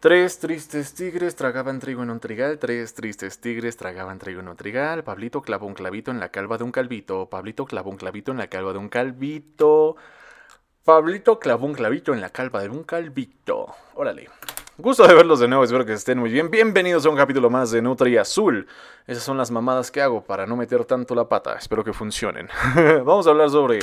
Tres 0.00 0.38
tristes 0.38 0.94
tigres 0.94 1.34
tragaban 1.34 1.80
trigo 1.80 2.04
en 2.04 2.10
un 2.10 2.20
trigal, 2.20 2.60
tres 2.60 2.94
tristes 2.94 3.40
tigres 3.40 3.76
tragaban 3.76 4.20
trigo 4.20 4.38
en 4.38 4.46
un 4.46 4.56
trigal. 4.56 5.02
Pablito 5.02 5.42
clavó 5.42 5.66
un 5.66 5.74
clavito 5.74 6.12
en 6.12 6.20
la 6.20 6.28
calva 6.28 6.56
de 6.56 6.62
un 6.62 6.70
calvito. 6.70 7.28
Pablito 7.28 7.64
clavó 7.64 7.90
un 7.90 7.96
clavito 7.96 8.30
en 8.30 8.38
la 8.38 8.46
calva 8.46 8.72
de 8.72 8.78
un 8.78 8.88
calvito. 8.88 9.96
Pablito 10.84 11.40
clavó 11.40 11.66
un 11.66 11.74
clavito 11.74 12.14
en 12.14 12.20
la 12.20 12.30
calva 12.30 12.62
de 12.62 12.68
un 12.68 12.84
calvito. 12.84 13.74
Órale. 13.94 14.30
Gusto 14.76 15.04
de 15.04 15.14
verlos 15.14 15.40
de 15.40 15.48
nuevo, 15.48 15.64
espero 15.64 15.84
que 15.84 15.94
estén 15.94 16.20
muy 16.20 16.30
bien. 16.30 16.48
Bienvenidos 16.48 17.04
a 17.04 17.08
un 17.08 17.16
capítulo 17.16 17.50
más 17.50 17.72
de 17.72 17.82
Nutri 17.82 18.18
Azul. 18.18 18.68
Esas 19.04 19.24
son 19.24 19.36
las 19.36 19.50
mamadas 19.50 19.90
que 19.90 20.00
hago 20.00 20.22
para 20.22 20.46
no 20.46 20.54
meter 20.54 20.84
tanto 20.84 21.16
la 21.16 21.28
pata. 21.28 21.54
Espero 21.54 21.82
que 21.82 21.92
funcionen. 21.92 22.48
Vamos 23.04 23.26
a 23.26 23.30
hablar 23.30 23.50
sobre 23.50 23.80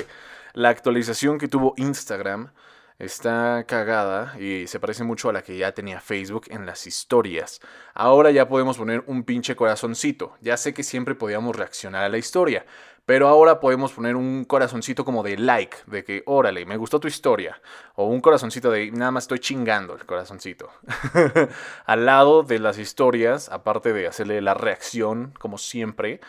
la 0.53 0.69
actualización 0.69 1.37
que 1.37 1.49
tuvo 1.49 1.73
Instagram 1.75 2.51
está 2.99 3.65
cagada 3.67 4.39
y 4.39 4.67
se 4.67 4.79
parece 4.79 5.03
mucho 5.03 5.29
a 5.29 5.33
la 5.33 5.41
que 5.41 5.57
ya 5.57 5.73
tenía 5.73 5.99
Facebook 5.99 6.45
en 6.49 6.65
las 6.65 6.87
historias. 6.87 7.59
Ahora 7.93 8.31
ya 8.31 8.47
podemos 8.47 8.77
poner 8.77 9.03
un 9.07 9.23
pinche 9.23 9.55
corazoncito. 9.55 10.35
Ya 10.41 10.57
sé 10.57 10.73
que 10.73 10.83
siempre 10.83 11.15
podíamos 11.15 11.55
reaccionar 11.55 12.03
a 12.03 12.09
la 12.09 12.17
historia, 12.17 12.65
pero 13.05 13.27
ahora 13.27 13.59
podemos 13.59 13.91
poner 13.93 14.15
un 14.15 14.45
corazoncito 14.45 15.05
como 15.05 15.21
de 15.23 15.37
like, 15.37 15.77
de 15.85 16.03
que, 16.03 16.23
órale, 16.25 16.65
me 16.65 16.77
gustó 16.77 16.99
tu 16.99 17.07
historia. 17.07 17.61
O 17.95 18.05
un 18.05 18.21
corazoncito 18.21 18.71
de, 18.71 18.91
nada 18.91 19.11
más 19.11 19.25
estoy 19.25 19.39
chingando 19.39 19.93
el 19.95 20.05
corazoncito. 20.05 20.71
Al 21.85 22.05
lado 22.05 22.43
de 22.43 22.59
las 22.59 22.79
historias, 22.79 23.49
aparte 23.49 23.93
de 23.93 24.07
hacerle 24.07 24.41
la 24.41 24.55
reacción, 24.55 25.33
como 25.37 25.57
siempre, 25.57 26.19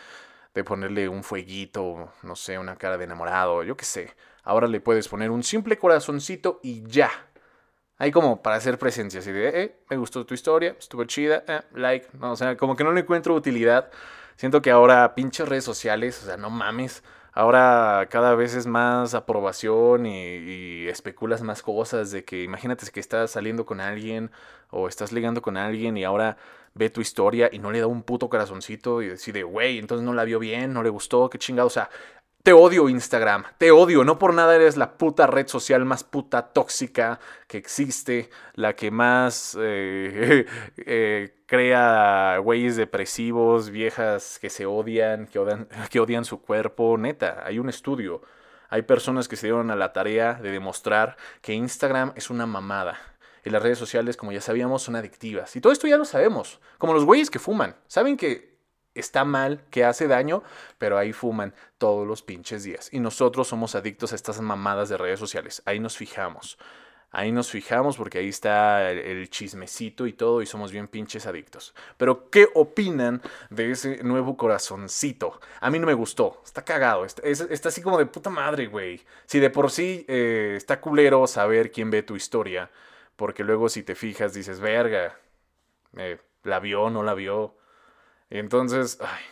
de 0.55 0.65
ponerle 0.65 1.09
un 1.09 1.23
fueguito, 1.23 2.13
no 2.23 2.37
sé, 2.37 2.59
una 2.59 2.77
cara 2.77 2.99
de 2.99 3.05
enamorado, 3.05 3.63
yo 3.63 3.77
qué 3.77 3.85
sé. 3.85 4.15
Ahora 4.47 4.69
le 4.69 4.81
puedes 4.81 5.09
poner 5.09 5.33
un 5.33 5.43
simple 5.43 5.77
corazoncito 5.77 6.61
y 6.63 6.85
ya. 6.87 7.11
Ahí 7.99 8.13
como 8.13 8.43
para 8.43 8.57
hacer 8.57 8.79
presencia, 8.79 9.19
así 9.19 9.33
de, 9.33 9.49
eh, 9.49 9.77
me 9.91 9.97
gustó 9.97 10.25
tu 10.25 10.35
historia, 10.35 10.77
estuvo 10.79 11.03
chida, 11.05 11.43
eh, 11.49 11.63
like, 11.75 12.07
no, 12.19 12.31
o 12.33 12.37
sea, 12.37 12.57
como 12.57 12.77
que 12.77 12.85
no 12.85 12.93
le 12.93 13.01
encuentro 13.01 13.35
utilidad. 13.35 13.91
Siento 14.37 14.63
que 14.63 14.71
ahora 14.71 15.17
pinches 15.17 15.49
redes 15.49 15.65
sociales, 15.65 16.23
o 16.23 16.27
sea, 16.27 16.37
no 16.37 16.49
mames, 16.49 17.03
ahora 17.33 18.07
cada 18.09 18.37
vez 18.37 18.55
es 18.55 18.69
más 18.69 19.15
aprobación 19.15 20.07
y, 20.07 20.37
y, 20.37 20.89
especulas 20.89 21.43
más 21.43 21.63
cosas 21.63 22.13
de 22.13 22.25
que 22.25 22.45
imagínate 22.45 22.87
que 22.93 23.01
estás 23.01 23.33
saliendo 23.33 23.67
con 23.67 23.81
alguien 23.81 24.31
o 24.71 24.87
estás 24.87 25.11
ligando 25.11 25.43
con 25.43 25.57
alguien 25.57 25.97
y 25.97 26.05
ahora 26.05 26.37
ve 26.75 26.91
tu 26.91 27.01
historia 27.01 27.49
y 27.51 27.59
no 27.59 27.73
le 27.73 27.81
da 27.81 27.87
un 27.89 28.03
puto 28.03 28.29
corazoncito 28.29 29.03
y 29.03 29.09
decide, 29.09 29.43
güey, 29.43 29.79
entonces 29.79 30.05
no 30.05 30.13
la 30.13 30.25
vio 30.25 30.39
bien, 30.39 30.73
no 30.73 30.83
le 30.83 30.91
gustó, 30.91 31.31
qué 31.31 31.39
chingado. 31.39 31.67
O 31.67 31.71
sea, 31.71 31.89
te 32.47 32.53
odio 32.53 32.89
Instagram, 32.89 33.43
te 33.59 33.73
odio, 33.73 34.05
no 34.05 34.21
por 34.21 34.33
nada 34.33 34.55
eres 34.55 34.77
la 34.77 34.99
puta 34.99 35.27
red 35.27 35.49
social 35.49 35.85
más 35.85 36.05
puta 36.05 36.53
tóxica 36.53 37.19
que 37.49 37.59
existe, 37.59 38.31
la 38.55 38.77
que 38.77 38.93
más 38.93 39.59
eh, 39.61 40.47
eh, 40.77 41.35
crea 41.47 42.39
güeyes 42.39 42.77
depresivos, 42.77 43.71
viejas 43.71 44.39
que 44.39 44.49
se 44.49 44.65
odian, 44.65 45.27
que 45.27 45.41
odian, 45.41 45.67
que 45.91 45.99
odian 45.99 46.25
su 46.25 46.41
cuerpo, 46.41 46.97
neta, 46.97 47.43
hay 47.45 47.59
un 47.59 47.69
estudio, 47.69 48.23
hay 48.69 48.83
personas 48.83 49.27
que 49.27 49.35
se 49.35 49.49
dieron 49.49 49.73
a 49.73 49.75
la 49.75 49.93
tarea 49.93 50.35
de 50.35 50.53
demostrar 50.53 51.17
que 51.41 51.53
Instagram 51.53 52.13
es 52.15 52.31
una 52.31 52.47
mamada. 52.47 52.97
Y 53.45 53.51
las 53.51 53.61
redes 53.61 53.79
sociales, 53.79 54.17
como 54.17 54.31
ya 54.31 54.41
sabíamos, 54.41 54.83
son 54.83 54.95
adictivas. 54.95 55.57
Y 55.57 55.61
todo 55.61 55.73
esto 55.73 55.89
ya 55.89 55.97
lo 55.97 56.05
sabemos. 56.05 56.61
Como 56.79 56.93
los 56.93 57.05
güeyes 57.05 57.31
que 57.31 57.39
fuman. 57.39 57.77
Saben 57.87 58.17
que 58.17 58.56
está 58.97 59.25
mal, 59.25 59.63
que 59.71 59.85
hace 59.85 60.09
daño, 60.09 60.43
pero 60.79 60.99
ahí 60.99 61.13
fuman 61.13 61.55
todos 61.79 62.07
los 62.07 62.23
pinches 62.23 62.65
días. 62.65 62.89
Y 62.93 63.01
nosotros 63.01 63.49
somos 63.49 63.75
adictos 63.75 64.13
a 64.13 64.17
estas 64.17 64.41
mamadas 64.41 64.89
de 64.89 64.97
redes 64.97 65.21
sociales. 65.21 65.63
Ahí 65.67 65.81
nos 65.81 65.97
fijamos. 65.97 66.59
Ahí 67.11 67.33
nos 67.33 67.51
fijamos 67.51 67.97
porque 67.97 68.19
ahí 68.19 68.29
está 68.29 68.91
el, 68.91 69.31
chismecito 69.31 70.07
y 70.07 70.13
todo 70.13 70.43
y 70.43 70.47
somos 70.47 70.71
bien 70.71 70.87
pinches 70.87 71.27
adictos. 71.27 71.75
Pero 71.97 72.29
¿qué 72.31 72.49
opinan 72.55 73.23
de 73.49 73.71
ese 73.71 74.03
nuevo 74.03 74.37
corazoncito? 74.37 75.41
A 75.61 75.71
mí 75.71 75.79
no 75.79 75.87
me 75.87 75.95
gustó. 75.95 76.43
Está 76.45 76.63
cagado. 76.63 77.05
Está, 77.05 77.23
así 77.69 77.81
como 77.81 77.97
de 77.97 78.07
puta 78.07 78.29
madre, 78.29 78.67
güey. 78.67 79.03
Si 79.25 79.39
de 79.39 79.51
por 79.51 79.71
sí 79.71 80.05
eh, 80.09 80.55
está 80.57 80.81
culero 80.81 81.27
saber 81.27 81.71
quién 81.71 81.91
ve 81.91 82.03
tu 82.03 82.17
historia. 82.17 82.71
Porque 83.17 83.45
luego 83.45 83.69
si 83.71 83.83
te 83.83 83.95
fijas 83.95 84.35
dices, 84.35 84.61
verga, 84.61 85.19
eh, 85.97 86.19
la 86.43 86.61
vio, 86.61 86.91
no 86.91 87.03
la 87.03 87.15
vio 87.15 87.57
entonces, 88.31 88.99
ay, 89.01 89.25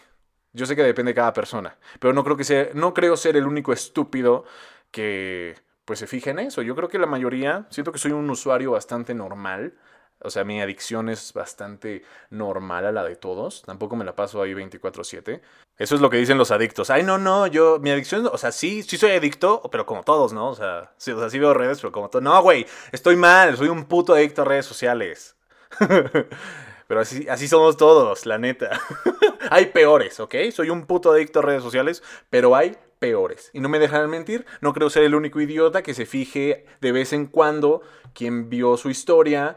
yo 0.52 0.66
sé 0.66 0.76
que 0.76 0.82
depende 0.82 1.10
de 1.10 1.16
cada 1.16 1.32
persona, 1.32 1.76
pero 1.98 2.12
no 2.12 2.24
creo 2.24 2.36
que 2.36 2.44
sea, 2.44 2.68
no 2.74 2.94
creo 2.94 3.16
ser 3.16 3.36
el 3.36 3.46
único 3.46 3.72
estúpido 3.72 4.44
que 4.90 5.56
pues 5.84 5.98
se 5.98 6.06
fija 6.06 6.30
en 6.30 6.38
eso. 6.38 6.62
Yo 6.62 6.74
creo 6.76 6.88
que 6.88 6.98
la 6.98 7.06
mayoría, 7.06 7.66
siento 7.70 7.92
que 7.92 7.98
soy 7.98 8.12
un 8.12 8.28
usuario 8.30 8.70
bastante 8.70 9.14
normal. 9.14 9.74
O 10.20 10.30
sea, 10.30 10.44
mi 10.44 10.60
adicción 10.62 11.08
es 11.10 11.32
bastante 11.34 12.02
normal 12.30 12.86
a 12.86 12.92
la 12.92 13.04
de 13.04 13.16
todos. 13.16 13.62
Tampoco 13.62 13.96
me 13.96 14.04
la 14.04 14.14
paso 14.16 14.40
ahí 14.40 14.54
24/7. 14.54 15.42
Eso 15.76 15.94
es 15.96 16.00
lo 16.00 16.08
que 16.08 16.16
dicen 16.16 16.38
los 16.38 16.50
adictos. 16.52 16.88
Ay, 16.88 17.02
no, 17.02 17.18
no, 17.18 17.46
yo, 17.48 17.78
mi 17.80 17.90
adicción, 17.90 18.26
o 18.32 18.38
sea, 18.38 18.52
sí, 18.52 18.82
sí 18.84 18.96
soy 18.96 19.10
adicto, 19.10 19.60
pero 19.70 19.84
como 19.86 20.04
todos, 20.04 20.32
¿no? 20.32 20.48
O 20.48 20.54
sea, 20.54 20.92
sí, 20.96 21.10
o 21.10 21.18
sea, 21.18 21.28
sí 21.28 21.38
veo 21.38 21.52
redes, 21.52 21.80
pero 21.80 21.92
como 21.92 22.08
todos. 22.08 22.22
No, 22.22 22.40
güey, 22.42 22.66
estoy 22.92 23.16
mal, 23.16 23.56
soy 23.56 23.68
un 23.68 23.84
puto 23.84 24.14
adicto 24.14 24.42
a 24.42 24.44
redes 24.44 24.66
sociales. 24.66 25.36
Pero 26.86 27.00
así, 27.00 27.26
así 27.28 27.48
somos 27.48 27.76
todos, 27.76 28.26
la 28.26 28.38
neta. 28.38 28.80
hay 29.50 29.66
peores, 29.66 30.20
¿ok? 30.20 30.34
Soy 30.52 30.70
un 30.70 30.86
puto 30.86 31.12
adicto 31.12 31.38
a 31.38 31.42
redes 31.42 31.62
sociales, 31.62 32.02
pero 32.30 32.54
hay 32.54 32.76
peores. 32.98 33.50
Y 33.52 33.60
no 33.60 33.68
me 33.68 33.78
dejan 33.78 34.08
mentir, 34.10 34.46
no 34.60 34.72
creo 34.72 34.90
ser 34.90 35.04
el 35.04 35.14
único 35.14 35.40
idiota 35.40 35.82
que 35.82 35.94
se 35.94 36.06
fije 36.06 36.66
de 36.80 36.92
vez 36.92 37.12
en 37.12 37.26
cuando 37.26 37.82
quién 38.14 38.48
vio 38.48 38.76
su 38.76 38.90
historia, 38.90 39.56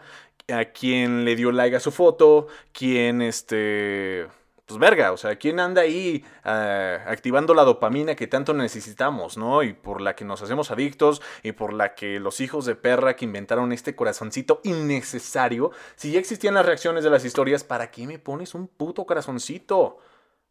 a 0.49 0.65
quién 0.65 1.25
le 1.25 1.35
dio 1.35 1.51
like 1.51 1.75
a 1.75 1.79
su 1.79 1.91
foto, 1.91 2.47
quién 2.71 3.21
este 3.21 4.27
pues 4.67 4.79
verga, 4.79 5.13
o 5.13 5.17
sea, 5.17 5.37
¿quién 5.37 5.61
anda 5.61 5.83
ahí 5.83 6.25
ah, 6.43 6.99
activando 7.07 7.53
la 7.53 7.63
dopamina 7.63 8.15
que 8.15 8.27
tanto 8.27 8.53
necesitamos, 8.53 9.37
¿no? 9.37 9.63
Y 9.63 9.71
por 9.71 10.01
la 10.01 10.13
que 10.13 10.25
nos 10.25 10.41
hacemos 10.41 10.71
adictos 10.71 11.21
y 11.41 11.53
por 11.53 11.71
la 11.71 11.95
que 11.95 12.19
los 12.19 12.41
hijos 12.41 12.65
de 12.65 12.75
perra 12.75 13.15
que 13.15 13.23
inventaron 13.23 13.71
este 13.71 13.95
corazoncito 13.95 14.59
innecesario, 14.65 15.71
si 15.95 16.11
ya 16.11 16.19
existían 16.19 16.53
las 16.53 16.65
reacciones 16.65 17.05
de 17.05 17.09
las 17.09 17.23
historias, 17.23 17.63
¿para 17.63 17.91
qué 17.91 18.05
me 18.05 18.19
pones 18.19 18.55
un 18.55 18.67
puto 18.67 19.05
corazoncito? 19.05 19.99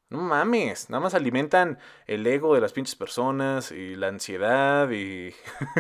No 0.09 0.21
mames, 0.21 0.89
nada 0.89 1.01
más 1.01 1.15
alimentan 1.15 1.79
el 2.07 2.25
ego 2.29 2.55
de 2.55 2.61
las 2.61 2.73
pinches 2.73 2.95
personas 2.95 3.73
y 3.73 3.97
la 3.97 4.07
ansiedad 4.07 4.89
y 4.91 5.35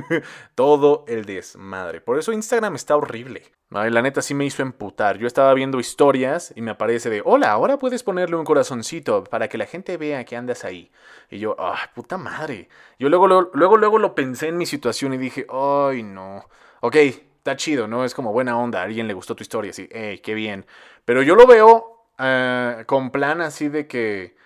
todo 0.56 1.04
el 1.06 1.24
desmadre. 1.24 2.00
Por 2.00 2.18
eso 2.18 2.32
Instagram 2.32 2.74
está 2.74 2.96
horrible. 2.96 3.44
La 3.70 4.02
neta 4.02 4.22
sí 4.22 4.34
me 4.34 4.44
hizo 4.44 4.62
emputar. 4.62 5.18
Yo 5.18 5.28
estaba 5.28 5.54
viendo 5.54 5.78
historias 5.78 6.52
y 6.56 6.60
me 6.60 6.72
aparece 6.72 7.08
de, 7.08 7.22
hola, 7.24 7.52
ahora 7.52 7.78
puedes 7.78 8.02
ponerle 8.02 8.34
un 8.34 8.44
corazoncito 8.44 9.22
para 9.24 9.48
que 9.48 9.58
la 9.58 9.66
gente 9.66 9.96
vea 9.96 10.24
que 10.24 10.36
andas 10.36 10.64
ahí. 10.64 10.90
Y 11.30 11.38
yo, 11.38 11.54
ay, 11.58 11.86
puta 11.94 12.18
madre. 12.18 12.68
Yo 12.98 13.08
luego, 13.08 13.28
luego, 13.28 13.50
luego, 13.54 13.76
luego 13.76 13.98
lo 13.98 14.16
pensé 14.16 14.48
en 14.48 14.56
mi 14.56 14.66
situación 14.66 15.14
y 15.14 15.18
dije, 15.18 15.46
ay, 15.48 16.02
no. 16.02 16.48
Ok, 16.80 16.96
está 16.96 17.54
chido, 17.56 17.86
¿no? 17.86 18.04
Es 18.04 18.14
como 18.14 18.32
buena 18.32 18.58
onda. 18.58 18.80
A 18.80 18.84
alguien 18.84 19.06
le 19.06 19.14
gustó 19.14 19.36
tu 19.36 19.42
historia, 19.42 19.70
así, 19.70 19.88
hey, 19.92 20.18
qué 20.18 20.34
bien. 20.34 20.66
Pero 21.04 21.22
yo 21.22 21.36
lo 21.36 21.46
veo 21.46 21.95
eh, 22.18 22.84
con 22.86 23.10
plan 23.10 23.40
así 23.40 23.68
de 23.68 23.86
que, 23.86 24.36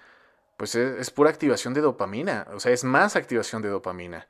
pues 0.56 0.75
es, 0.75 1.10
pura 1.10 1.31
activación 1.31 1.75
de 1.75 1.81
dopamina, 1.81 2.47
o 2.53 2.60
sea, 2.60 2.72
es 2.72 2.84
más 2.84 3.16
activación 3.16 3.62
de 3.62 3.69
dopamina 3.69 4.26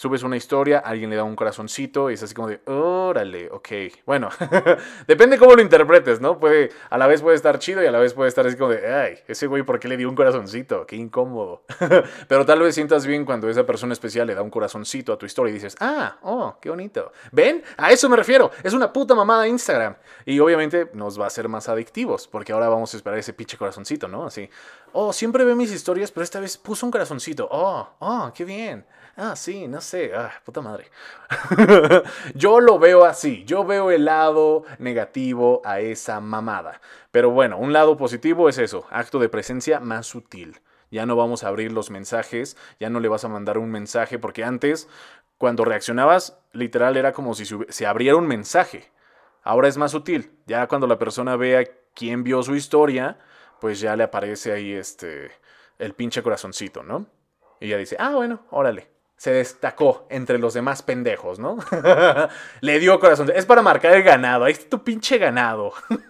subes 0.00 0.22
una 0.22 0.38
historia, 0.38 0.78
alguien 0.78 1.10
le 1.10 1.16
da 1.16 1.24
un 1.24 1.36
corazoncito 1.36 2.10
y 2.10 2.14
es 2.14 2.22
así 2.22 2.32
como 2.32 2.48
de, 2.48 2.62
órale, 2.64 3.50
ok. 3.50 3.68
Bueno, 4.06 4.30
depende 5.06 5.36
cómo 5.36 5.54
lo 5.54 5.60
interpretes, 5.60 6.22
¿no? 6.22 6.38
Puede, 6.38 6.70
a 6.88 6.96
la 6.96 7.06
vez 7.06 7.20
puede 7.20 7.36
estar 7.36 7.58
chido 7.58 7.82
y 7.82 7.86
a 7.86 7.90
la 7.90 7.98
vez 7.98 8.14
puede 8.14 8.30
estar 8.30 8.46
así 8.46 8.56
como 8.56 8.70
de, 8.70 8.90
ay, 8.90 9.18
ese 9.28 9.46
güey, 9.46 9.62
¿por 9.62 9.78
qué 9.78 9.88
le 9.88 9.98
dio 9.98 10.08
un 10.08 10.16
corazoncito? 10.16 10.86
Qué 10.86 10.96
incómodo. 10.96 11.64
Pero 12.28 12.46
tal 12.46 12.60
vez 12.60 12.76
sientas 12.76 13.04
bien 13.04 13.26
cuando 13.26 13.50
esa 13.50 13.66
persona 13.66 13.92
especial 13.92 14.26
le 14.26 14.34
da 14.34 14.40
un 14.40 14.48
corazoncito 14.48 15.12
a 15.12 15.18
tu 15.18 15.26
historia 15.26 15.50
y 15.50 15.54
dices, 15.54 15.76
ah, 15.80 16.16
oh, 16.22 16.56
qué 16.62 16.70
bonito. 16.70 17.12
¿Ven? 17.30 17.62
A 17.76 17.92
eso 17.92 18.08
me 18.08 18.16
refiero. 18.16 18.50
Es 18.62 18.72
una 18.72 18.90
puta 18.90 19.14
mamada 19.14 19.46
Instagram. 19.48 19.96
Y 20.24 20.40
obviamente 20.40 20.88
nos 20.94 21.20
va 21.20 21.24
a 21.24 21.26
hacer 21.26 21.46
más 21.46 21.68
adictivos, 21.68 22.26
porque 22.26 22.54
ahora 22.54 22.70
vamos 22.70 22.94
a 22.94 22.96
esperar 22.96 23.18
ese 23.18 23.34
pinche 23.34 23.58
corazoncito, 23.58 24.08
¿no? 24.08 24.24
Así, 24.24 24.48
oh, 24.94 25.12
siempre 25.12 25.44
ve 25.44 25.54
mis 25.54 25.70
historias, 25.70 26.10
pero 26.10 26.24
esta 26.24 26.40
vez 26.40 26.56
puso 26.56 26.86
un 26.86 26.90
corazoncito. 26.90 27.46
Oh, 27.50 27.86
oh, 27.98 28.32
qué 28.34 28.46
bien. 28.46 28.86
Ah, 29.16 29.36
sí, 29.36 29.68
no 29.68 29.80
sé. 29.80 30.12
Ah, 30.14 30.32
puta 30.44 30.60
madre. 30.60 30.90
yo 32.34 32.60
lo 32.60 32.78
veo 32.78 33.04
así. 33.04 33.44
Yo 33.44 33.64
veo 33.64 33.90
el 33.90 34.04
lado 34.04 34.64
negativo 34.78 35.60
a 35.64 35.80
esa 35.80 36.20
mamada. 36.20 36.80
Pero 37.10 37.30
bueno, 37.30 37.58
un 37.58 37.72
lado 37.72 37.96
positivo 37.96 38.48
es 38.48 38.58
eso. 38.58 38.86
Acto 38.90 39.18
de 39.18 39.28
presencia 39.28 39.80
más 39.80 40.06
sutil. 40.06 40.60
Ya 40.90 41.06
no 41.06 41.16
vamos 41.16 41.44
a 41.44 41.48
abrir 41.48 41.72
los 41.72 41.90
mensajes. 41.90 42.56
Ya 42.78 42.90
no 42.90 43.00
le 43.00 43.08
vas 43.08 43.24
a 43.24 43.28
mandar 43.28 43.58
un 43.58 43.70
mensaje. 43.70 44.18
Porque 44.18 44.44
antes, 44.44 44.88
cuando 45.38 45.64
reaccionabas, 45.64 46.38
literal 46.52 46.96
era 46.96 47.12
como 47.12 47.34
si 47.34 47.44
se 47.68 47.86
abriera 47.86 48.16
un 48.16 48.26
mensaje. 48.26 48.90
Ahora 49.42 49.68
es 49.68 49.76
más 49.76 49.92
sutil. 49.92 50.32
Ya 50.46 50.66
cuando 50.66 50.86
la 50.86 50.98
persona 50.98 51.36
vea 51.36 51.64
quién 51.94 52.24
vio 52.24 52.42
su 52.42 52.54
historia, 52.54 53.18
pues 53.60 53.80
ya 53.80 53.96
le 53.96 54.04
aparece 54.04 54.52
ahí 54.52 54.72
este 54.72 55.30
el 55.78 55.94
pinche 55.94 56.22
corazoncito, 56.22 56.82
¿no? 56.82 57.06
Y 57.58 57.68
ya 57.68 57.76
dice, 57.76 57.96
ah, 57.98 58.14
bueno, 58.14 58.40
órale, 58.50 58.88
se 59.20 59.32
destacó 59.32 60.06
entre 60.08 60.38
los 60.38 60.54
demás 60.54 60.80
pendejos, 60.80 61.38
¿no? 61.38 61.58
Le 62.62 62.78
dio 62.78 62.98
corazón. 62.98 63.30
Es 63.34 63.44
para 63.44 63.60
marcar 63.60 63.92
el 63.92 64.02
ganado. 64.02 64.46
Ahí 64.46 64.52
está 64.52 64.70
tu 64.70 64.82
pinche 64.82 65.18
ganado. 65.18 65.74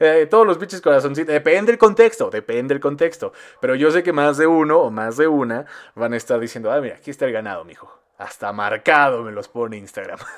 Eh, 0.00 0.26
todos 0.30 0.46
los 0.46 0.56
pinches 0.56 0.80
corazoncitos. 0.80 1.32
Depende 1.32 1.70
del 1.70 1.78
contexto, 1.78 2.30
depende 2.30 2.74
del 2.74 2.80
contexto. 2.80 3.32
Pero 3.60 3.74
yo 3.74 3.90
sé 3.90 4.02
que 4.02 4.12
más 4.12 4.38
de 4.38 4.46
uno 4.46 4.78
o 4.78 4.90
más 4.90 5.16
de 5.16 5.28
una 5.28 5.66
van 5.94 6.14
a 6.14 6.16
estar 6.16 6.40
diciendo, 6.40 6.72
ah, 6.72 6.80
mira, 6.80 6.96
aquí 6.96 7.10
está 7.10 7.26
el 7.26 7.32
ganado, 7.32 7.64
mijo. 7.64 8.00
Hasta 8.18 8.52
marcado 8.52 9.22
me 9.22 9.30
los 9.30 9.48
pone 9.48 9.76
Instagram. 9.76 10.18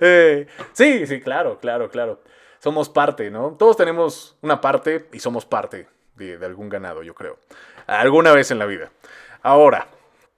Eh, 0.00 0.46
sí, 0.72 1.06
sí, 1.06 1.20
claro, 1.20 1.58
claro, 1.58 1.90
claro. 1.90 2.20
Somos 2.60 2.88
parte, 2.88 3.30
¿no? 3.30 3.56
Todos 3.58 3.76
tenemos 3.76 4.38
una 4.40 4.60
parte 4.60 5.08
y 5.12 5.18
somos 5.18 5.44
parte 5.44 5.88
de, 6.14 6.38
de 6.38 6.46
algún 6.46 6.68
ganado, 6.68 7.02
yo 7.02 7.14
creo. 7.14 7.38
Alguna 7.86 8.32
vez 8.32 8.50
en 8.52 8.58
la 8.58 8.66
vida. 8.66 8.90
Ahora, 9.42 9.88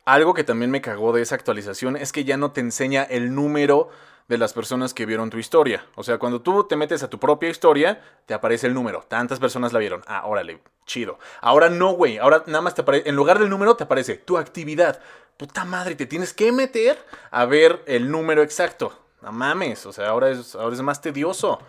algo 0.04 0.34
que 0.34 0.44
también 0.44 0.70
me 0.70 0.80
cagó 0.80 1.12
de 1.12 1.22
esa 1.22 1.34
actualización 1.34 1.96
es 1.96 2.12
que 2.12 2.24
ya 2.24 2.36
no 2.36 2.52
te 2.52 2.60
enseña 2.60 3.02
el 3.02 3.34
número 3.34 3.90
de 4.28 4.38
las 4.38 4.52
personas 4.52 4.94
que 4.94 5.06
vieron 5.06 5.30
tu 5.30 5.38
historia. 5.38 5.84
O 5.96 6.02
sea, 6.02 6.18
cuando 6.18 6.40
tú 6.40 6.64
te 6.64 6.76
metes 6.76 7.02
a 7.02 7.10
tu 7.10 7.18
propia 7.18 7.50
historia, 7.50 8.02
te 8.26 8.34
aparece 8.34 8.66
el 8.66 8.74
número. 8.74 9.04
Tantas 9.08 9.38
personas 9.38 9.72
la 9.72 9.78
vieron. 9.78 10.02
Ah, 10.06 10.22
órale, 10.26 10.60
chido. 10.86 11.18
Ahora 11.40 11.68
no, 11.68 11.92
güey. 11.92 12.18
Ahora 12.18 12.42
nada 12.46 12.62
más 12.62 12.74
te 12.74 12.82
aparece, 12.82 13.08
en 13.08 13.16
lugar 13.16 13.38
del 13.38 13.50
número 13.50 13.76
te 13.76 13.84
aparece 13.84 14.16
tu 14.16 14.38
actividad. 14.38 15.00
Puta 15.36 15.64
madre, 15.64 15.94
te 15.94 16.06
tienes 16.06 16.32
que 16.32 16.52
meter 16.52 16.98
a 17.30 17.44
ver 17.44 17.82
el 17.86 18.10
número 18.10 18.42
exacto. 18.42 18.98
No 19.20 19.32
mames, 19.32 19.84
o 19.86 19.92
sea, 19.92 20.08
ahora 20.08 20.30
es, 20.30 20.54
ahora 20.54 20.74
es 20.74 20.82
más 20.82 21.00
tedioso. 21.00 21.60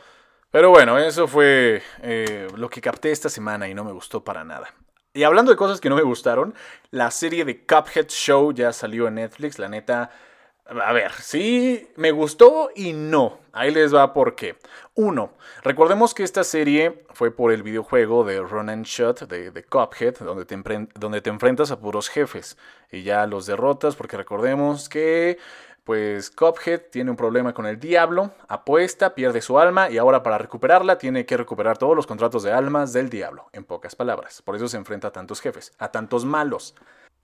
Pero 0.51 0.69
bueno, 0.69 0.97
eso 0.97 1.27
fue 1.27 1.81
eh, 2.01 2.47
lo 2.55 2.69
que 2.69 2.79
capté 2.79 3.11
esta 3.11 3.29
semana 3.29 3.67
y 3.67 3.73
no 3.73 3.83
me 3.83 3.91
gustó 3.91 4.23
para 4.23 4.43
nada. 4.43 4.73
Y 5.15 5.23
hablando 5.23 5.49
de 5.49 5.55
cosas 5.55 5.79
que 5.79 5.87
no 5.87 5.95
me 5.95 6.01
gustaron, 6.01 6.53
la 6.91 7.09
serie 7.09 7.45
de 7.45 7.65
Cuphead 7.65 8.09
Show 8.09 8.51
ya 8.51 8.73
salió 8.73 9.07
en 9.07 9.15
Netflix. 9.15 9.57
La 9.57 9.69
neta, 9.69 10.11
a 10.65 10.91
ver, 10.91 11.13
sí, 11.13 11.87
me 11.95 12.11
gustó 12.11 12.69
y 12.75 12.91
no. 12.91 13.39
Ahí 13.53 13.71
les 13.71 13.95
va 13.95 14.11
por 14.11 14.35
qué. 14.35 14.57
Uno, 14.93 15.31
recordemos 15.63 16.13
que 16.13 16.23
esta 16.23 16.43
serie 16.43 17.05
fue 17.13 17.31
por 17.31 17.53
el 17.53 17.63
videojuego 17.63 18.25
de 18.25 18.41
Run 18.41 18.69
and 18.69 18.85
Shot 18.85 19.21
de, 19.29 19.63
Cuphead, 19.63 20.17
donde 20.17 20.43
te, 20.43 20.61
donde 20.95 21.21
te 21.21 21.29
enfrentas 21.29 21.71
a 21.71 21.79
puros 21.79 22.09
jefes 22.09 22.57
y 22.91 23.03
ya 23.03 23.25
los 23.25 23.45
derrotas, 23.45 23.95
porque 23.95 24.17
recordemos 24.17 24.89
que 24.89 25.37
pues 25.85 26.31
Cuphead 26.31 26.81
tiene 26.91 27.11
un 27.11 27.15
problema 27.15 27.53
con 27.53 27.67
el 27.67 27.79
diablo, 27.79 28.31
apuesta, 28.47 29.13
pierde 29.13 29.39
su 29.39 29.59
alma 29.59 29.87
y 29.91 29.99
ahora 29.99 30.23
para 30.23 30.39
recuperarla 30.39 30.97
tiene 30.97 31.27
que 31.27 31.37
recuperar 31.37 31.77
todos 31.77 31.95
los 31.95 32.07
contratos 32.07 32.41
de 32.41 32.51
almas 32.51 32.91
del 32.91 33.07
diablo, 33.11 33.49
en 33.53 33.63
pocas 33.63 33.95
palabras. 33.95 34.41
Por 34.41 34.55
eso 34.55 34.67
se 34.67 34.77
enfrenta 34.77 35.09
a 35.09 35.11
tantos 35.11 35.41
jefes, 35.41 35.73
a 35.77 35.91
tantos 35.91 36.25
malos. 36.25 36.73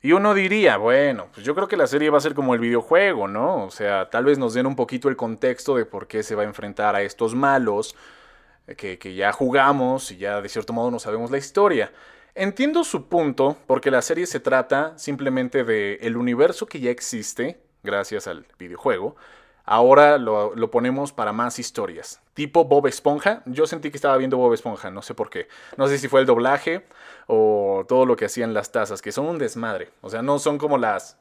Y 0.03 0.11
uno 0.11 0.35
diría, 0.35 0.77
bueno, 0.77 1.29
pues 1.33 1.43
yo 1.43 1.55
creo 1.55 1.67
que 1.67 1.75
la 1.75 1.87
serie 1.87 2.11
va 2.11 2.19
a 2.19 2.21
ser 2.21 2.35
como 2.35 2.53
el 2.53 2.59
videojuego, 2.59 3.27
¿no? 3.27 3.65
O 3.65 3.71
sea, 3.71 4.11
tal 4.11 4.25
vez 4.25 4.37
nos 4.37 4.53
den 4.53 4.67
un 4.67 4.75
poquito 4.75 5.09
el 5.09 5.15
contexto 5.15 5.75
de 5.75 5.85
por 5.85 6.07
qué 6.07 6.21
se 6.21 6.35
va 6.35 6.43
a 6.43 6.45
enfrentar 6.45 6.95
a 6.95 7.01
estos 7.01 7.33
malos, 7.33 7.95
eh, 8.67 8.75
que, 8.75 8.99
que 8.99 9.15
ya 9.15 9.31
jugamos 9.31 10.11
y 10.11 10.17
ya 10.17 10.39
de 10.39 10.49
cierto 10.49 10.71
modo 10.71 10.91
no 10.91 10.99
sabemos 10.99 11.31
la 11.31 11.39
historia. 11.39 11.91
Entiendo 12.35 12.83
su 12.83 13.09
punto, 13.09 13.57
porque 13.65 13.89
la 13.89 14.03
serie 14.03 14.27
se 14.27 14.39
trata 14.39 14.95
simplemente 14.99 15.63
de 15.63 15.95
el 16.01 16.15
universo 16.15 16.67
que 16.67 16.79
ya 16.79 16.91
existe, 16.91 17.59
gracias 17.83 18.27
al 18.27 18.45
videojuego. 18.57 19.15
Ahora 19.63 20.17
lo, 20.17 20.71
ponemos 20.71 21.13
para 21.13 21.33
más 21.33 21.59
historias. 21.59 22.21
Tipo 22.33 22.65
Bob 22.65 22.87
Esponja. 22.87 23.43
Yo 23.45 23.67
sentí 23.67 23.91
que 23.91 23.97
estaba 23.97 24.17
viendo 24.17 24.37
Bob 24.37 24.53
Esponja, 24.53 24.89
no 24.91 25.01
sé 25.01 25.13
por 25.13 25.29
qué. 25.29 25.47
No 25.77 25.87
sé 25.87 25.97
si 25.97 26.07
fue 26.07 26.21
el 26.21 26.25
doblaje 26.25 26.85
o 27.27 27.85
todo 27.87 28.05
lo 28.05 28.15
que 28.15 28.25
hacían 28.25 28.53
las 28.53 28.71
tazas, 28.71 29.01
que 29.01 29.11
son 29.11 29.27
un 29.27 29.37
desmadre. 29.37 29.89
O 30.01 30.09
sea, 30.09 30.21
no 30.21 30.39
son 30.39 30.57
como 30.57 30.77
las 30.77 31.17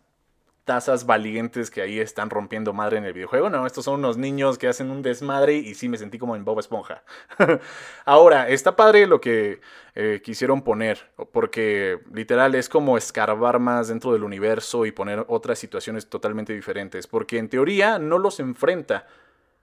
tazas 0.70 1.04
valientes 1.04 1.68
que 1.68 1.82
ahí 1.82 1.98
están 1.98 2.30
rompiendo 2.30 2.72
madre 2.72 2.98
en 2.98 3.04
el 3.04 3.12
videojuego. 3.12 3.50
No, 3.50 3.66
estos 3.66 3.86
son 3.86 3.94
unos 3.94 4.16
niños 4.16 4.56
que 4.56 4.68
hacen 4.68 4.88
un 4.88 5.02
desmadre 5.02 5.54
y 5.56 5.74
sí 5.74 5.88
me 5.88 5.98
sentí 5.98 6.16
como 6.16 6.36
en 6.36 6.44
Bob 6.44 6.60
Esponja. 6.60 7.02
Ahora, 8.04 8.48
está 8.48 8.76
padre 8.76 9.08
lo 9.08 9.20
que 9.20 9.60
eh, 9.96 10.20
quisieron 10.22 10.62
poner, 10.62 11.10
porque 11.32 11.98
literal 12.14 12.54
es 12.54 12.68
como 12.68 12.96
escarbar 12.96 13.58
más 13.58 13.88
dentro 13.88 14.12
del 14.12 14.22
universo 14.22 14.86
y 14.86 14.92
poner 14.92 15.24
otras 15.26 15.58
situaciones 15.58 16.08
totalmente 16.08 16.52
diferentes, 16.52 17.08
porque 17.08 17.38
en 17.38 17.48
teoría 17.48 17.98
no 17.98 18.18
los 18.18 18.38
enfrenta 18.38 19.08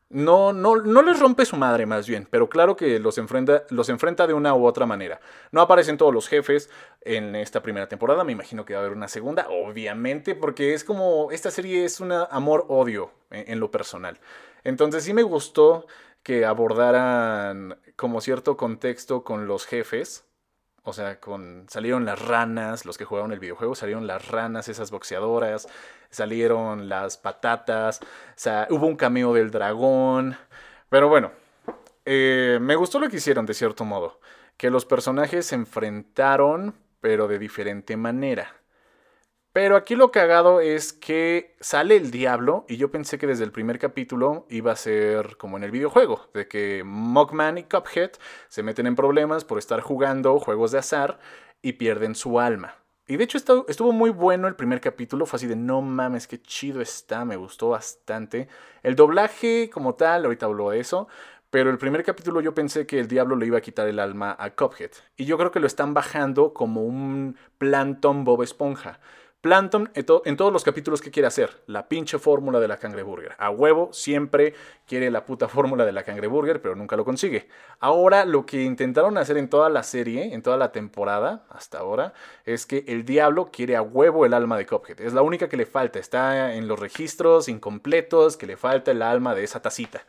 no, 0.10 0.54
no, 0.54 0.78
no 0.78 1.02
les 1.02 1.20
rompe 1.20 1.46
su 1.46 1.58
madre 1.58 1.86
más 1.86 2.08
bien, 2.08 2.28
pero 2.30 2.50
claro 2.50 2.76
que 2.76 3.00
los 3.00 3.18
enfrenta, 3.18 3.64
los 3.70 3.90
enfrenta 3.90 4.28
de 4.28 4.34
una 4.34 4.54
u 4.56 4.66
otra 4.66 4.86
manera. 4.86 5.20
No 5.52 5.62
aparecen 5.62 5.98
todos 5.98 6.14
los 6.14 6.28
jefes 6.28 6.70
en 7.02 7.36
esta 7.36 7.62
primera 7.62 7.88
temporada, 7.88 8.24
me 8.24 8.32
imagino 8.32 8.66
que 8.66 8.74
va 8.74 8.80
a 8.80 8.84
haber 8.84 8.96
una 8.96 9.08
segunda, 9.08 9.48
obviamente, 9.50 10.36
porque 10.36 10.74
es 10.74 10.84
como, 10.84 11.32
esta 11.32 11.52
serie 11.52 11.86
es 11.86 12.00
un 12.00 12.12
amor-odio 12.12 13.12
en, 13.32 13.52
en 13.52 13.60
lo 13.60 13.72
personal. 13.72 14.20
Entonces 14.64 15.04
sí 15.04 15.14
me 15.14 15.24
gustó 15.24 15.88
que 16.24 16.46
abordaran 16.46 17.80
como 17.96 18.22
cierto 18.22 18.58
contexto 18.58 19.24
con 19.24 19.48
los 19.48 19.66
jefes, 19.66 20.27
o 20.88 20.94
sea, 20.94 21.20
con 21.20 21.66
salieron 21.68 22.06
las 22.06 22.18
ranas, 22.18 22.86
los 22.86 22.98
que 22.98 23.04
jugaron 23.04 23.34
el 23.34 23.40
videojuego, 23.40 23.76
salieron 23.76 24.08
las 24.08 24.30
ranas, 24.30 24.70
esas 24.70 24.90
boxeadoras, 24.90 25.68
salieron 26.10 26.88
las 26.88 27.18
patatas, 27.18 28.00
o 28.02 28.06
sea, 28.36 28.68
hubo 28.70 28.88
un 28.88 28.96
cameo 28.96 29.34
del 29.34 29.52
dragón. 29.52 30.38
Pero 30.88 31.10
bueno, 31.10 31.32
eh, 32.06 32.60
me 32.62 32.78
gustó 32.78 33.00
lo 33.00 33.10
que 33.10 33.18
hicieron 33.18 33.46
de 33.46 33.54
cierto 33.54 33.84
modo, 33.84 34.22
que 34.56 34.70
los 34.70 34.86
personajes 34.86 35.48
se 35.48 35.56
enfrentaron, 35.56 36.74
pero 37.02 37.28
de 37.28 37.38
diferente 37.38 37.98
manera. 37.98 38.56
Pero 39.58 39.76
aquí 39.76 39.96
lo 39.96 40.12
cagado 40.12 40.62
es 40.62 40.94
que 40.94 41.56
sale 41.60 41.96
el 41.96 42.12
diablo 42.12 42.64
y 42.70 42.78
yo 42.78 42.92
pensé 42.92 43.18
que 43.18 43.26
desde 43.26 43.44
el 43.44 43.52
primer 43.52 43.80
capítulo 43.80 44.46
iba 44.52 44.72
a 44.72 44.76
ser 44.76 45.36
como 45.38 45.58
en 45.58 45.64
el 45.64 45.72
videojuego, 45.72 46.30
de 46.36 46.48
que 46.48 46.84
Mockman 46.86 47.58
y 47.58 47.64
Cuphead 47.64 48.12
se 48.50 48.62
meten 48.62 48.86
en 48.86 48.96
problemas 48.96 49.46
por 49.46 49.58
estar 49.58 49.82
jugando 49.82 50.38
juegos 50.38 50.74
de 50.74 50.78
azar 50.78 51.18
y 51.64 51.74
pierden 51.74 52.14
su 52.14 52.40
alma. 52.40 52.76
Y 53.08 53.18
de 53.18 53.24
hecho 53.24 53.40
estuvo 53.68 53.92
muy 53.92 54.12
bueno 54.12 54.48
el 54.48 54.56
primer 54.56 54.80
capítulo, 54.80 55.26
fue 55.26 55.38
así 55.38 55.48
de 55.48 55.56
no 55.56 55.82
mames, 55.82 56.28
qué 56.28 56.40
chido 56.40 56.80
está, 56.80 57.26
me 57.26 57.36
gustó 57.36 57.70
bastante. 57.70 58.50
El 58.84 58.96
doblaje 58.96 59.72
como 59.74 59.96
tal, 59.96 60.26
ahorita 60.26 60.46
hablo 60.46 60.70
de 60.70 60.82
eso, 60.82 61.08
pero 61.50 61.72
el 61.72 61.80
primer 61.80 62.04
capítulo 62.04 62.42
yo 62.42 62.54
pensé 62.54 62.86
que 62.86 63.00
el 63.00 63.08
diablo 63.08 63.36
le 63.36 63.48
iba 63.48 63.58
a 63.58 63.62
quitar 63.62 63.88
el 63.88 63.98
alma 63.98 64.36
a 64.38 64.52
Cuphead. 64.52 64.92
Y 65.16 65.26
yo 65.26 65.36
creo 65.40 65.50
que 65.50 65.60
lo 65.60 65.66
están 65.66 65.96
bajando 65.96 66.54
como 66.54 66.84
un 66.84 67.38
Planton 67.58 68.24
Bob 68.24 68.44
Esponja. 68.44 69.00
Planton 69.48 69.90
en, 69.94 70.36
todos 70.36 70.52
los 70.52 70.66
capítulos 70.66 71.02
que 71.02 71.10
quiere 71.10 71.26
hacer, 71.26 71.62
la 71.68 71.88
pinche 71.88 72.20
fórmula 72.20 72.60
de 72.60 72.68
la 72.68 72.76
cangreburger. 72.76 73.34
A 73.38 73.50
huevo 73.50 73.94
siempre 73.94 74.54
quiere 74.86 75.10
la 75.10 75.26
puta 75.26 75.48
fórmula 75.48 75.86
de 75.86 75.94
la 75.94 76.04
cangreburger, 76.04 76.62
pero 76.62 76.76
nunca 76.76 76.98
lo 76.98 77.06
consigue. 77.06 77.48
Ahora 77.80 78.26
lo 78.26 78.46
que 78.46 78.64
intentaron 78.64 79.18
hacer 79.18 79.38
en 79.38 79.50
toda 79.50 79.70
la 79.70 79.84
serie, 79.84 80.34
en 80.34 80.42
toda 80.42 80.58
la 80.58 80.74
temporada 80.74 81.46
hasta 81.50 81.80
ahora, 81.80 82.12
es 82.44 82.66
que 82.66 82.84
el 82.90 83.06
diablo 83.06 83.50
quiere 83.50 83.78
a 83.78 83.82
huevo 83.82 84.26
el 84.26 84.34
alma 84.34 84.58
de 84.58 84.66
Cuphead. 84.66 85.00
Es 85.00 85.14
la 85.14 85.22
única 85.22 85.48
que 85.48 85.56
le 85.56 85.66
falta, 85.66 85.98
está 85.98 86.54
en 86.54 86.68
los 86.68 86.78
registros 86.78 87.48
incompletos 87.48 88.36
que 88.36 88.48
le 88.48 88.58
falta 88.58 88.92
el 88.92 89.02
alma 89.02 89.34
de 89.34 89.46
esa 89.46 89.62
tacita. 89.62 90.02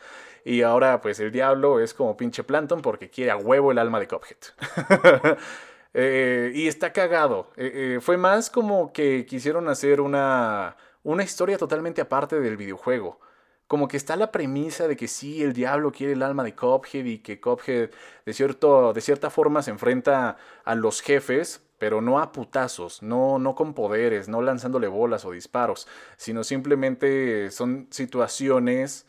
Y 0.44 0.62
ahora 0.62 1.00
pues 1.00 1.20
el 1.20 1.30
diablo 1.30 1.78
es 1.78 1.94
como 1.94 2.16
pinche 2.16 2.42
Planton 2.42 2.82
porque 2.82 3.08
quiere 3.08 3.30
a 3.30 3.36
huevo 3.36 3.70
el 3.70 3.78
alma 3.78 4.00
de 4.00 4.08
Cuphead. 4.08 5.36
Eh, 5.94 6.52
y 6.54 6.68
está 6.68 6.92
cagado. 6.92 7.50
Eh, 7.56 7.96
eh, 7.96 8.00
fue 8.00 8.16
más 8.16 8.50
como 8.50 8.92
que 8.92 9.26
quisieron 9.26 9.68
hacer 9.68 10.00
una, 10.00 10.76
una 11.02 11.22
historia 11.24 11.58
totalmente 11.58 12.00
aparte 12.00 12.40
del 12.40 12.56
videojuego. 12.56 13.20
Como 13.66 13.88
que 13.88 13.96
está 13.96 14.16
la 14.16 14.32
premisa 14.32 14.88
de 14.88 14.96
que 14.96 15.08
sí, 15.08 15.42
el 15.42 15.52
diablo 15.52 15.92
quiere 15.92 16.14
el 16.14 16.22
alma 16.22 16.42
de 16.44 16.54
Cophead 16.54 17.04
y 17.04 17.18
que 17.18 17.40
Cophead 17.40 17.90
de, 18.24 18.32
cierto, 18.32 18.92
de 18.92 19.00
cierta 19.00 19.30
forma 19.30 19.62
se 19.62 19.70
enfrenta 19.70 20.36
a 20.64 20.74
los 20.74 21.02
jefes, 21.02 21.62
pero 21.78 22.00
no 22.00 22.18
a 22.18 22.32
putazos, 22.32 23.02
no, 23.02 23.38
no 23.38 23.54
con 23.54 23.74
poderes, 23.74 24.28
no 24.28 24.42
lanzándole 24.42 24.88
bolas 24.88 25.24
o 25.24 25.32
disparos, 25.32 25.86
sino 26.16 26.44
simplemente 26.44 27.50
son 27.50 27.88
situaciones 27.90 29.06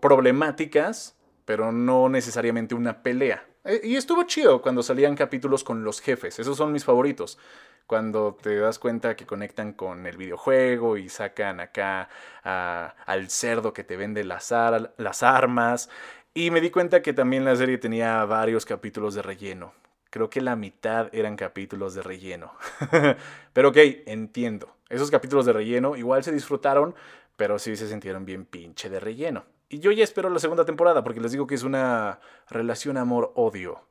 problemáticas, 0.00 1.16
pero 1.44 1.72
no 1.72 2.08
necesariamente 2.08 2.74
una 2.74 3.02
pelea. 3.02 3.47
Eh, 3.64 3.80
y 3.84 3.96
estuvo 3.96 4.22
chido 4.24 4.62
cuando 4.62 4.82
salían 4.82 5.14
capítulos 5.16 5.64
con 5.64 5.84
los 5.84 6.00
jefes. 6.00 6.38
Esos 6.38 6.56
son 6.56 6.72
mis 6.72 6.84
favoritos. 6.84 7.38
Cuando 7.86 8.36
te 8.40 8.56
das 8.56 8.78
cuenta 8.78 9.16
que 9.16 9.26
conectan 9.26 9.72
con 9.72 10.06
el 10.06 10.16
videojuego 10.16 10.96
y 10.98 11.08
sacan 11.08 11.60
acá 11.60 12.08
al 12.42 13.30
cerdo 13.30 13.72
que 13.72 13.84
te 13.84 13.96
vende 13.96 14.24
las, 14.24 14.52
las 14.98 15.22
armas. 15.22 15.88
Y 16.34 16.50
me 16.50 16.60
di 16.60 16.70
cuenta 16.70 17.02
que 17.02 17.12
también 17.14 17.44
la 17.44 17.56
serie 17.56 17.78
tenía 17.78 18.24
varios 18.24 18.66
capítulos 18.66 19.14
de 19.14 19.22
relleno. 19.22 19.72
Creo 20.10 20.30
que 20.30 20.40
la 20.40 20.56
mitad 20.56 21.08
eran 21.12 21.36
capítulos 21.36 21.94
de 21.94 22.02
relleno. 22.02 22.52
pero 23.52 23.70
ok, 23.70 23.76
entiendo. 24.06 24.76
Esos 24.88 25.10
capítulos 25.10 25.46
de 25.46 25.52
relleno 25.54 25.96
igual 25.96 26.22
se 26.24 26.32
disfrutaron, 26.32 26.94
pero 27.36 27.58
sí 27.58 27.76
se 27.76 27.88
sintieron 27.88 28.24
bien 28.24 28.44
pinche 28.44 28.88
de 28.90 29.00
relleno. 29.00 29.44
Y 29.68 29.80
yo 29.80 29.92
ya 29.92 30.04
espero 30.04 30.30
la 30.30 30.38
segunda 30.38 30.64
temporada 30.64 31.04
porque 31.04 31.20
les 31.20 31.32
digo 31.32 31.46
que 31.46 31.54
es 31.54 31.62
una 31.62 32.20
relación 32.48 32.96
amor-odio. 32.96 33.82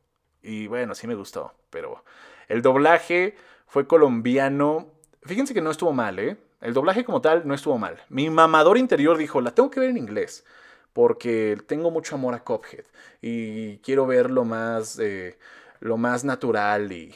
Y 0.42 0.68
bueno, 0.68 0.96
sí 0.96 1.08
me 1.08 1.16
gustó, 1.16 1.54
pero 1.70 2.04
el 2.48 2.62
doblaje 2.62 3.36
fue 3.68 3.88
colombiano. 3.88 4.88
fíjense 5.24 5.54
que 5.54 5.62
no 5.62 5.72
estuvo 5.72 5.94
mal, 5.94 6.20
¿eh? 6.20 6.38
El 6.62 6.74
doblaje 6.74 7.06
como 7.06 7.22
tal 7.22 7.48
no 7.48 7.54
estuvo 7.54 7.78
mal. 7.78 8.02
Mi 8.10 8.30
mamador 8.30 8.78
interior 8.78 9.18
dijo, 9.18 9.42
la 9.42 9.52
tengo 9.52 9.70
que 9.70 9.80
ver 9.80 9.90
en 9.90 9.98
inglés, 9.98 10.46
porque 10.94 11.58
tengo 11.68 11.92
mucho 11.92 12.16
amor 12.16 12.34
a 12.34 12.44
Cophead 12.44 12.86
y 13.22 13.78
quiero 13.80 14.08
ver 14.08 14.32
lo 14.32 14.46
más, 14.46 14.98
eh, 15.00 15.38
lo 15.80 15.98
más 15.98 16.24
natural 16.24 16.92
y, 16.92 17.14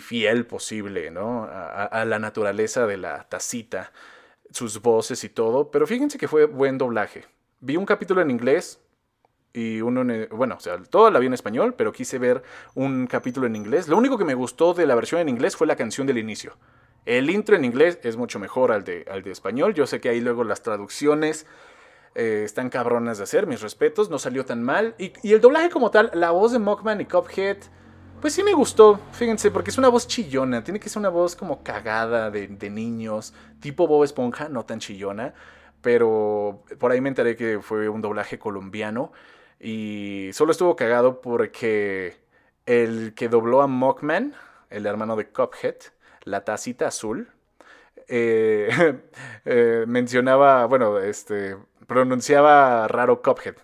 fiel 0.00 0.44
posible, 0.46 1.10
¿no? 1.10 1.44
A, 1.44 2.04
la 2.04 2.18
naturaleza 2.18 2.86
de 2.86 2.98
la 2.98 3.22
tacita, 3.28 3.92
sus 4.50 4.82
voces 4.82 5.24
y 5.24 5.30
todo. 5.30 5.70
Pero 5.70 5.86
fíjense 5.86 6.18
que 6.18 6.28
fue 6.28 6.44
buen 6.44 6.76
doblaje. 6.76 7.24
Vi 7.64 7.76
un 7.76 7.86
capítulo 7.86 8.20
en 8.20 8.30
inglés, 8.32 8.80
y 9.52 9.80
uno, 9.82 10.00
en, 10.00 10.28
bueno, 10.32 10.56
o 10.56 10.60
sea, 10.60 10.82
toda 10.82 11.12
la 11.12 11.20
vi 11.20 11.28
en 11.28 11.34
español, 11.34 11.74
pero 11.78 11.92
quise 11.92 12.18
ver 12.18 12.42
un 12.74 13.06
capítulo 13.06 13.46
en 13.46 13.54
inglés. 13.54 13.86
Lo 13.86 13.96
único 13.96 14.18
que 14.18 14.24
me 14.24 14.34
gustó 14.34 14.74
de 14.74 14.84
la 14.84 14.96
versión 14.96 15.20
en 15.20 15.28
inglés 15.28 15.54
fue 15.54 15.68
la 15.68 15.76
canción 15.76 16.08
del 16.08 16.18
inicio. 16.18 16.56
El 17.06 17.30
intro 17.30 17.54
en 17.54 17.64
inglés 17.64 18.00
es 18.02 18.16
mucho 18.16 18.40
mejor 18.40 18.72
al 18.72 18.82
de, 18.82 19.06
al 19.08 19.22
de 19.22 19.30
español. 19.30 19.74
Yo 19.74 19.86
sé 19.86 20.00
que 20.00 20.08
ahí 20.08 20.20
luego 20.20 20.42
las 20.42 20.62
traducciones 20.62 21.46
eh, 22.16 22.42
están 22.44 22.68
cabronas 22.68 23.18
de 23.18 23.24
hacer, 23.24 23.46
mis 23.46 23.60
respetos, 23.60 24.10
no 24.10 24.18
salió 24.18 24.44
tan 24.44 24.60
mal. 24.60 24.96
Y, 24.98 25.12
el 25.22 25.40
doblaje 25.40 25.70
como 25.70 25.92
tal, 25.92 26.10
la 26.14 26.32
voz 26.32 26.50
de 26.50 26.58
Mockman 26.58 27.00
y 27.00 27.04
Cuphead, 27.04 27.58
pues 28.20 28.32
sí 28.32 28.42
me 28.42 28.54
gustó, 28.54 28.98
fíjense, 29.12 29.52
porque 29.52 29.70
es 29.70 29.78
una 29.78 29.88
voz 29.88 30.08
chillona, 30.08 30.64
tiene 30.64 30.80
que 30.80 30.88
ser 30.88 30.98
una 30.98 31.10
voz 31.10 31.36
como 31.36 31.62
cagada 31.62 32.28
de, 32.32 32.48
de 32.48 32.70
niños, 32.70 33.34
tipo 33.60 33.86
Bob 33.86 34.02
Esponja, 34.02 34.48
no 34.48 34.64
tan 34.64 34.80
chillona. 34.80 35.32
Pero 35.82 36.64
por 36.78 36.92
ahí 36.92 37.00
me 37.00 37.08
enteré 37.08 37.36
que 37.36 37.60
fue 37.60 37.88
un 37.88 38.00
doblaje 38.00 38.38
colombiano. 38.38 39.12
Y 39.60 40.30
solo 40.32 40.52
estuvo 40.52 40.76
cagado 40.76 41.20
porque 41.20 42.16
el 42.66 43.14
que 43.14 43.28
dobló 43.28 43.62
a 43.62 43.66
Mockman, 43.66 44.34
el 44.70 44.86
hermano 44.86 45.16
de 45.16 45.28
Cuphead, 45.28 45.76
la 46.24 46.44
tacita 46.44 46.88
azul, 46.88 47.28
eh, 48.08 49.00
eh, 49.44 49.84
mencionaba, 49.86 50.66
bueno, 50.66 50.98
este, 50.98 51.56
pronunciaba 51.86 52.88
raro 52.88 53.22
Cuphead. 53.22 53.56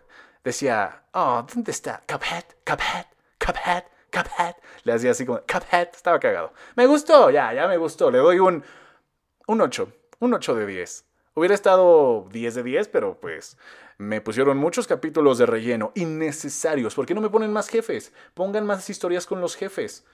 Decía, 0.44 1.04
oh, 1.12 1.44
¿dónde 1.52 1.72
está? 1.72 2.02
Cuphead, 2.08 2.44
Cuphead, 2.64 3.06
Cuphead, 3.44 3.84
Cuphead. 4.12 4.54
Le 4.84 4.92
hacía 4.92 5.10
así 5.12 5.26
como, 5.26 5.40
Cuphead, 5.40 5.88
estaba 5.92 6.18
cagado. 6.18 6.52
Me 6.76 6.86
gustó, 6.86 7.30
ya, 7.30 7.52
ya 7.52 7.66
me 7.68 7.76
gustó. 7.76 8.10
Le 8.10 8.18
doy 8.18 8.38
un, 8.38 8.62
un 9.46 9.60
8, 9.60 9.92
un 10.20 10.34
8 10.34 10.54
de 10.54 10.66
10. 10.66 11.07
Hubiera 11.38 11.54
estado 11.54 12.26
10 12.32 12.56
de 12.56 12.62
10, 12.64 12.88
pero 12.88 13.20
pues 13.20 13.56
me 13.96 14.20
pusieron 14.20 14.56
muchos 14.56 14.88
capítulos 14.88 15.38
de 15.38 15.46
relleno 15.46 15.92
innecesarios. 15.94 16.96
¿Por 16.96 17.06
qué 17.06 17.14
no 17.14 17.20
me 17.20 17.30
ponen 17.30 17.52
más 17.52 17.68
jefes? 17.68 18.12
Pongan 18.34 18.66
más 18.66 18.90
historias 18.90 19.24
con 19.24 19.40
los 19.40 19.54
jefes. 19.54 20.04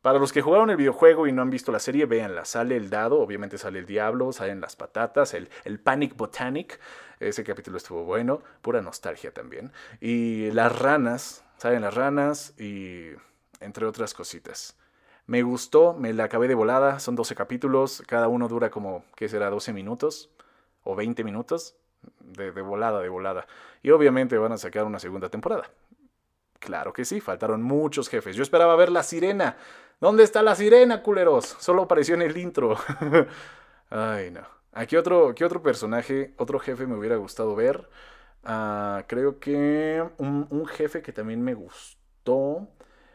Para 0.00 0.18
los 0.18 0.32
que 0.32 0.42
jugaron 0.42 0.70
el 0.70 0.76
videojuego 0.76 1.28
y 1.28 1.32
no 1.32 1.40
han 1.40 1.50
visto 1.50 1.70
la 1.70 1.78
serie, 1.78 2.06
véanla. 2.06 2.44
Sale 2.44 2.76
el 2.76 2.90
dado, 2.90 3.20
obviamente 3.20 3.58
sale 3.58 3.78
el 3.78 3.86
diablo, 3.86 4.32
salen 4.32 4.60
las 4.60 4.74
patatas, 4.74 5.34
el, 5.34 5.50
el 5.62 5.78
Panic 5.78 6.16
Botanic. 6.16 6.80
Ese 7.20 7.44
capítulo 7.44 7.76
estuvo 7.76 8.02
bueno, 8.02 8.42
pura 8.60 8.82
nostalgia 8.82 9.32
también. 9.32 9.70
Y 10.00 10.50
las 10.50 10.76
ranas, 10.76 11.44
salen 11.58 11.82
las 11.82 11.94
ranas 11.94 12.58
y 12.58 13.10
entre 13.60 13.86
otras 13.86 14.14
cositas. 14.14 14.76
Me 15.26 15.42
gustó, 15.42 15.94
me 15.94 16.12
la 16.12 16.24
acabé 16.24 16.48
de 16.48 16.56
volada, 16.56 16.98
son 16.98 17.14
12 17.14 17.36
capítulos, 17.36 18.02
cada 18.08 18.26
uno 18.26 18.48
dura 18.48 18.72
como, 18.72 19.04
¿qué 19.14 19.28
será? 19.28 19.48
12 19.48 19.72
minutos 19.72 20.32
o 20.84 20.94
20 20.94 21.24
minutos 21.24 21.76
de, 22.20 22.50
volada, 22.50 23.00
de 23.00 23.08
volada. 23.08 23.46
Y 23.82 23.90
obviamente 23.90 24.38
van 24.38 24.52
a 24.52 24.58
sacar 24.58 24.84
una 24.84 24.98
segunda 24.98 25.28
temporada. 25.28 25.70
Claro 26.58 26.92
que 26.92 27.04
sí, 27.04 27.20
faltaron 27.20 27.62
muchos 27.62 28.08
jefes. 28.08 28.36
Yo 28.36 28.42
esperaba 28.42 28.76
ver 28.76 28.90
la 28.90 29.02
sirena. 29.02 29.56
¿Dónde 30.00 30.22
está 30.22 30.42
la 30.42 30.54
sirena, 30.54 31.02
culeros? 31.02 31.56
Solo 31.58 31.82
apareció 31.82 32.14
en 32.14 32.22
el 32.22 32.36
intro. 32.36 32.76
Ay, 33.90 34.30
no. 34.30 34.42
Aquí 34.72 34.96
otro, 34.96 35.34
¿qué 35.34 35.44
otro 35.44 35.62
personaje, 35.62 36.34
otro 36.38 36.58
jefe 36.58 36.86
me 36.86 36.96
hubiera 36.96 37.16
gustado 37.16 37.54
ver? 37.54 37.88
Ah, 38.44 39.04
creo 39.06 39.38
que 39.38 40.02
un, 40.18 40.46
un, 40.50 40.66
jefe 40.66 41.02
que 41.02 41.12
también 41.12 41.42
me 41.42 41.54
gustó 41.54 42.68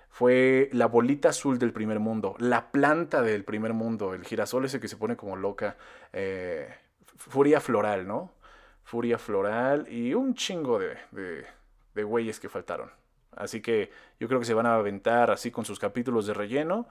fue 0.10 0.70
la 0.72 0.86
bolita 0.88 1.30
azul 1.30 1.58
del 1.60 1.74
primer 1.74 2.00
mundo, 2.00 2.36
la 2.40 2.72
planta 2.72 3.22
del 3.22 3.44
primer 3.44 3.74
mundo, 3.74 4.14
el 4.14 4.24
girasol 4.24 4.66
ese 4.66 4.80
que 4.80 4.88
se 4.88 4.98
pone 4.98 5.18
como 5.18 5.36
loca. 5.36 5.78
Eh, 6.14 6.70
Furia 7.18 7.60
Floral, 7.60 8.08
¿no? 8.08 8.32
Furia 8.84 9.18
Floral 9.18 9.88
y 9.92 10.14
un 10.14 10.34
chingo 10.34 10.80
de, 10.80 10.98
de, 11.12 11.46
de 11.94 12.04
güeyes 12.04 12.40
que 12.40 12.50
faltaron. 12.50 12.92
Así 13.36 13.62
que 13.62 13.92
yo 14.20 14.28
creo 14.28 14.40
que 14.40 14.46
se 14.46 14.54
van 14.54 14.66
a 14.66 14.76
aventar 14.76 15.30
así 15.30 15.52
con 15.52 15.66
sus 15.66 15.80
capítulos 15.80 16.26
de 16.26 16.34
relleno 16.34 16.88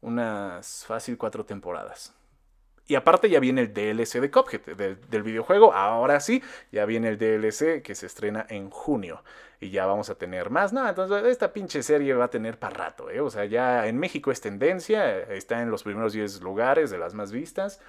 unas 0.00 0.84
fácil 0.86 1.16
cuatro 1.18 1.44
temporadas. 1.44 2.14
Y 2.86 2.96
aparte 2.96 3.30
ya 3.30 3.40
viene 3.40 3.62
el 3.62 3.72
DLC 3.72 4.20
de 4.20 4.30
Cuphead 4.30 4.76
del 5.08 5.22
videojuego. 5.22 5.72
Ahora 5.72 6.20
sí, 6.20 6.42
ya 6.70 6.84
viene 6.84 7.08
el 7.08 7.18
DLC 7.18 7.82
que 7.82 7.94
se 7.94 8.06
estrena 8.06 8.44
en 8.50 8.68
junio. 8.68 9.22
Y 9.58 9.70
ya 9.70 9.86
vamos 9.86 10.10
a 10.10 10.16
tener 10.16 10.50
más. 10.50 10.74
Nada, 10.74 10.90
entonces 10.90 11.24
esta 11.24 11.54
pinche 11.54 11.82
serie 11.82 12.12
va 12.12 12.26
a 12.26 12.30
tener 12.30 12.58
para 12.58 12.76
rato. 12.76 13.08
¿eh? 13.08 13.20
O 13.20 13.30
sea, 13.30 13.46
ya 13.46 13.86
en 13.86 13.98
México 13.98 14.30
es 14.30 14.42
tendencia. 14.42 15.18
Está 15.20 15.62
en 15.62 15.70
los 15.70 15.82
primeros 15.82 16.12
10 16.12 16.42
lugares 16.42 16.90
de 16.90 16.98
las 16.98 17.14
más 17.14 17.32
vistas 17.32 17.80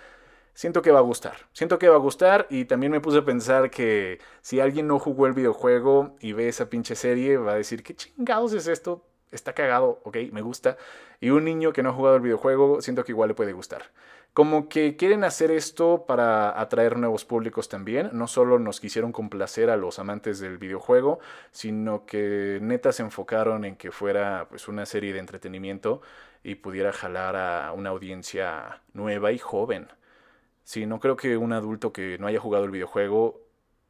siento 0.56 0.82
que 0.82 0.92
va 0.92 1.00
a 1.00 1.04
gustar. 1.04 1.36
Siento 1.54 1.78
que 1.78 1.90
va 1.90 1.96
a 1.96 2.00
gustar 2.00 2.48
y 2.50 2.66
también 2.66 2.92
me 2.92 3.02
puse 3.02 3.20
a 3.20 3.26
pensar 3.26 3.70
que 3.70 4.20
si 4.42 4.60
alguien 4.60 4.88
no 4.88 4.98
jugó 4.98 5.28
el 5.28 5.34
videojuego 5.34 6.16
y 6.20 6.34
ve 6.34 6.48
esa 6.48 6.70
pinche 6.70 6.96
serie, 6.96 7.38
va 7.38 7.52
a 7.52 7.58
decir, 7.58 7.84
¿qué 7.84 7.96
chingados 7.96 8.54
es 8.54 8.66
esto? 8.68 9.06
Está 9.32 9.54
cagado, 9.54 10.00
ok, 10.04 10.18
me 10.32 10.42
gusta. 10.42 10.78
Y 11.20 11.30
un 11.30 11.44
niño 11.44 11.74
que 11.74 11.84
no 11.84 11.90
ha 11.90 11.94
jugado 11.94 12.16
el 12.16 12.22
videojuego, 12.22 12.82
siento 12.82 13.04
que 13.04 13.12
igual 13.12 13.28
le 13.30 13.36
puede 13.36 13.54
gustar. 13.54 13.92
Como 14.34 14.68
que 14.68 14.98
quieren 14.98 15.24
hacer 15.24 15.52
esto 15.52 16.06
para 16.06 16.60
atraer 16.60 16.98
nuevos 16.98 17.26
públicos 17.26 17.70
también. 17.70 18.10
No 18.14 18.28
solo 18.28 18.60
nos 18.60 18.80
quisieron 18.80 19.12
complacer 19.12 19.70
a 19.70 19.78
los 19.78 20.00
amantes 20.00 20.40
del 20.40 20.58
videojuego, 20.58 21.20
sino 21.52 22.06
que 22.06 22.60
neta 22.62 22.92
se 22.92 23.04
enfocaron 23.04 23.66
en 23.66 23.76
que 23.76 23.92
fuera 23.92 24.48
pues 24.50 24.68
una 24.68 24.86
serie 24.86 25.14
de 25.14 25.20
entretenimiento 25.20 26.02
y 26.44 26.56
pudiera 26.56 26.92
jalar 26.92 27.36
a 27.36 27.72
una 27.74 27.92
audiencia 27.92 28.82
nueva 28.94 29.32
y 29.32 29.38
joven. 29.38 29.88
Sí, 30.66 30.88
no 30.88 31.00
creo 31.00 31.16
que 31.16 31.38
un 31.38 31.54
adulto 31.54 31.94
que 31.94 32.18
no 32.18 32.26
haya 32.26 32.40
jugado 32.40 32.66
el 32.66 32.72
videojuego 32.72 33.40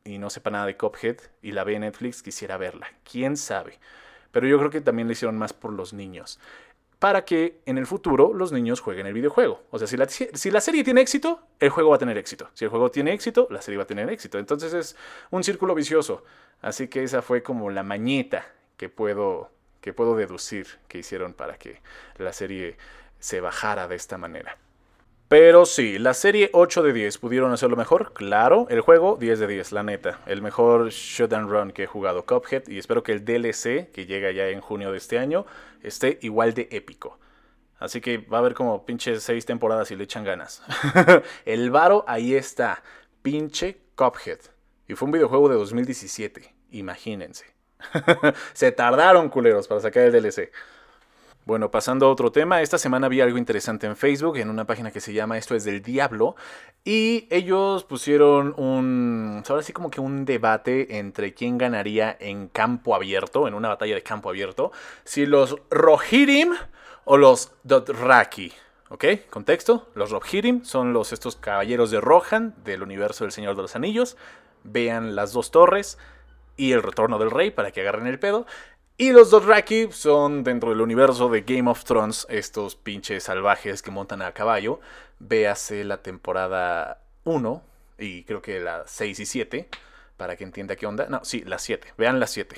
y 0.04 0.18
no 0.18 0.30
sepa 0.30 0.50
nada 0.52 0.66
de 0.66 0.76
Cuphead 0.76 1.16
y 1.42 1.54
la 1.54 1.64
ve 1.64 1.76
en 1.76 1.82
Netflix 1.82 2.22
quisiera 2.22 2.58
verla. 2.58 2.88
¿Quién 3.10 3.38
sabe? 3.38 3.80
Pero 4.32 4.46
yo 4.46 4.60
creo 4.60 4.70
que 4.70 4.82
también 4.82 5.08
lo 5.08 5.14
hicieron 5.14 5.38
más 5.38 5.54
por 5.54 5.72
los 5.72 5.94
niños. 5.94 6.38
Para 7.00 7.24
que 7.24 7.62
en 7.66 7.78
el 7.78 7.88
futuro 7.88 8.34
los 8.34 8.52
niños 8.52 8.82
jueguen 8.82 9.08
el 9.08 9.14
videojuego. 9.14 9.64
O 9.72 9.80
sea, 9.80 9.88
si 9.88 9.96
la, 9.96 10.10
si 10.10 10.52
la 10.52 10.60
serie 10.60 10.84
tiene 10.84 11.00
éxito, 11.00 11.48
el 11.62 11.70
juego 11.70 11.92
va 11.92 11.96
a 11.96 12.00
tener 12.00 12.18
éxito. 12.18 12.50
Si 12.54 12.66
el 12.66 12.70
juego 12.70 12.92
tiene 12.92 13.14
éxito, 13.14 13.48
la 13.50 13.62
serie 13.62 13.78
va 13.78 13.84
a 13.84 13.88
tener 13.88 14.10
éxito. 14.10 14.38
Entonces 14.38 14.74
es 14.74 14.98
un 15.32 15.46
círculo 15.46 15.76
vicioso. 15.76 16.26
Así 16.62 16.90
que 16.90 17.04
esa 17.04 17.22
fue 17.22 17.42
como 17.42 17.70
la 17.70 17.84
mañeta 17.84 18.46
que 18.76 18.90
puedo, 18.90 19.50
que 19.80 19.94
puedo 19.94 20.18
deducir 20.18 20.68
que 20.90 20.98
hicieron 20.98 21.34
para 21.34 21.58
que 21.58 21.80
la 22.18 22.34
serie 22.34 22.76
se 23.20 23.40
bajara 23.40 23.88
de 23.88 23.96
esta 23.96 24.18
manera. 24.18 24.58
Pero 25.28 25.66
sí, 25.66 25.98
la 25.98 26.14
serie 26.14 26.52
8 26.54 26.84
de 26.84 26.94
10 26.94 27.18
pudieron 27.18 27.52
hacerlo 27.52 27.76
mejor, 27.76 28.14
claro. 28.14 28.68
El 28.70 28.82
juego 28.82 29.18
10 29.20 29.40
de 29.40 29.48
10, 29.48 29.72
la 29.72 29.82
neta. 29.82 30.20
El 30.28 30.44
mejor 30.44 30.90
shot 30.90 31.34
and 31.34 31.50
run 31.50 31.72
que 31.72 31.84
he 31.84 31.88
jugado 31.88 32.26
Cuphead 32.28 32.68
y 32.68 32.78
espero 32.78 33.02
que 33.02 33.12
el 33.12 33.26
DLC, 33.26 33.92
que 33.92 34.06
llega 34.06 34.32
ya 34.32 34.50
en 34.50 34.62
junio 34.62 34.92
de 34.92 35.00
este 35.00 35.18
año, 35.18 35.48
esté 35.82 36.20
igual 36.22 36.54
de 36.54 36.68
épico. 36.72 37.20
Así 37.80 38.02
que 38.02 38.20
va 38.20 38.38
a 38.38 38.40
haber 38.42 38.54
como 38.54 38.86
pinche 38.86 39.20
6 39.20 39.46
temporadas 39.48 39.90
y 39.90 39.96
le 39.96 40.04
echan 40.04 40.24
ganas. 40.24 40.62
el 41.46 41.72
varo 41.72 42.06
ahí 42.08 42.36
está, 42.36 42.84
pinche 43.24 43.78
Cuphead. 43.96 44.40
Y 44.88 44.94
fue 44.94 45.08
un 45.08 45.12
videojuego 45.12 45.50
de 45.50 45.56
2017, 45.56 46.54
imagínense. 46.70 47.46
Se 48.54 48.72
tardaron 48.72 49.30
culeros 49.30 49.68
para 49.68 49.82
sacar 49.82 50.04
el 50.04 50.12
DLC. 50.12 50.52
Bueno, 51.46 51.70
pasando 51.70 52.08
a 52.08 52.10
otro 52.10 52.32
tema, 52.32 52.64
esta 52.64 52.80
semana 52.80 53.08
vi 53.08 53.22
algo 53.22 53.38
interesante 53.38 53.86
en 53.86 53.96
Facebook, 53.96 54.38
en 54.38 54.50
una 54.50 54.66
página 54.66 54.90
que 54.90 55.00
se 55.00 55.14
llama 55.14 55.38
Esto 55.38 55.54
es 55.54 55.64
del 55.64 55.84
Diablo, 55.84 56.36
y 56.84 57.28
ellos 57.30 57.84
pusieron 57.84 58.56
un, 58.58 59.44
ahora 59.48 59.62
sí 59.62 59.72
como 59.72 59.92
que 59.92 60.02
un 60.02 60.26
debate 60.26 60.98
entre 60.98 61.36
quién 61.36 61.60
ganaría 61.60 62.18
en 62.20 62.48
campo 62.48 62.96
abierto, 62.96 63.48
en 63.48 63.54
una 63.54 63.68
batalla 63.68 63.94
de 63.94 64.02
campo 64.02 64.30
abierto, 64.30 64.72
si 65.04 65.28
los 65.28 65.56
Rohirrim 65.70 66.56
o 67.04 67.16
los 67.16 67.52
Dothraki. 67.62 68.52
¿Ok? 68.90 69.06
Contexto, 69.30 69.88
los 69.94 70.10
Rohirrim 70.10 70.64
son 70.64 70.94
los, 70.94 71.14
estos 71.14 71.36
caballeros 71.36 71.92
de 71.92 72.02
Rohan 72.02 72.56
del 72.64 72.82
universo 72.82 73.24
del 73.24 73.32
Señor 73.32 73.56
de 73.56 73.62
los 73.62 73.76
Anillos. 73.76 74.18
Vean 74.64 75.16
las 75.16 75.32
dos 75.32 75.52
torres 75.52 76.00
y 76.58 76.72
el 76.72 76.82
retorno 76.82 77.20
del 77.20 77.32
rey 77.32 77.52
para 77.52 77.72
que 77.72 77.82
agarren 77.82 78.08
el 78.08 78.20
pedo. 78.20 78.46
Y 78.98 79.12
los 79.12 79.30
Dothraki 79.30 79.90
son 79.92 80.46
dentro 80.46 80.70
del 80.70 80.80
universo 80.80 81.28
de 81.28 81.42
Game 81.42 81.70
of 81.70 81.84
Thrones, 81.84 82.26
estos 82.30 82.78
pinches 82.78 83.24
salvajes 83.24 83.82
que 83.82 83.92
montan 83.92 84.22
a 84.22 84.32
caballo. 84.32 84.80
Véase 85.20 85.84
la 85.84 86.02
temporada 86.02 87.02
1 87.26 87.62
y 88.00 88.24
creo 88.24 88.42
que 88.42 88.62
la 88.62 88.84
6 88.88 89.20
y 89.20 89.26
7 89.26 89.70
para 90.18 90.36
que 90.36 90.44
entienda 90.44 90.76
qué 90.76 90.86
onda. 90.86 91.08
No, 91.10 91.24
sí, 91.24 91.44
las 91.46 91.62
7. 91.64 91.94
Vean 91.98 92.20
las 92.20 92.32
7. 92.32 92.56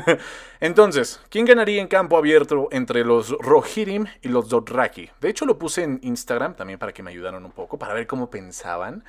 Entonces, 0.60 1.20
¿quién 1.28 1.44
ganaría 1.44 1.80
en 1.80 1.88
campo 1.88 2.16
abierto 2.16 2.68
entre 2.70 3.04
los 3.04 3.30
Rohirrim 3.30 4.06
y 4.22 4.28
los 4.28 4.48
Dothraki? 4.48 5.10
De 5.20 5.28
hecho, 5.28 5.44
lo 5.44 5.58
puse 5.58 5.82
en 5.82 6.00
Instagram 6.02 6.54
también 6.54 6.78
para 6.78 6.92
que 6.92 7.02
me 7.02 7.10
ayudaran 7.10 7.44
un 7.44 7.52
poco, 7.52 7.78
para 7.78 7.94
ver 7.94 8.06
cómo 8.06 8.30
pensaban. 8.30 9.04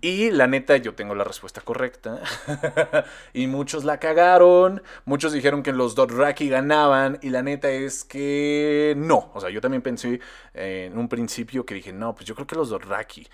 Y 0.00 0.30
la 0.30 0.46
neta, 0.46 0.76
yo 0.76 0.94
tengo 0.94 1.14
la 1.14 1.24
respuesta 1.24 1.60
correcta. 1.60 2.20
y 3.32 3.46
muchos 3.46 3.84
la 3.84 3.98
cagaron. 3.98 4.82
Muchos 5.04 5.32
dijeron 5.32 5.62
que 5.62 5.72
los 5.72 5.94
Dothraki 5.94 6.48
ganaban. 6.48 7.18
Y 7.22 7.30
la 7.30 7.42
neta 7.42 7.70
es 7.70 8.04
que 8.04 8.94
no. 8.96 9.30
O 9.34 9.40
sea, 9.40 9.50
yo 9.50 9.60
también 9.60 9.82
pensé 9.82 10.20
eh, 10.52 10.88
en 10.90 10.98
un 10.98 11.08
principio 11.08 11.64
que 11.64 11.74
dije, 11.74 11.92
no, 11.92 12.14
pues 12.14 12.26
yo 12.26 12.34
creo 12.34 12.46
que 12.46 12.56
los 12.56 12.68
Dothraki. 12.68 13.26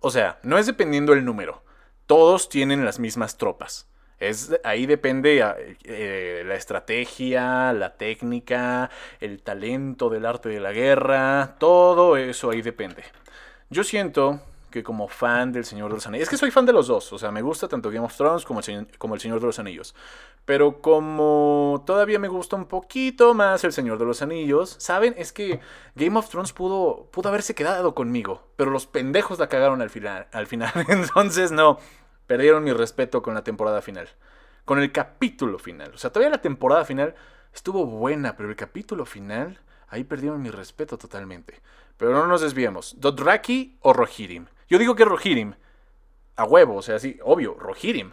O 0.00 0.10
sea, 0.10 0.38
no 0.42 0.58
es 0.58 0.66
dependiendo 0.66 1.14
el 1.14 1.24
número 1.24 1.62
todos 2.06 2.48
tienen 2.48 2.84
las 2.84 2.98
mismas 2.98 3.36
tropas. 3.38 3.88
Es, 4.18 4.58
ahí 4.62 4.86
depende 4.86 5.44
eh, 5.84 6.42
la 6.46 6.54
estrategia, 6.54 7.72
la 7.72 7.96
técnica, 7.96 8.90
el 9.20 9.42
talento 9.42 10.08
del 10.08 10.24
arte 10.24 10.48
de 10.48 10.60
la 10.60 10.72
guerra, 10.72 11.56
todo 11.58 12.16
eso 12.16 12.50
ahí 12.50 12.62
depende. 12.62 13.02
Yo 13.70 13.82
siento 13.84 14.40
que 14.74 14.82
como 14.82 15.06
fan 15.06 15.52
del 15.52 15.64
Señor 15.64 15.88
de 15.88 15.94
los 15.94 16.06
Anillos, 16.08 16.24
es 16.24 16.30
que 16.30 16.36
soy 16.36 16.50
fan 16.50 16.66
de 16.66 16.72
los 16.72 16.88
dos, 16.88 17.12
o 17.12 17.16
sea, 17.16 17.30
me 17.30 17.42
gusta 17.42 17.68
tanto 17.68 17.90
Game 17.90 18.04
of 18.04 18.16
Thrones 18.16 18.44
como 18.44 18.58
el, 18.58 19.20
Señor 19.20 19.38
de 19.38 19.46
los 19.46 19.60
Anillos, 19.60 19.94
pero 20.44 20.82
como 20.82 21.84
todavía 21.86 22.18
me 22.18 22.26
gusta 22.26 22.56
un 22.56 22.64
poquito 22.64 23.34
más 23.34 23.62
el 23.62 23.72
Señor 23.72 23.98
de 23.98 24.04
los 24.04 24.20
Anillos, 24.20 24.74
¿saben? 24.80 25.14
Es 25.16 25.32
que 25.32 25.60
Game 25.94 26.18
of 26.18 26.28
Thrones 26.28 26.52
pudo, 26.52 27.08
pudo 27.12 27.28
haberse 27.28 27.54
quedado 27.54 27.94
conmigo, 27.94 28.48
pero 28.56 28.72
los 28.72 28.86
pendejos 28.86 29.38
la 29.38 29.48
cagaron 29.48 29.80
al 29.80 29.90
final, 29.90 30.26
al 30.32 30.48
final, 30.48 30.72
entonces 30.88 31.52
no, 31.52 31.78
perdieron 32.26 32.64
mi 32.64 32.72
respeto 32.72 33.22
con 33.22 33.34
la 33.34 33.44
temporada 33.44 33.80
final, 33.80 34.08
con 34.64 34.80
el 34.80 34.90
capítulo 34.90 35.60
final, 35.60 35.92
o 35.94 35.98
sea, 35.98 36.10
todavía 36.10 36.30
la 36.30 36.42
temporada 36.42 36.84
final 36.84 37.14
estuvo 37.54 37.86
buena, 37.86 38.36
pero 38.36 38.48
el 38.48 38.56
capítulo 38.56 39.06
final, 39.06 39.60
ahí 39.86 40.02
perdieron 40.02 40.42
mi 40.42 40.50
respeto 40.50 40.98
totalmente. 40.98 41.62
Pero 41.96 42.10
no 42.10 42.26
nos 42.26 42.40
desviemos. 42.40 42.96
¿Dothraki 42.98 43.78
o 43.80 43.92
Rohirrim? 43.92 44.46
Yo 44.68 44.78
digo 44.78 44.94
que 44.94 45.04
Rohirrim. 45.04 45.54
A 46.36 46.44
huevo, 46.44 46.76
o 46.76 46.82
sea, 46.82 46.98
sí, 46.98 47.18
obvio, 47.22 47.54
Rohirrim. 47.54 48.12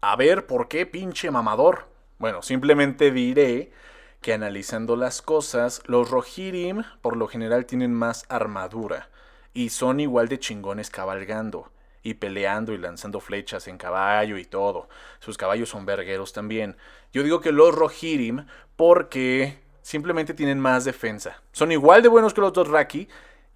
A 0.00 0.14
ver, 0.16 0.46
¿por 0.46 0.68
qué 0.68 0.86
pinche 0.86 1.30
mamador? 1.30 1.88
Bueno, 2.18 2.42
simplemente 2.42 3.10
diré 3.10 3.72
que 4.20 4.32
analizando 4.32 4.96
las 4.96 5.22
cosas, 5.22 5.82
los 5.86 6.10
Rohirrim 6.10 6.82
por 7.00 7.16
lo 7.16 7.26
general 7.26 7.66
tienen 7.66 7.92
más 7.92 8.24
armadura 8.28 9.08
y 9.52 9.70
son 9.70 10.00
igual 10.00 10.28
de 10.28 10.38
chingones 10.38 10.90
cabalgando 10.90 11.70
y 12.02 12.14
peleando 12.14 12.72
y 12.72 12.78
lanzando 12.78 13.20
flechas 13.20 13.66
en 13.68 13.78
caballo 13.78 14.38
y 14.38 14.44
todo. 14.44 14.88
Sus 15.18 15.36
caballos 15.36 15.70
son 15.70 15.86
vergueros 15.86 16.32
también. 16.32 16.76
Yo 17.12 17.22
digo 17.22 17.40
que 17.40 17.52
los 17.52 17.74
Rohirrim 17.74 18.46
porque 18.76 19.58
simplemente 19.82 20.34
tienen 20.34 20.60
más 20.60 20.84
defensa. 20.84 21.42
Son 21.52 21.72
igual 21.72 22.02
de 22.02 22.08
buenos 22.08 22.34
que 22.34 22.40
los 22.40 22.52
Dothraki, 22.52 23.08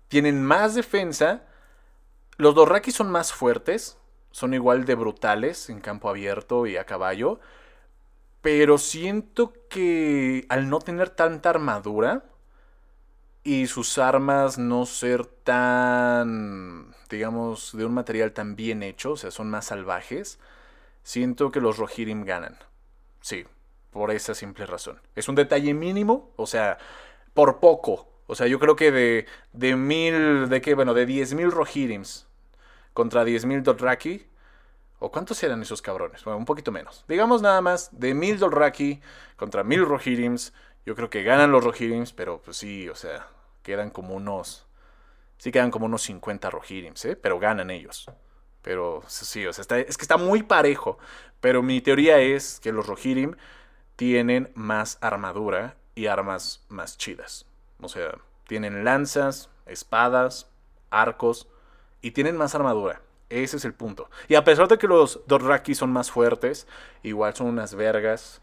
tienen 0.08 0.42
más 0.42 0.74
defensa 0.74 1.44
los 2.40 2.54
Dorraki 2.54 2.90
son 2.92 3.10
más 3.10 3.32
fuertes, 3.32 3.98
son 4.30 4.54
igual 4.54 4.84
de 4.84 4.94
brutales 4.94 5.70
en 5.70 5.80
campo 5.80 6.08
abierto 6.08 6.66
y 6.66 6.76
a 6.76 6.84
caballo, 6.86 7.40
pero 8.42 8.78
siento 8.78 9.52
que 9.68 10.46
al 10.48 10.70
no 10.70 10.78
tener 10.78 11.10
tanta 11.10 11.50
armadura 11.50 12.24
y 13.42 13.66
sus 13.66 13.98
armas 13.98 14.58
no 14.58 14.86
ser 14.86 15.26
tan, 15.26 16.94
digamos, 17.08 17.72
de 17.76 17.84
un 17.84 17.94
material 17.94 18.32
tan 18.32 18.56
bien 18.56 18.82
hecho, 18.82 19.12
o 19.12 19.16
sea, 19.16 19.30
son 19.30 19.50
más 19.50 19.66
salvajes, 19.66 20.38
siento 21.02 21.50
que 21.50 21.60
los 21.60 21.78
Rohirrim 21.78 22.24
ganan. 22.24 22.58
Sí, 23.20 23.46
por 23.90 24.10
esa 24.10 24.34
simple 24.34 24.66
razón. 24.66 25.00
Es 25.16 25.28
un 25.28 25.34
detalle 25.36 25.74
mínimo, 25.74 26.30
o 26.36 26.46
sea, 26.46 26.78
por 27.34 27.60
poco. 27.60 28.08
O 28.26 28.34
sea, 28.34 28.46
yo 28.46 28.58
creo 28.60 28.76
que 28.76 28.92
de, 28.92 29.26
de 29.52 29.76
mil, 29.76 30.48
de 30.48 30.60
qué, 30.60 30.74
bueno, 30.74 30.94
de 30.94 31.06
diez 31.06 31.34
mil 31.34 31.50
Rohirrims 31.50 32.29
contra 32.92 33.24
10.000 33.24 33.62
Dothraki. 33.62 34.26
¿O 34.98 35.10
cuántos 35.10 35.42
eran 35.42 35.62
esos 35.62 35.80
cabrones? 35.80 36.24
Bueno, 36.24 36.38
un 36.38 36.44
poquito 36.44 36.70
menos. 36.72 37.04
Digamos 37.08 37.40
nada 37.40 37.60
más 37.60 37.88
de 37.98 38.14
1.000 38.14 38.38
Dothraki 38.38 39.00
contra 39.36 39.64
1.000 39.64 39.86
Rohirrims. 39.86 40.52
Yo 40.84 40.94
creo 40.94 41.08
que 41.08 41.22
ganan 41.22 41.52
los 41.52 41.64
Rohirrims, 41.64 42.12
pero 42.12 42.40
pues 42.42 42.58
sí, 42.58 42.88
o 42.88 42.94
sea, 42.94 43.26
quedan 43.62 43.90
como 43.90 44.14
unos... 44.14 44.66
Sí 45.38 45.52
quedan 45.52 45.70
como 45.70 45.86
unos 45.86 46.02
50 46.02 46.50
Rohirrims, 46.50 47.04
¿eh? 47.06 47.16
Pero 47.16 47.38
ganan 47.38 47.70
ellos. 47.70 48.10
Pero 48.60 49.02
sí, 49.06 49.46
o 49.46 49.52
sea, 49.54 49.62
es 49.78 49.96
que 49.96 50.02
está 50.02 50.18
muy 50.18 50.42
parejo. 50.42 50.98
Pero 51.40 51.62
mi 51.62 51.80
teoría 51.80 52.18
es 52.18 52.60
que 52.60 52.72
los 52.72 52.86
Rohirrim 52.86 53.36
tienen 53.96 54.50
más 54.54 54.98
armadura 55.00 55.76
y 55.94 56.06
armas 56.06 56.64
más 56.68 56.98
chidas. 56.98 57.46
O 57.80 57.88
sea, 57.88 58.18
tienen 58.46 58.84
lanzas, 58.84 59.48
espadas, 59.64 60.50
arcos 60.90 61.48
y 62.02 62.12
tienen 62.12 62.36
más 62.36 62.54
armadura. 62.54 63.02
Ese 63.28 63.56
es 63.56 63.64
el 63.64 63.74
punto. 63.74 64.10
Y 64.28 64.34
a 64.34 64.44
pesar 64.44 64.66
de 64.68 64.76
que 64.76 64.88
los 64.88 65.20
Dothraki 65.26 65.74
son 65.74 65.92
más 65.92 66.10
fuertes, 66.10 66.66
igual 67.02 67.34
son 67.34 67.46
unas 67.46 67.74
vergas. 67.74 68.40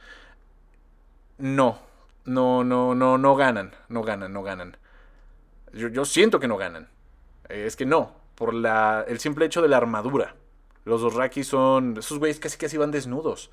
No, 1.37 1.79
no, 2.23 2.63
no, 2.63 2.95
no, 2.95 3.17
no 3.17 3.35
ganan, 3.35 3.73
no 3.89 4.01
ganan, 4.03 4.31
no 4.31 4.43
ganan. 4.43 4.77
Yo, 5.73 5.89
yo 5.89 6.05
siento 6.05 6.39
que 6.39 6.47
no 6.47 6.57
ganan. 6.57 6.87
Es 7.49 7.75
que 7.75 7.85
no, 7.85 8.15
por 8.35 8.53
la, 8.53 9.03
el 9.07 9.19
simple 9.19 9.45
hecho 9.45 9.61
de 9.61 9.67
la 9.67 9.77
armadura. 9.77 10.35
Los 10.85 11.01
Dothraki 11.01 11.43
son, 11.43 11.97
esos 11.97 12.17
güeyes 12.17 12.39
casi 12.39 12.57
casi 12.57 12.77
van 12.77 12.91
desnudos. 12.91 13.51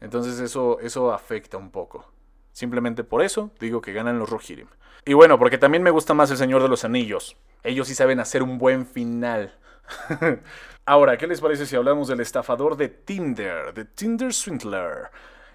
Entonces 0.00 0.38
eso, 0.38 0.78
eso 0.80 1.12
afecta 1.12 1.56
un 1.56 1.70
poco. 1.70 2.12
Simplemente 2.56 3.04
por 3.04 3.20
eso 3.20 3.50
digo 3.60 3.82
que 3.82 3.92
ganan 3.92 4.18
los 4.18 4.30
Rohirrim. 4.30 4.68
Y 5.04 5.12
bueno, 5.12 5.38
porque 5.38 5.58
también 5.58 5.82
me 5.82 5.90
gusta 5.90 6.14
más 6.14 6.30
el 6.30 6.38
Señor 6.38 6.62
de 6.62 6.70
los 6.70 6.86
Anillos. 6.86 7.36
Ellos 7.62 7.86
sí 7.86 7.94
saben 7.94 8.18
hacer 8.18 8.42
un 8.42 8.56
buen 8.56 8.86
final. 8.86 9.54
Ahora, 10.86 11.18
¿qué 11.18 11.26
les 11.26 11.42
parece 11.42 11.66
si 11.66 11.76
hablamos 11.76 12.08
del 12.08 12.20
estafador 12.20 12.78
de 12.78 12.88
Tinder, 12.88 13.74
de 13.74 13.84
Tinder 13.84 14.32
Swindler? 14.32 15.10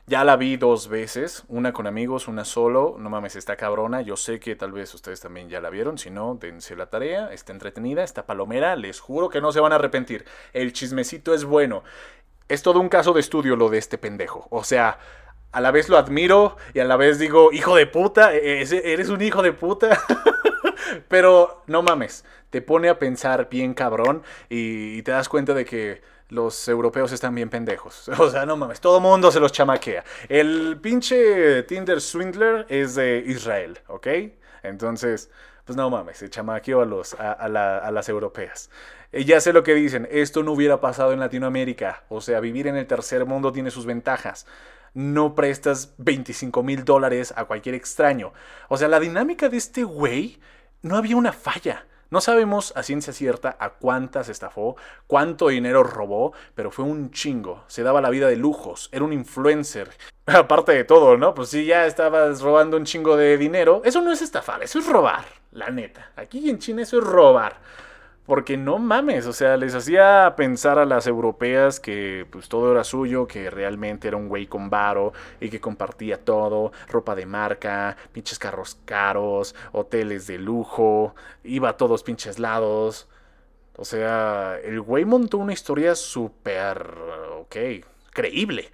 Ya 0.06 0.24
la 0.24 0.36
vi 0.36 0.58
dos 0.58 0.90
veces, 0.90 1.44
una 1.48 1.74
con 1.74 1.88
amigos, 1.88 2.28
una 2.28 2.46
solo. 2.46 2.98
No 3.00 3.10
mames, 3.10 3.36
está 3.36 3.56
cabrona. 3.56 4.02
Yo 4.02 4.16
sé 4.16 4.40
que 4.40 4.56
tal 4.56 4.72
vez 4.72 4.94
ustedes 4.94 5.22
también 5.22 5.50
ya 5.50 5.60
la 5.60 5.72
vieron. 5.72 5.98
Si 5.98 6.12
no, 6.12 6.36
dense 6.36 6.76
la 6.76 6.92
tarea. 6.92 7.34
Está 7.34 7.52
entretenida, 7.52 8.04
está 8.04 8.28
palomera. 8.28 8.76
Les 8.76 9.00
juro 9.00 9.28
que 9.28 9.42
no 9.42 9.52
se 9.52 9.60
van 9.60 9.72
a 9.72 9.78
arrepentir. 9.78 10.24
El 10.54 10.72
chismecito 10.72 11.34
es 11.34 11.46
bueno. 11.46 11.84
Es 12.48 12.62
todo 12.62 12.80
un 12.80 12.90
caso 12.90 13.12
de 13.14 13.22
estudio 13.22 13.56
lo 13.56 13.70
de 13.70 13.80
este 13.80 13.98
pendejo. 13.98 14.46
O 14.52 14.64
sea, 14.64 15.00
a 15.52 15.62
la 15.62 15.72
vez 15.72 15.90
lo 15.90 15.98
admiro 15.98 16.58
y 16.74 16.80
a 16.80 16.86
la 16.86 16.98
vez 16.98 17.20
digo, 17.20 17.52
hijo 17.52 17.76
de 17.76 17.88
puta, 17.88 18.34
e-, 18.34 18.62
eres 18.62 19.10
un 19.10 19.22
hijo 19.22 19.42
de 19.42 19.54
puta. 19.54 20.02
Pero 21.08 21.64
no 21.68 21.82
mames, 21.82 22.26
te 22.50 22.62
pone 22.62 22.90
a 22.90 23.00
pensar 23.00 23.50
bien 23.50 23.74
cabrón 23.74 24.24
y, 24.50 25.02
te 25.04 25.12
das 25.12 25.30
cuenta 25.30 25.54
de 25.54 25.66
que 25.66 26.02
los 26.30 26.68
europeos 26.68 27.12
están 27.12 27.36
bien 27.36 27.50
pendejos. 27.50 28.10
O 28.20 28.30
sea, 28.30 28.46
no 28.46 28.58
mames, 28.58 28.80
todo 28.82 29.00
mundo 29.00 29.32
se 29.32 29.40
los 29.40 29.52
chamaquea. 29.52 30.04
El 30.30 30.80
pinche 30.82 31.64
Tinder 31.64 32.02
Swindler 32.02 32.66
es 32.70 32.96
de 32.96 33.24
Israel, 33.26 33.80
¿ok? 33.88 34.08
Entonces, 34.64 35.30
pues 35.66 35.76
no 35.76 35.90
mames, 35.90 36.18
se 36.18 36.30
chamaqueó 36.30 36.82
a, 36.82 36.86
los, 36.86 37.16
a, 37.16 37.48
las 37.48 38.10
europeas. 38.10 38.70
Y 39.14 39.26
ya 39.26 39.42
sé 39.42 39.52
lo 39.52 39.64
que 39.64 39.74
dicen, 39.76 40.08
esto 40.10 40.44
no 40.44 40.54
hubiera 40.54 40.80
pasado 40.80 41.12
en 41.12 41.20
Latinoamérica. 41.20 42.04
O 42.08 42.22
sea, 42.22 42.40
vivir 42.40 42.68
en 42.68 42.78
el 42.78 42.88
tercer 42.88 43.26
mundo 43.26 43.52
tiene 43.52 43.70
sus 43.70 43.86
ventajas 43.86 44.46
no 44.94 45.36
prestas 45.36 45.94
25 45.98 46.64
mil 46.64 46.84
dólares 46.86 47.34
a 47.36 47.46
cualquier 47.46 47.76
extraño. 47.76 48.34
O 48.70 48.78
sea, 48.78 48.88
la 48.88 49.00
dinámica 49.00 49.50
de 49.50 49.58
este 49.58 49.84
güey 49.84 50.40
no 50.82 50.98
había 50.98 51.16
una 51.16 51.34
falla. 51.34 51.86
No 52.10 52.20
sabemos 52.20 52.74
a 52.76 52.84
ciencia 52.84 53.14
cierta 53.14 53.56
a 53.58 53.70
cuántas 53.70 54.28
estafó, 54.28 54.76
cuánto 55.08 55.48
dinero 55.48 55.82
robó, 55.82 56.34
pero 56.56 56.70
fue 56.70 56.84
un 56.84 57.12
chingo. 57.12 57.64
Se 57.68 57.84
daba 57.84 58.02
la 58.02 58.10
vida 58.10 58.28
de 58.28 58.36
lujos, 58.36 58.90
era 58.92 59.06
un 59.06 59.14
influencer. 59.14 59.90
Aparte 60.26 60.74
de 60.74 60.84
todo, 60.84 61.16
¿no? 61.16 61.34
Pues 61.34 61.48
si 61.50 61.64
ya 61.64 61.86
estabas 61.86 62.42
robando 62.42 62.76
un 62.76 62.84
chingo 62.84 63.16
de 63.16 63.38
dinero, 63.38 63.82
eso 63.86 64.02
no 64.02 64.12
es 64.12 64.22
estafar, 64.22 64.62
eso 64.62 64.80
es 64.80 64.88
robar, 64.88 65.24
la 65.54 65.70
neta. 65.70 66.12
Aquí 66.18 66.50
en 66.50 66.60
China 66.60 66.82
eso 66.82 66.98
es 67.00 67.04
robar. 67.06 67.56
Porque 68.26 68.56
no 68.56 68.78
mames, 68.78 69.26
o 69.26 69.34
sea, 69.34 69.58
les 69.58 69.74
hacía 69.76 70.36
pensar 70.38 70.78
a 70.80 70.86
las 70.86 71.08
europeas 71.08 71.80
que 71.80 72.26
pues 72.30 72.50
todo 72.50 72.72
era 72.72 72.84
suyo, 72.84 73.28
que 73.28 73.50
realmente 73.50 74.08
era 74.08 74.18
un 74.18 74.30
güey 74.30 74.46
con 74.48 74.70
varo 74.70 75.12
y 75.40 75.50
que 75.50 75.60
compartía 75.60 76.24
todo, 76.24 76.72
ropa 76.88 77.16
de 77.16 77.26
marca, 77.26 77.98
pinches 78.14 78.40
carros 78.40 78.78
caros, 78.86 79.56
hoteles 79.72 80.28
de 80.28 80.38
lujo, 80.38 81.16
iba 81.44 81.70
a 81.70 81.78
todos 81.78 82.04
pinches 82.04 82.38
lados. 82.40 83.10
O 83.78 83.86
sea, 83.86 84.58
el 84.64 84.82
güey 84.82 85.06
montó 85.06 85.38
una 85.40 85.54
historia 85.54 85.96
súper, 85.96 86.88
ok, 87.40 87.56
creíble. 88.12 88.72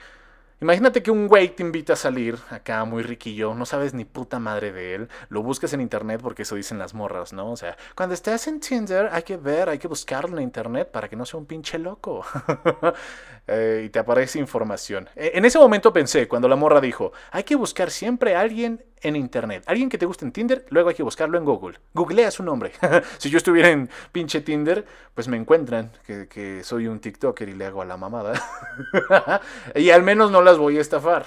Imagínate 0.59 1.03
que 1.03 1.11
un 1.11 1.27
güey 1.27 1.49
te 1.49 1.61
invita 1.61 1.93
a 1.93 1.95
salir 1.95 2.35
acá 2.49 2.83
muy 2.83 3.03
riquillo, 3.03 3.53
no 3.53 3.67
sabes 3.67 3.93
ni 3.93 4.05
puta 4.05 4.39
madre 4.39 4.71
de 4.71 4.95
él, 4.95 5.09
lo 5.29 5.43
buscas 5.43 5.71
en 5.73 5.81
internet 5.81 6.19
porque 6.23 6.41
eso 6.41 6.55
dicen 6.55 6.79
las 6.79 6.95
morras, 6.95 7.31
¿no? 7.31 7.51
O 7.51 7.55
sea, 7.55 7.77
cuando 7.95 8.15
estás 8.15 8.47
en 8.47 8.59
Tinder 8.59 9.09
hay 9.11 9.21
que 9.21 9.37
ver, 9.37 9.69
hay 9.69 9.77
que 9.77 9.87
buscarlo 9.87 10.35
en 10.37 10.43
internet 10.43 10.89
para 10.91 11.09
que 11.09 11.15
no 11.15 11.27
sea 11.27 11.39
un 11.39 11.45
pinche 11.45 11.77
loco. 11.77 12.25
Eh, 13.49 13.83
y 13.85 13.89
te 13.89 13.99
aparece 13.99 14.39
información. 14.39 15.07
E, 15.15 15.31
en 15.35 15.45
ese 15.45 15.57
momento 15.57 15.93
pensé, 15.93 16.27
cuando 16.27 16.49
la 16.49 16.57
morra 16.57 16.81
dijo, 16.81 17.13
hay 17.31 17.45
que 17.45 17.55
buscar 17.55 17.91
siempre 17.91 18.35
a 18.35 18.41
alguien 18.41 18.83
en 19.01 19.15
internet. 19.15 19.63
Alguien 19.67 19.89
que 19.89 19.97
te 19.97 20.05
guste 20.05 20.25
en 20.25 20.31
Tinder, 20.31 20.65
luego 20.69 20.89
hay 20.89 20.95
que 20.95 21.03
buscarlo 21.03 21.37
en 21.37 21.45
Google. 21.45 21.79
Googlea 21.93 22.31
su 22.31 22.43
nombre. 22.43 22.71
si 23.17 23.29
yo 23.29 23.37
estuviera 23.37 23.69
en 23.69 23.89
pinche 24.11 24.41
Tinder, 24.41 24.85
pues 25.13 25.27
me 25.27 25.37
encuentran 25.37 25.91
que, 26.05 26.61
soy 26.63 26.87
un 26.87 26.99
TikToker 26.99 27.49
y 27.49 27.53
le 27.53 27.65
hago 27.65 27.81
a 27.81 27.85
la 27.85 27.97
mamada. 27.97 28.33
y 29.75 29.89
al 29.89 30.03
menos 30.03 30.31
no 30.31 30.41
las 30.41 30.57
voy 30.57 30.77
a 30.77 30.81
estafar. 30.81 31.25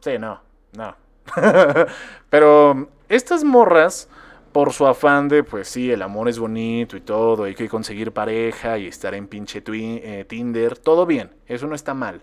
Sí, 0.00 0.18
no, 0.18 0.40
no. 0.72 0.96
Pero 2.30 2.88
estas 3.08 3.44
morras, 3.44 4.08
por 4.52 4.72
su 4.72 4.86
afán 4.86 5.28
de, 5.28 5.44
pues 5.44 5.68
sí, 5.68 5.90
el 5.90 6.02
amor 6.02 6.28
es 6.28 6.38
bonito 6.38 6.96
y 6.96 7.00
todo, 7.00 7.44
hay 7.44 7.54
que 7.54 7.68
conseguir 7.68 8.12
pareja 8.12 8.78
y 8.78 8.86
estar 8.86 9.14
en 9.14 9.28
pinche 9.28 9.62
eh, 9.66 10.24
Tinder, 10.26 10.78
todo 10.78 11.04
bien, 11.04 11.30
eso 11.46 11.66
no 11.66 11.74
está 11.74 11.92
mal. 11.92 12.22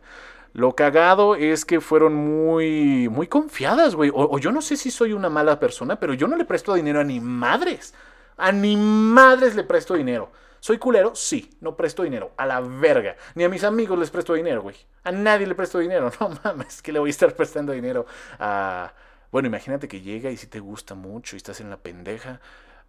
Lo 0.54 0.76
cagado 0.76 1.36
es 1.36 1.66
que 1.66 1.82
fueron 1.82 2.14
muy, 2.14 3.10
muy 3.10 3.28
confiadas, 3.28 3.96
güey. 3.96 4.12
O, 4.12 4.30
o, 4.36 4.40
yo 4.40 4.52
no 4.52 4.62
sé 4.62 4.78
si 4.78 4.92
soy 4.92 5.14
una 5.14 5.30
mala 5.30 5.60
persona, 5.60 6.00
pero 6.00 6.14
yo 6.14 6.28
no 6.28 6.38
le 6.38 6.46
presto 6.46 6.76
dinero 6.76 7.00
a 7.00 7.04
ni 7.04 7.20
madres. 7.20 7.94
A 8.38 8.52
ni 8.52 8.78
madres 8.78 9.56
le 9.56 9.64
presto 9.64 9.96
dinero. 9.96 10.32
¿Soy 10.64 10.78
culero? 10.78 11.14
Sí, 11.14 11.50
no 11.60 11.76
presto 11.76 12.04
dinero. 12.04 12.32
A 12.38 12.46
la 12.46 12.62
verga. 12.62 13.18
Ni 13.36 13.44
a 13.44 13.50
mis 13.50 13.66
amigos 13.66 14.00
les 14.00 14.10
presto 14.10 14.34
dinero, 14.34 14.62
güey. 14.62 14.78
A 15.04 15.12
nadie 15.12 15.46
le 15.46 15.56
presto 15.56 15.80
dinero. 15.80 16.10
No 16.22 16.30
mames, 16.42 16.82
que 16.82 16.94
le 16.94 17.00
voy 17.00 17.10
a 17.10 17.12
estar 17.12 17.36
prestando 17.36 17.74
dinero 17.74 18.06
a... 18.40 18.94
Bueno, 19.30 19.48
imagínate 19.48 19.90
que 19.90 20.00
llega 20.00 20.32
y 20.32 20.38
si 20.38 20.48
te 20.48 20.62
gusta 20.62 20.96
mucho 20.96 21.36
y 21.36 21.38
estás 21.38 21.60
en 21.60 21.70
la 21.70 21.76
pendeja. 21.76 22.40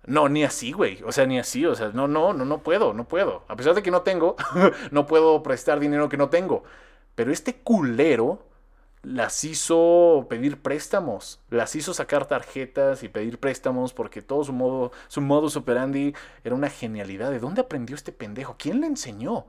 No, 0.06 0.28
ni 0.28 0.44
así, 0.44 0.70
güey. 0.70 1.02
O 1.02 1.10
sea, 1.10 1.26
ni 1.26 1.38
así. 1.40 1.66
O 1.66 1.74
sea, 1.74 1.90
no, 1.92 2.06
no, 2.06 2.32
no, 2.32 2.44
no 2.44 2.58
puedo, 2.58 2.92
no 2.92 3.08
puedo. 3.08 3.42
A 3.48 3.56
pesar 3.56 3.74
de 3.74 3.82
que 3.82 3.90
no 3.90 4.02
tengo, 4.02 4.36
no 4.92 5.06
puedo 5.06 5.42
prestar 5.42 5.80
dinero 5.80 6.08
que 6.08 6.16
no 6.16 6.28
tengo. 6.28 6.62
Pero 7.14 7.32
este 7.32 7.54
culero 7.54 8.46
las 9.02 9.44
hizo 9.44 10.26
pedir 10.28 10.62
préstamos, 10.62 11.40
las 11.50 11.76
hizo 11.76 11.94
sacar 11.94 12.26
tarjetas 12.26 13.02
y 13.02 13.08
pedir 13.08 13.38
préstamos 13.38 13.92
porque 13.92 14.22
todo 14.22 14.44
su 14.44 14.52
modo, 14.52 14.92
su 15.08 15.20
modus 15.20 15.56
operandi 15.56 16.14
era 16.42 16.54
una 16.54 16.70
genialidad. 16.70 17.30
¿De 17.30 17.38
dónde 17.38 17.60
aprendió 17.60 17.96
este 17.96 18.12
pendejo? 18.12 18.56
¿Quién 18.58 18.80
le 18.80 18.86
enseñó? 18.86 19.46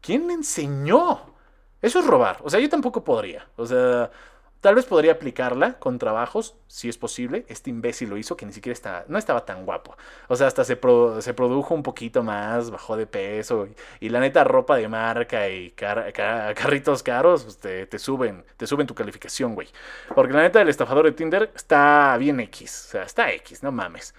¿Quién 0.00 0.26
le 0.26 0.34
enseñó? 0.34 1.32
Eso 1.82 2.00
es 2.00 2.06
robar. 2.06 2.38
O 2.44 2.50
sea, 2.50 2.60
yo 2.60 2.68
tampoco 2.68 3.04
podría. 3.04 3.48
O 3.56 3.66
sea, 3.66 4.10
Tal 4.62 4.76
vez 4.76 4.84
podría 4.84 5.10
aplicarla 5.10 5.74
con 5.80 5.98
trabajos, 5.98 6.54
si 6.68 6.88
es 6.88 6.96
posible. 6.96 7.44
Este 7.48 7.68
imbécil 7.68 8.08
lo 8.08 8.16
hizo, 8.16 8.36
que 8.36 8.46
ni 8.46 8.52
siquiera 8.52 8.72
estaba, 8.72 9.04
no 9.08 9.18
estaba 9.18 9.44
tan 9.44 9.66
guapo. 9.66 9.96
O 10.28 10.36
sea, 10.36 10.46
hasta 10.46 10.62
se, 10.62 10.78
se 11.18 11.34
produjo 11.34 11.74
un 11.74 11.82
poquito 11.82 12.22
más, 12.22 12.70
bajó 12.70 12.96
de 12.96 13.08
peso. 13.08 13.66
Y, 13.98 14.08
la 14.08 14.20
neta, 14.20 14.44
ropa 14.44 14.76
de 14.76 14.86
marca 14.86 15.48
y 15.48 15.72
carritos 15.72 17.02
caros 17.02 17.42
pues, 17.42 17.58
te, 17.58 17.86
te, 17.86 17.98
suben, 17.98 18.44
te 18.56 18.68
suben 18.68 18.86
tu 18.86 18.94
calificación, 18.94 19.56
güey. 19.56 19.66
Porque 20.14 20.32
la 20.32 20.42
neta, 20.42 20.62
el 20.62 20.68
estafador 20.68 21.06
de 21.06 21.12
Tinder 21.12 21.50
está 21.56 22.16
bien 22.16 22.38
X. 22.38 22.84
O 22.86 22.90
sea, 22.92 23.02
está 23.02 23.32
X, 23.32 23.64
no 23.64 23.72
mames. 23.72 24.14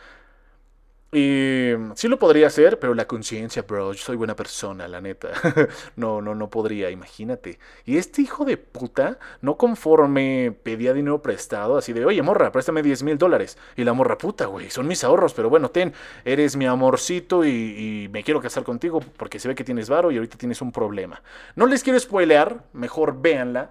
Y 1.14 1.74
sí 1.94 2.08
lo 2.08 2.18
podría 2.18 2.48
hacer, 2.48 2.80
pero 2.80 2.96
la 2.96 3.06
conciencia, 3.06 3.62
bro, 3.62 3.94
yo 3.94 4.04
soy 4.04 4.16
buena 4.16 4.36
persona, 4.36 4.88
la 4.88 5.00
neta. 5.00 5.30
no, 5.96 6.24
no, 6.24 6.34
no 6.34 6.50
podría, 6.50 6.90
imagínate. 6.90 7.60
Y 7.86 7.98
este 7.98 8.24
hijo 8.24 8.46
de 8.46 8.58
puta, 8.58 9.20
no 9.40 9.56
conforme 9.56 10.56
pedía 10.64 10.92
dinero 10.92 11.22
prestado, 11.22 11.78
así 11.78 11.94
de, 11.94 12.04
oye, 12.04 12.24
morra, 12.24 12.52
préstame 12.52 12.82
10 12.82 13.04
mil 13.04 13.18
dólares. 13.20 13.60
Y 13.76 13.84
la 13.84 13.94
morra, 13.94 14.18
puta, 14.18 14.48
güey, 14.48 14.72
son 14.72 14.88
mis 14.88 15.04
ahorros, 15.04 15.36
pero 15.36 15.52
bueno, 15.52 15.70
ten, 15.70 15.94
eres 16.26 16.56
mi 16.56 16.66
amorcito 16.66 17.46
y, 17.46 18.10
me 18.12 18.24
quiero 18.24 18.42
casar 18.42 18.64
contigo 18.64 19.00
porque 19.18 19.40
se 19.40 19.48
ve 19.48 19.56
que 19.56 19.64
tienes 19.64 19.90
varo 19.90 20.12
y 20.12 20.16
ahorita 20.16 20.38
tienes 20.38 20.62
un 20.62 20.72
problema. 20.72 21.22
No 21.56 21.68
les 21.68 21.84
quiero 21.84 22.00
spoilear, 22.00 22.64
mejor 22.74 23.22
véanla, 23.22 23.70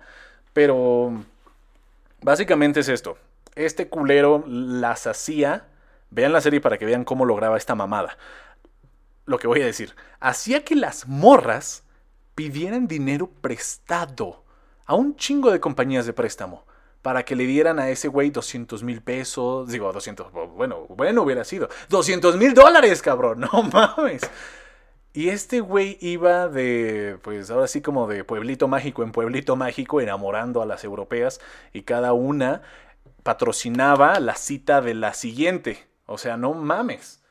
pero 0.53 1.13
básicamente 2.23 2.81
es 2.81 2.89
esto. 2.89 3.19
Este 3.57 3.89
culero 3.89 4.45
las 4.47 5.07
hacía 5.07 5.67
Vean 6.13 6.33
la 6.33 6.43
serie 6.43 6.61
para 6.61 6.77
que 6.77 6.85
vean 6.85 7.05
cómo 7.05 7.25
lograba 7.25 7.57
esta 7.57 7.75
mamada. 7.75 8.19
Lo 9.25 9.39
que 9.39 9.47
voy 9.47 9.63
a 9.63 9.67
decir. 9.67 9.97
Hacía 10.21 10.63
que 10.63 10.77
las 10.77 11.09
morras 11.09 11.85
pidieran 12.35 12.87
dinero 12.87 13.31
prestado 13.41 14.45
a 14.85 14.95
un 14.95 15.17
chingo 15.17 15.51
de 15.51 15.61
compañías 15.61 16.05
de 16.05 16.13
préstamo 16.13 16.67
para 17.01 17.25
que 17.25 17.35
le 17.35 17.47
dieran 17.47 17.79
a 17.79 17.89
ese 17.89 18.09
güey 18.09 18.31
200 18.31 18.83
mil 18.83 19.01
pesos. 19.01 19.71
Digo, 19.71 19.91
200, 19.91 20.31
bueno, 20.55 20.87
bueno 20.89 21.23
hubiera 21.23 21.45
sido. 21.45 21.71
200 21.89 22.37
mil 22.37 22.53
dólares, 22.53 23.01
cabrón, 23.01 23.41
no 23.53 23.63
mames. 23.63 24.23
Y 25.15 25.31
este 25.31 25.61
güey 25.61 25.97
iba 26.01 26.49
de, 26.49 27.19
pues 27.23 27.51
ahora 27.51 27.69
sí 27.69 27.81
como 27.81 28.07
de 28.07 28.25
pueblito 28.25 28.69
mágico 28.69 29.03
en 29.03 29.13
pueblito 29.13 29.57
mágico, 29.57 30.01
enamorando 30.01 30.61
a 30.61 30.67
las 30.67 30.85
europeas 30.85 31.41
y 31.73 31.83
cada 31.83 32.13
una 32.13 32.63
patrocinaba 33.23 34.21
la 34.21 34.37
cita 34.37 34.83
de 34.83 34.95
la 34.95 35.15
siguiente. 35.15 35.92
O 36.07 36.19
sea, 36.19 36.37
no 36.37 36.55
mames. 36.55 37.23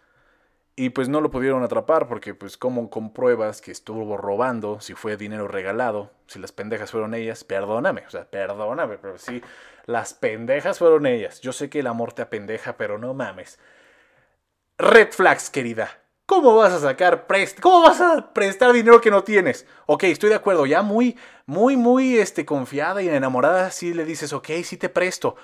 Y 0.75 0.89
pues 0.89 1.09
no 1.09 1.21
lo 1.21 1.29
pudieron 1.29 1.63
atrapar 1.63 2.07
porque 2.07 2.33
pues 2.33 2.57
como 2.57 2.89
compruebas 2.89 3.61
que 3.61 3.71
estuvo 3.71 4.17
robando, 4.17 4.79
si 4.79 4.93
fue 4.93 5.17
dinero 5.17 5.47
regalado, 5.47 6.11
si 6.27 6.39
las 6.39 6.51
pendejas 6.51 6.91
fueron 6.91 7.13
ellas, 7.13 7.43
perdóname, 7.43 8.03
o 8.07 8.09
sea, 8.09 8.25
perdóname, 8.29 8.97
pero 8.97 9.17
sí, 9.17 9.43
las 9.85 10.13
pendejas 10.13 10.79
fueron 10.79 11.05
ellas. 11.05 11.41
Yo 11.41 11.51
sé 11.51 11.69
que 11.69 11.79
el 11.79 11.87
amor 11.87 12.13
te 12.13 12.21
apendeja, 12.21 12.77
pero 12.77 12.97
no 12.97 13.13
mames. 13.13 13.59
Red 14.77 15.11
flags, 15.11 15.49
querida. 15.49 16.01
¿Cómo 16.25 16.55
vas 16.55 16.71
a 16.71 16.79
sacar 16.79 17.27
prest 17.27 17.59
¿Cómo 17.59 17.81
vas 17.81 17.99
a 17.99 18.33
prestar 18.33 18.71
dinero 18.71 19.01
que 19.01 19.11
no 19.11 19.23
tienes? 19.23 19.67
Ok, 19.85 20.05
estoy 20.05 20.29
de 20.29 20.35
acuerdo, 20.35 20.65
ya 20.65 20.81
muy, 20.81 21.17
muy, 21.45 21.75
muy 21.75 22.17
este, 22.17 22.45
confiada 22.45 23.01
y 23.01 23.09
enamorada, 23.09 23.69
sí 23.71 23.93
le 23.93 24.05
dices, 24.05 24.31
ok, 24.31 24.47
sí 24.63 24.77
te 24.77 24.87
presto, 24.87 25.35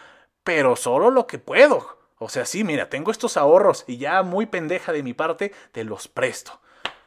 pero 0.46 0.78
solo 0.78 1.12
lo 1.12 1.28
que 1.28 1.40
puedo. 1.40 1.97
O 2.20 2.30
sea, 2.30 2.46
sí, 2.46 2.64
mira, 2.64 2.90
tengo 2.90 3.12
estos 3.12 3.38
ahorros 3.38 3.84
y 3.88 3.98
ya 3.98 4.24
muy 4.24 4.48
pendeja 4.48 4.92
de 4.92 5.04
mi 5.04 5.14
parte, 5.14 5.52
te 5.72 5.84
los 5.84 6.08
presto. 6.08 6.60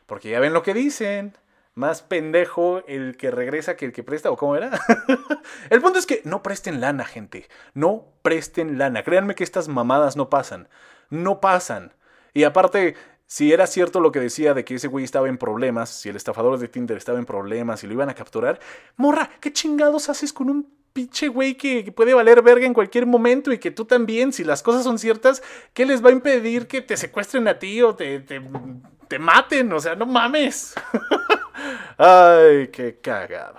Porque 0.07 0.31
ya 0.31 0.41
ven 0.41 0.53
lo 0.53 0.63
que 0.63 0.75
dicen. 0.75 1.37
Más 1.75 2.03
pendejo 2.03 2.83
el 2.89 3.17
que 3.17 3.31
regresa 3.31 3.77
que 3.77 3.87
el 3.87 3.93
que 3.93 4.03
presta, 4.03 4.31
o 4.31 4.37
cómo 4.37 4.57
era. 4.57 4.79
el 5.71 5.81
punto 5.81 5.99
es 5.99 6.07
que 6.07 6.21
no 6.25 6.43
presten 6.43 6.81
lana, 6.81 7.05
gente. 7.05 7.49
No 7.75 8.07
presten 8.23 8.77
lana. 8.77 9.03
Créanme 9.03 9.35
que 9.35 9.45
estas 9.45 9.69
mamadas 9.69 10.17
no 10.17 10.29
pasan. 10.29 10.69
No 11.11 11.41
pasan. 11.41 11.95
Y 12.35 12.45
aparte, 12.45 12.97
si 13.27 13.53
era 13.53 13.69
cierto 13.69 14.01
lo 14.01 14.11
que 14.11 14.19
decía 14.19 14.55
de 14.55 14.65
que 14.65 14.75
ese 14.75 14.89
güey 14.89 15.05
estaba 15.05 15.29
en 15.29 15.39
problemas, 15.39 15.91
si 15.91 16.09
el 16.09 16.17
estafador 16.17 16.59
de 16.59 16.69
Tinder 16.69 16.97
estaba 16.97 17.19
en 17.19 17.27
problemas 17.27 17.85
y 17.85 17.87
lo 17.87 17.95
iban 17.95 18.11
a 18.11 18.15
capturar, 18.15 18.59
morra, 18.97 19.31
¿qué 19.41 19.53
chingados 19.53 20.09
haces 20.09 20.33
con 20.33 20.51
un 20.51 20.80
pinche 20.93 21.29
güey 21.29 21.55
que, 21.55 21.91
puede 21.93 22.15
valer 22.15 22.43
verga 22.43 22.67
en 22.67 22.75
cualquier 22.75 23.07
momento 23.07 23.53
y 23.53 23.59
que 23.59 23.71
tú 23.71 23.85
también, 23.85 24.33
si 24.33 24.45
las 24.45 24.63
cosas 24.63 24.85
son 24.85 24.99
ciertas, 24.99 25.43
¿qué 25.73 25.87
les 25.87 26.05
va 26.05 26.09
a 26.09 26.13
impedir 26.13 26.67
que 26.67 26.81
te 26.81 26.97
secuestren 26.97 27.49
a 27.49 27.59
ti 27.59 27.83
o 27.83 27.95
te, 27.95 28.21
te, 28.21 29.19
maten? 29.19 29.73
O 29.73 29.81
sea, 29.81 29.95
no 29.95 30.07
mames. 30.07 30.75
Ay, 31.99 32.69
qué 32.69 32.99
cagado. 33.01 33.59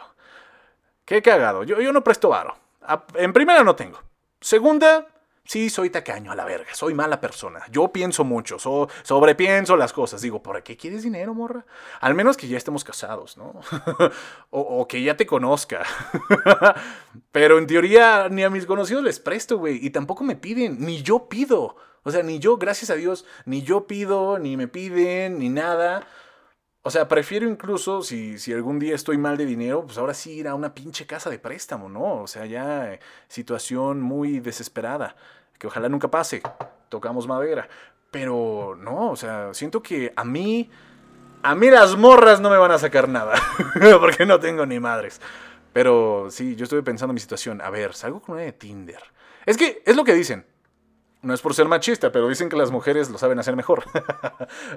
Qué 1.06 1.22
cagado. 1.22 1.64
Yo, 1.64 1.80
yo 1.82 1.92
no 1.92 2.04
presto 2.04 2.30
varo. 2.30 2.56
En 3.16 3.34
primera 3.34 3.64
no 3.64 3.76
tengo. 3.76 4.00
Segunda, 4.40 5.08
Sí, 5.44 5.70
soy 5.70 5.90
tacaño 5.90 6.32
a 6.32 6.36
la 6.36 6.46
verga, 6.46 6.74
soy 6.74 6.94
mala 6.94 7.20
persona. 7.20 7.62
Yo 7.72 7.92
pienso 7.92 8.24
mucho, 8.24 8.58
sobrepienso 8.60 9.76
las 9.76 9.92
cosas. 9.92 10.22
Digo, 10.22 10.42
¿por 10.42 10.62
qué 10.64 10.78
quieres 10.78 11.04
dinero, 11.04 11.34
morra? 11.34 11.66
Al 12.00 12.14
menos 12.14 12.38
que 12.38 12.48
ya 12.48 12.58
estemos 12.58 12.84
casados, 12.84 13.38
¿no? 13.38 13.60
o, 14.52 14.88
que 14.88 15.02
ya 15.02 15.18
te 15.18 15.26
conozca. 15.26 15.84
Pero 17.32 17.58
en 17.58 17.68
teoría 17.68 18.30
ni 18.30 18.44
a 18.44 18.50
mis 18.50 18.66
conocidos 18.66 19.04
les 19.04 19.20
presto, 19.20 19.58
güey. 19.58 19.84
Y 19.86 19.90
tampoco 19.90 20.24
me 20.24 20.36
piden, 20.36 20.78
ni 20.80 21.02
yo 21.02 21.28
pido. 21.28 21.76
O 22.04 22.12
sea, 22.12 22.24
ni 22.24 22.40
yo, 22.40 22.58
gracias 22.58 22.90
a 22.90 22.96
Dios, 22.96 23.26
ni 23.46 23.62
yo 23.62 23.88
pido, 23.88 24.40
ni 24.40 24.58
me 24.58 24.68
piden, 24.68 25.40
ni 25.40 25.50
nada. 25.50 26.08
O 26.84 26.90
sea, 26.90 27.08
prefiero 27.08 27.48
incluso, 27.48 28.02
si, 28.02 28.40
si 28.40 28.54
algún 28.54 28.80
día 28.80 28.96
estoy 28.96 29.18
mal 29.18 29.38
de 29.38 29.46
dinero, 29.46 29.86
pues 29.86 30.00
ahora 30.00 30.16
sí 30.16 30.32
ir 30.32 30.48
a 30.48 30.56
una 30.56 30.74
pinche 30.74 31.06
casa 31.06 31.30
de 31.30 31.38
préstamo, 31.38 31.90
¿no? 31.90 32.24
O 32.24 32.28
sea, 32.28 32.46
ya 32.48 32.94
eh, 32.94 33.00
situación 33.28 34.02
muy 34.02 34.40
desesperada, 34.40 35.16
que 35.60 35.68
ojalá 35.68 35.90
nunca 35.90 36.10
pase, 36.10 36.42
tocamos 36.90 37.28
madera. 37.28 37.70
Pero 38.10 38.76
no, 38.80 39.12
o 39.12 39.16
sea, 39.16 39.54
siento 39.54 39.84
que 39.84 40.12
a 40.16 40.26
mí, 40.26 40.72
a 41.44 41.54
mí 41.54 41.70
las 41.70 41.96
morras 41.98 42.42
no 42.42 42.50
me 42.50 42.58
van 42.58 42.72
a 42.72 42.80
sacar 42.80 43.08
nada, 43.08 43.36
porque 44.00 44.26
no 44.26 44.40
tengo 44.40 44.66
ni 44.66 44.80
madres. 44.80 45.22
Pero 45.74 46.28
sí, 46.32 46.56
yo 46.56 46.64
estuve 46.64 46.82
pensando 46.82 47.12
en 47.12 47.16
mi 47.16 47.22
situación. 47.22 47.62
A 47.62 47.70
ver, 47.70 47.94
salgo 47.94 48.22
con 48.22 48.36
una 48.36 48.44
de 48.44 48.54
Tinder. 48.54 49.02
Es 49.46 49.56
que 49.56 49.84
es 49.86 49.96
lo 49.96 50.04
que 50.04 50.16
dicen. 50.16 50.46
No 51.24 51.36
es 51.36 51.42
por 51.42 51.54
ser 51.54 51.68
machista, 51.68 52.12
pero 52.12 52.28
dicen 52.28 52.50
que 52.50 52.56
las 52.56 52.72
mujeres 52.72 53.12
lo 53.12 53.20
saben 53.20 53.38
hacer 53.40 53.56
mejor. 53.56 53.84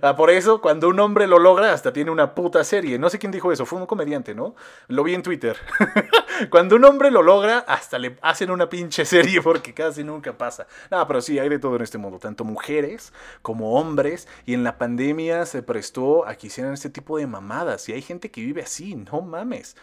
Ah, 0.02 0.16
por 0.16 0.30
eso, 0.30 0.60
cuando 0.60 0.88
un 0.88 1.00
hombre 1.00 1.26
lo 1.26 1.38
logra, 1.38 1.72
hasta 1.72 1.92
tiene 1.92 2.10
una 2.10 2.34
puta 2.34 2.62
serie. 2.64 2.98
No 2.98 3.10
sé 3.10 3.18
quién 3.18 3.32
dijo 3.32 3.52
eso, 3.52 3.64
fue 3.64 3.78
un 3.78 3.86
comediante, 3.86 4.34
¿no? 4.34 4.54
Lo 4.88 5.02
vi 5.02 5.14
en 5.14 5.22
Twitter. 5.22 5.56
cuando 6.50 6.76
un 6.76 6.84
hombre 6.84 7.10
lo 7.10 7.22
logra, 7.22 7.58
hasta 7.60 7.98
le 7.98 8.16
hacen 8.22 8.50
una 8.50 8.68
pinche 8.68 9.04
serie 9.04 9.40
porque 9.40 9.72
casi 9.72 10.04
nunca 10.04 10.36
pasa. 10.36 10.66
No, 10.90 11.06
pero 11.06 11.20
sí, 11.20 11.38
hay 11.38 11.48
de 11.48 11.58
todo 11.58 11.76
en 11.76 11.82
este 11.82 11.98
mundo, 11.98 12.18
tanto 12.18 12.44
mujeres 12.44 13.12
como 13.42 13.74
hombres. 13.74 14.28
Y 14.44 14.54
en 14.54 14.64
la 14.64 14.78
pandemia 14.78 15.46
se 15.46 15.62
prestó 15.62 16.26
a 16.26 16.34
que 16.34 16.48
hicieran 16.48 16.74
este 16.74 16.90
tipo 16.90 17.18
de 17.18 17.26
mamadas. 17.26 17.88
Y 17.88 17.92
hay 17.92 18.02
gente 18.02 18.30
que 18.30 18.42
vive 18.42 18.62
así, 18.62 18.94
no 18.94 19.22
mames. 19.22 19.76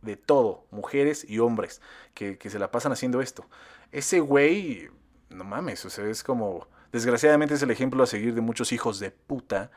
De 0.00 0.16
todo, 0.16 0.66
mujeres 0.70 1.24
y 1.28 1.38
hombres, 1.38 1.80
que, 2.14 2.38
que 2.38 2.50
se 2.50 2.58
la 2.58 2.70
pasan 2.70 2.92
haciendo 2.92 3.20
esto. 3.20 3.46
Ese 3.92 4.20
güey 4.20 4.90
no 5.36 5.44
mames, 5.44 5.84
o 5.84 5.90
sea, 5.90 6.06
es 6.06 6.24
como, 6.24 6.66
desgraciadamente 6.92 7.54
es 7.54 7.62
el 7.62 7.70
ejemplo 7.70 8.02
a 8.02 8.06
seguir 8.06 8.34
de 8.34 8.40
muchos 8.40 8.72
hijos 8.72 8.98
de 8.98 9.10
puta 9.10 9.70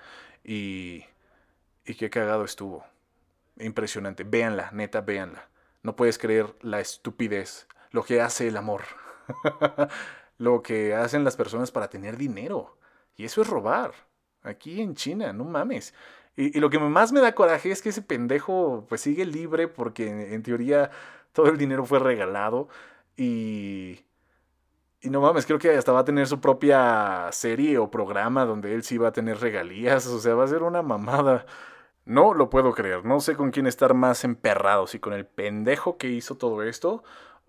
y, 0.44 1.06
y 1.86 1.96
qué 1.96 2.10
cagado 2.10 2.44
estuvo. 2.44 2.86
Impresionante, 3.60 4.24
véanla, 4.24 4.72
neta, 4.72 5.02
véanla. 5.02 5.50
No 5.84 5.96
puedes 5.96 6.18
creer 6.18 6.56
la 6.62 6.80
estupidez, 6.80 7.68
lo 7.92 8.04
que 8.04 8.22
hace 8.22 8.48
el 8.48 8.58
amor, 8.58 8.84
lo 10.38 10.62
que 10.62 10.96
hacen 10.96 11.24
las 11.24 11.36
personas 11.36 11.72
para 11.72 11.90
tener 11.90 12.18
dinero. 12.18 12.78
Y 13.16 13.26
eso 13.26 13.42
es 13.42 13.48
robar. 13.48 13.92
Aquí 14.42 14.82
en 14.82 14.96
China, 14.96 15.34
no 15.34 15.44
mames. 15.44 15.94
Y, 16.38 16.58
y, 16.58 16.62
lo 16.62 16.70
que 16.70 16.80
más 16.80 17.12
me 17.12 17.20
da 17.20 17.36
coraje 17.36 17.72
es 17.72 17.82
que 17.82 17.90
ese 17.90 18.02
pendejo 18.02 18.86
pues 18.88 19.02
sigue 19.02 19.26
libre 19.26 19.68
porque 19.68 20.34
en 20.34 20.42
teoría 20.42 20.90
todo 21.34 21.48
el 21.48 21.58
dinero 21.58 21.86
fue 21.86 22.00
regalado 22.00 22.70
y 23.18 24.06
y 25.02 25.10
no 25.10 25.22
mames, 25.22 25.46
creo 25.46 25.60
que 25.60 25.76
hasta 25.76 25.94
va 25.94 26.02
a 26.02 26.06
tener 26.06 26.28
su 26.28 26.42
propia 26.42 27.30
serie 27.32 27.78
o 27.78 27.90
programa 27.90 28.46
donde 28.46 28.74
él 28.74 28.84
sí 28.84 28.98
va 28.98 29.10
a 29.10 29.14
tener 29.14 29.40
regalías. 29.40 30.06
O 30.08 30.20
sea, 30.20 30.36
va 30.36 30.44
a 30.44 30.48
ser 30.48 30.64
una 30.64 30.82
mamada. 30.82 31.46
No 32.06 32.34
lo 32.34 32.50
puedo 32.50 32.74
creer. 32.74 33.06
No 33.06 33.22
sé 33.22 33.36
con 33.36 33.52
quién 33.52 33.66
estar 33.68 33.94
más 33.94 34.24
emperrado. 34.26 34.88
Si 34.88 35.00
con 35.00 35.14
el 35.14 35.26
pendejo 35.26 35.98
que 35.98 36.10
hizo 36.10 36.36
todo 36.36 36.64
esto 36.64 37.04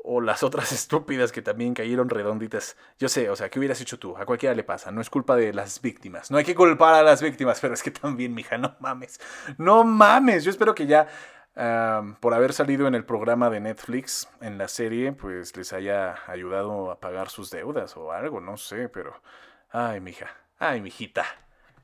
o 0.05 0.21
las 0.21 0.45
otras 0.45 0.71
estúpidas 0.73 1.33
que 1.33 1.43
también 1.43 1.75
cayeron 1.75 2.09
redonditas. 2.09 2.77
Yo 2.99 3.09
sé, 3.09 3.29
o 3.31 3.37
sea, 3.37 3.49
¿qué 3.49 3.59
hubieras 3.59 3.81
hecho 3.81 3.99
tú? 3.99 4.17
A 4.17 4.27
cualquiera 4.27 4.55
le 4.55 4.63
pasa. 4.63 4.93
No 4.93 5.01
es 5.01 5.11
culpa 5.11 5.35
de 5.35 5.53
las 5.53 5.81
víctimas. 5.83 6.31
No 6.31 6.39
hay 6.39 6.45
que 6.45 6.55
culpar 6.55 6.95
a 6.95 7.03
las 7.03 7.21
víctimas, 7.21 7.59
pero 7.63 7.75
es 7.75 7.83
que 7.83 7.91
también, 7.91 8.33
mija, 8.33 8.59
no 8.59 8.77
mames. 8.79 9.21
No 9.59 9.83
mames. 9.83 10.45
Yo 10.45 10.51
espero 10.51 10.75
que 10.75 10.87
ya 10.87 11.09
por 12.21 12.35
haber 12.35 12.53
salido 12.53 12.87
en 12.87 12.95
el 12.95 13.05
programa 13.05 13.51
de 13.51 13.61
Netflix, 13.61 14.29
en 14.41 14.57
la 14.57 14.69
serie, 14.69 15.13
pues 15.13 15.57
les 15.57 15.73
haya 15.73 16.17
ayudado 16.27 16.91
a 16.91 17.01
pagar 17.01 17.29
sus 17.29 17.51
deudas 17.51 17.97
o 17.97 18.13
algo, 18.13 18.41
no 18.41 18.57
sé, 18.57 18.89
pero... 18.89 19.21
Ay, 19.73 20.01
mija, 20.01 20.27
ay, 20.59 20.81
mijita. 20.81 21.25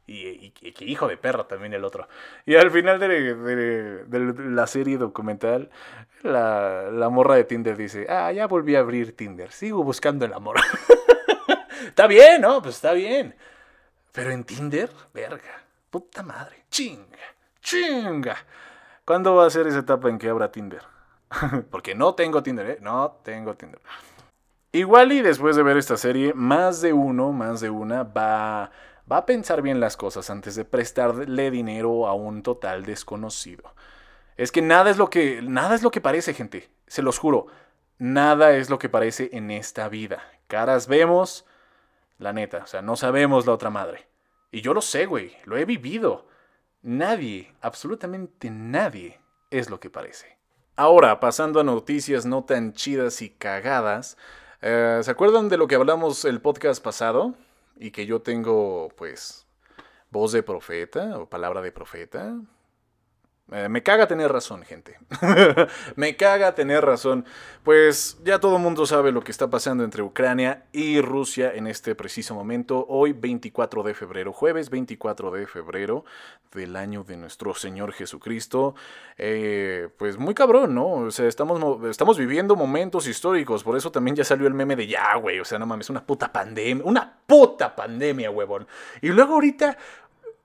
Y, 0.07 0.27
y, 0.27 0.55
hijo 0.81 1.09
de 1.09 1.17
perro 1.17 1.47
también 1.47 1.75
el 1.75 1.85
otro. 1.85 2.09
Y 2.45 2.55
al 2.55 2.71
final 2.71 2.99
de, 2.99 4.05
la 4.39 4.67
serie 4.67 4.99
documental, 4.99 5.71
la, 6.23 7.09
morra 7.11 7.35
de 7.35 7.45
Tinder 7.45 7.77
dice, 7.77 8.07
ah, 8.09 8.33
ya 8.33 8.47
volví 8.47 8.77
a 8.77 8.81
abrir 8.81 9.17
Tinder, 9.17 9.51
sigo 9.51 9.83
buscando 9.83 10.25
el 10.25 10.33
amor. 10.33 10.57
está 11.87 12.07
bien, 12.07 12.41
¿no? 12.41 12.63
Pues 12.63 12.77
está 12.77 12.93
bien. 12.93 13.35
Pero 14.13 14.31
en 14.31 14.45
Tinder, 14.45 14.91
verga, 15.13 15.65
puta 15.91 16.23
madre, 16.23 16.65
chinga, 16.71 17.19
chinga. 17.61 18.37
¿Cuándo 19.07 19.37
va 19.37 19.47
a 19.47 19.51
ser 19.51 19.69
esa 19.69 19.79
etapa 19.79 20.09
en 20.09 20.19
que 20.19 20.29
abra 20.29 20.51
Tinder? 20.51 20.83
Porque 21.71 21.95
no 21.95 22.17
tengo 22.17 22.43
Tinder, 22.43 22.71
¿eh? 22.71 22.79
No 22.83 23.21
tengo 23.23 23.55
Tinder. 23.55 23.81
Igual 24.73 25.13
y 25.13 25.23
después 25.23 25.55
de 25.55 25.63
ver 25.63 25.77
esta 25.77 25.97
serie, 25.97 26.35
más 26.35 26.81
de 26.81 26.93
uno, 26.93 27.31
más 27.31 27.61
de 27.61 27.71
una, 27.71 28.03
va, 28.03 28.73
va 29.11 29.17
a 29.19 29.25
pensar 29.25 29.63
bien 29.63 29.79
las 29.79 29.97
cosas 29.97 30.29
antes 30.29 30.57
de 30.57 30.65
prestarle 30.65 31.53
dinero 31.53 32.09
a 32.09 32.15
un 32.15 32.43
total 32.43 32.85
desconocido. 32.85 33.63
Es 34.37 34.51
que 34.51 34.61
nada 34.61 34.91
es 34.91 34.99
lo 34.99 35.09
que, 35.09 35.41
nada 35.41 35.77
es 35.77 35.85
lo 35.85 35.93
que 35.93 36.01
parece, 36.01 36.35
gente. 36.35 36.69
Se 36.89 37.01
los 37.01 37.21
juro. 37.21 37.47
Nada 37.99 38.57
es 38.57 38.71
lo 38.71 38.81
que 38.81 38.89
parece 38.89 39.31
en 39.33 39.53
esta 39.53 39.89
vida. 39.89 40.21
Caras 40.49 40.89
vemos, 40.89 41.47
la 42.19 42.33
neta, 42.33 42.63
o 42.65 42.67
sea, 42.67 42.83
no 42.83 42.97
sabemos 42.97 43.47
la 43.47 43.53
otra 43.53 43.71
madre. 43.71 44.09
Y 44.51 44.63
yo 44.63 44.75
lo 44.75 44.81
sé, 44.81 45.07
güey, 45.07 45.37
lo 45.45 45.57
he 45.57 45.65
vivido. 45.65 46.27
Nadie, 46.87 47.53
absolutamente 47.63 48.49
nadie, 48.49 49.19
es 49.51 49.71
lo 49.71 49.81
que 49.81 49.91
parece. 49.91 50.39
Ahora, 50.77 51.19
pasando 51.19 51.59
a 51.59 51.65
noticias 51.65 52.27
no 52.27 52.45
tan 52.45 52.75
chidas 52.75 53.23
y 53.23 53.31
cagadas, 53.31 54.17
eh, 54.63 55.01
¿se 55.03 55.11
acuerdan 55.11 55.49
de 55.49 55.57
lo 55.57 55.67
que 55.67 55.75
hablamos 55.75 56.25
el 56.25 56.41
podcast 56.41 56.81
pasado? 56.81 57.35
Y 57.75 57.91
que 57.91 58.07
yo 58.07 58.23
tengo, 58.23 58.91
pues, 58.97 59.49
voz 60.13 60.31
de 60.31 60.45
profeta 60.45 61.19
o 61.19 61.29
palabra 61.29 61.61
de 61.61 61.73
profeta. 61.73 62.37
Eh, 63.53 63.69
me 63.69 63.85
caga 63.85 64.09
tener 64.09 64.33
razón, 64.33 64.65
gente. 64.65 64.99
me 65.97 66.17
caga 66.17 66.57
tener 66.57 66.85
razón. 66.85 67.25
Pues 67.63 68.19
ya 68.25 68.41
todo 68.41 68.57
el 68.57 68.63
mundo 68.63 68.87
sabe 68.87 69.13
lo 69.13 69.23
que 69.23 69.31
está 69.31 69.49
pasando 69.49 69.85
entre 69.85 70.03
Ucrania 70.03 70.65
y 70.73 71.01
Rusia 71.01 71.53
en 71.55 71.69
este 71.69 71.95
preciso 71.95 72.35
momento. 72.35 72.85
Hoy, 72.89 73.13
24 73.13 73.85
de 73.85 73.95
febrero, 73.95 74.33
jueves 74.33 74.69
24 74.69 75.31
de 75.31 75.47
febrero 75.47 76.05
del 76.53 76.75
año 76.75 77.05
de 77.05 77.17
nuestro 77.17 77.55
Señor 77.55 77.93
Jesucristo. 77.93 78.75
Eh, 79.17 79.91
pues 79.97 80.19
muy 80.19 80.35
cabrón, 80.35 80.75
¿no? 80.75 80.89
O 80.89 81.11
sea, 81.13 81.29
estamos, 81.29 81.85
estamos 81.87 82.19
viviendo 82.19 82.57
momentos 82.57 83.07
históricos. 83.07 83.63
Por 83.63 83.77
eso 83.77 83.93
también 83.93 84.17
ya 84.17 84.25
salió 84.25 84.49
el 84.49 84.55
meme 84.55 84.75
de 84.75 84.89
ya, 84.89 85.15
güey. 85.15 85.39
O 85.39 85.45
sea, 85.45 85.61
no 85.61 85.67
mames, 85.67 85.89
una 85.89 86.05
puta 86.05 86.33
pandemia. 86.33 86.85
Una 86.85 87.17
puta 87.27 87.77
pandemia, 87.77 88.29
huevón. 88.29 88.67
Y 89.01 89.09
luego 89.09 89.35
ahorita 89.35 89.79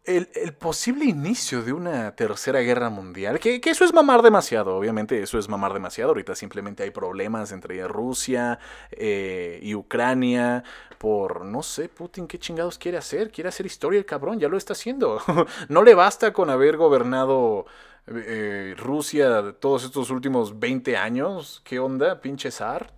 el, 0.06 0.54
posible 0.54 1.06
inicio 1.06 1.62
de 1.62 1.74
una 1.74 2.16
tercera 2.16 2.60
guerra 2.60 2.90
mundial, 2.90 3.40
que, 3.40 3.62
eso 3.64 3.86
es 3.86 3.94
mamar 3.94 4.22
demasiado, 4.22 4.76
obviamente 4.76 5.22
eso 5.22 5.38
es 5.38 5.48
mamar 5.48 5.74
demasiado, 5.74 6.10
ahorita 6.10 6.34
simplemente 6.36 6.84
hay 6.84 6.92
problemas 6.92 7.52
entre 7.52 7.88
Rusia 7.88 8.60
eh, 8.92 9.60
y 9.62 9.76
Ucrania 9.76 10.64
por, 10.98 11.46
no 11.46 11.62
sé, 11.62 11.88
Putin 11.90 12.28
qué 12.28 12.40
chingados 12.40 12.78
quiere 12.78 12.98
hacer, 12.98 13.32
quiere 13.32 13.50
hacer 13.50 13.66
historia 13.66 14.00
el 14.00 14.06
cabrón, 14.06 14.40
ya 14.40 14.50
lo 14.50 14.58
está 14.58 14.74
haciendo, 14.74 15.20
no 15.70 15.84
le 15.84 15.94
basta 15.94 16.34
con 16.34 16.50
haber 16.50 16.78
gobernado... 16.78 17.66
Eh, 18.08 18.74
Rusia 18.80 19.54
todos 19.60 19.84
estos 19.84 20.10
últimos 20.10 20.60
20 20.60 20.98
años, 20.98 21.62
¿qué 21.64 21.78
onda, 21.78 22.20
pinche 22.20 22.50
zar? 22.50 22.92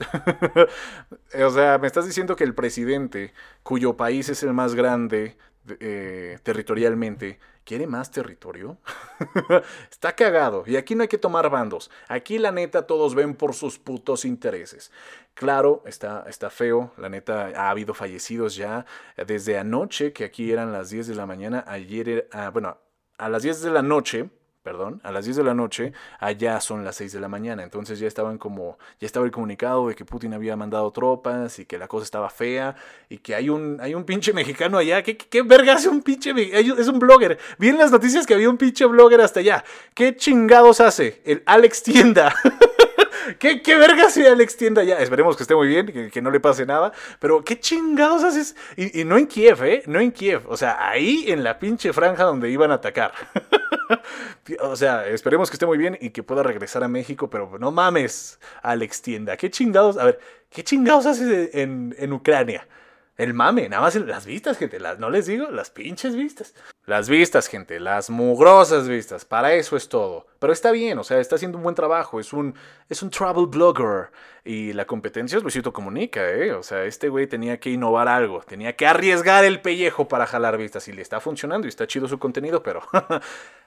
o 1.45 1.49
sea, 1.49 1.77
me 1.77 1.87
estás 1.87 2.05
diciendo 2.05 2.37
que 2.37 2.45
el 2.45 2.55
presidente, 2.55 3.33
cuyo 3.63 3.97
país 3.97 4.29
es 4.29 4.43
el 4.43 4.53
más 4.53 4.75
grande 4.75 5.35
eh, 5.79 6.39
territorialmente, 6.43 7.39
¿quiere 7.63 7.87
más 7.87 8.11
territorio? 8.11 8.77
Está 9.91 10.15
cagado. 10.15 10.63
Y 10.67 10.75
aquí 10.75 10.95
no 10.95 11.03
hay 11.03 11.07
que 11.07 11.17
tomar 11.17 11.49
bandos. 11.49 11.89
Aquí 12.07 12.37
la 12.37 12.51
neta 12.51 12.87
todos 12.87 13.15
ven 13.15 13.35
por 13.35 13.53
sus 13.53 13.79
putos 13.79 14.25
intereses. 14.25 14.91
Claro, 15.33 15.81
está, 15.85 16.25
está 16.27 16.49
feo. 16.49 16.91
La 16.97 17.09
neta 17.09 17.51
ha 17.55 17.69
habido 17.69 17.93
fallecidos 17.93 18.55
ya 18.55 18.85
desde 19.25 19.57
anoche, 19.57 20.13
que 20.13 20.25
aquí 20.25 20.51
eran 20.51 20.71
las 20.71 20.89
10 20.89 21.07
de 21.07 21.15
la 21.15 21.25
mañana. 21.25 21.63
Ayer, 21.67 22.27
ah, 22.31 22.49
bueno, 22.49 22.77
a 23.17 23.29
las 23.29 23.43
10 23.43 23.61
de 23.61 23.71
la 23.71 23.81
noche 23.81 24.29
perdón, 24.63 25.01
a 25.03 25.11
las 25.11 25.25
10 25.25 25.37
de 25.37 25.43
la 25.43 25.53
noche, 25.53 25.91
allá 26.19 26.59
son 26.61 26.85
las 26.85 26.95
6 26.95 27.11
de 27.11 27.19
la 27.19 27.27
mañana. 27.27 27.63
Entonces 27.63 27.99
ya 27.99 28.07
estaban 28.07 28.37
como, 28.37 28.77
ya 28.99 29.05
estaba 29.05 29.25
el 29.25 29.31
comunicado 29.31 29.89
de 29.89 29.95
que 29.95 30.05
Putin 30.05 30.33
había 30.33 30.55
mandado 30.55 30.89
tropas 30.91 31.59
y 31.59 31.65
que 31.65 31.77
la 31.77 31.87
cosa 31.87 32.05
estaba 32.05 32.29
fea 32.29 32.75
y 33.09 33.17
que 33.17 33.35
hay 33.35 33.49
un, 33.49 33.79
hay 33.81 33.93
un 33.93 34.05
pinche 34.05 34.31
mexicano 34.33 34.77
allá. 34.77 35.03
¿Qué, 35.03 35.17
qué, 35.17 35.41
verga 35.41 35.73
hace 35.73 35.89
un 35.89 36.01
pinche 36.01 36.33
Es 36.37 36.87
un 36.87 36.99
blogger. 36.99 37.37
Vi 37.57 37.69
en 37.69 37.77
las 37.77 37.91
noticias 37.91 38.25
que 38.25 38.33
había 38.33 38.49
un 38.49 38.57
pinche 38.57 38.85
blogger 38.85 39.19
hasta 39.21 39.41
allá. 39.41 39.63
¿Qué 39.93 40.15
chingados 40.15 40.79
hace? 40.79 41.21
El 41.25 41.43
Alex 41.45 41.83
Tienda. 41.83 42.33
¿Qué, 43.39 43.61
¿Qué 43.61 43.75
verga 43.75 44.09
si 44.09 44.25
Alex 44.25 44.57
Tienda 44.57 44.83
ya? 44.83 44.97
Esperemos 44.99 45.35
que 45.37 45.43
esté 45.43 45.55
muy 45.55 45.67
bien, 45.67 46.09
que, 46.11 46.21
no 46.21 46.31
le 46.31 46.39
pase 46.39 46.65
nada. 46.65 46.91
Pero 47.19 47.43
¿qué 47.43 47.59
chingados 47.59 48.23
haces? 48.23 48.55
Y, 48.75 49.01
y 49.01 49.05
no 49.05 49.17
en 49.17 49.27
Kiev, 49.27 49.63
¿eh? 49.63 49.83
No 49.87 49.99
en 49.99 50.11
Kiev. 50.11 50.43
O 50.47 50.57
sea, 50.57 50.89
ahí 50.89 51.25
en 51.27 51.43
la 51.43 51.59
pinche 51.59 51.93
franja 51.93 52.23
donde 52.23 52.49
iban 52.49 52.71
a 52.71 52.75
atacar. 52.75 53.13
o 54.61 54.75
sea, 54.75 55.07
esperemos 55.07 55.49
que 55.49 55.55
esté 55.55 55.65
muy 55.65 55.77
bien 55.77 55.97
y 55.99 56.11
que 56.11 56.23
pueda 56.23 56.43
regresar 56.43 56.83
a 56.83 56.87
México, 56.87 57.29
pero 57.29 57.57
no 57.59 57.71
mames, 57.71 58.39
Alex 58.61 59.01
Tienda. 59.01 59.37
¿Qué 59.37 59.49
chingados? 59.49 59.97
A 59.97 60.05
ver, 60.05 60.19
¿qué 60.49 60.63
chingados 60.63 61.05
haces 61.05 61.53
en, 61.53 61.95
en 61.97 62.13
Ucrania? 62.13 62.67
El 63.15 63.35
mame, 63.35 63.69
nada 63.69 63.83
más 63.83 63.95
las 63.95 64.25
vistas, 64.25 64.57
gente. 64.57 64.79
Las, 64.79 64.97
no 64.97 65.11
les 65.11 65.27
digo, 65.27 65.51
las 65.51 65.69
pinches 65.69 66.15
vistas. 66.15 66.55
Las 66.87 67.09
vistas, 67.09 67.47
gente, 67.47 67.79
las 67.79 68.09
mugrosas 68.09 68.87
vistas. 68.87 69.23
Para 69.23 69.53
eso 69.53 69.77
es 69.77 69.87
todo. 69.87 70.25
Pero 70.39 70.51
está 70.51 70.71
bien, 70.71 70.97
o 70.97 71.03
sea, 71.03 71.19
está 71.19 71.35
haciendo 71.35 71.59
un 71.59 71.63
buen 71.63 71.75
trabajo. 71.75 72.19
Es 72.19 72.33
un, 72.33 72.55
es 72.89 73.03
un 73.03 73.11
travel 73.11 73.45
blogger. 73.45 74.09
Y 74.43 74.73
la 74.73 74.85
competencia 74.85 75.37
es 75.37 75.43
Luisito 75.43 75.71
Comunica, 75.71 76.27
¿eh? 76.27 76.53
O 76.53 76.63
sea, 76.63 76.85
este 76.85 77.07
güey 77.07 77.27
tenía 77.27 77.59
que 77.59 77.69
innovar 77.69 78.07
algo. 78.07 78.41
Tenía 78.41 78.75
que 78.75 78.87
arriesgar 78.87 79.45
el 79.45 79.61
pellejo 79.61 80.07
para 80.07 80.25
jalar 80.25 80.57
vistas. 80.57 80.87
Y 80.87 80.93
le 80.93 81.03
está 81.03 81.19
funcionando 81.19 81.67
y 81.67 81.69
está 81.69 81.85
chido 81.85 82.07
su 82.07 82.17
contenido, 82.17 82.63
pero 82.63 82.81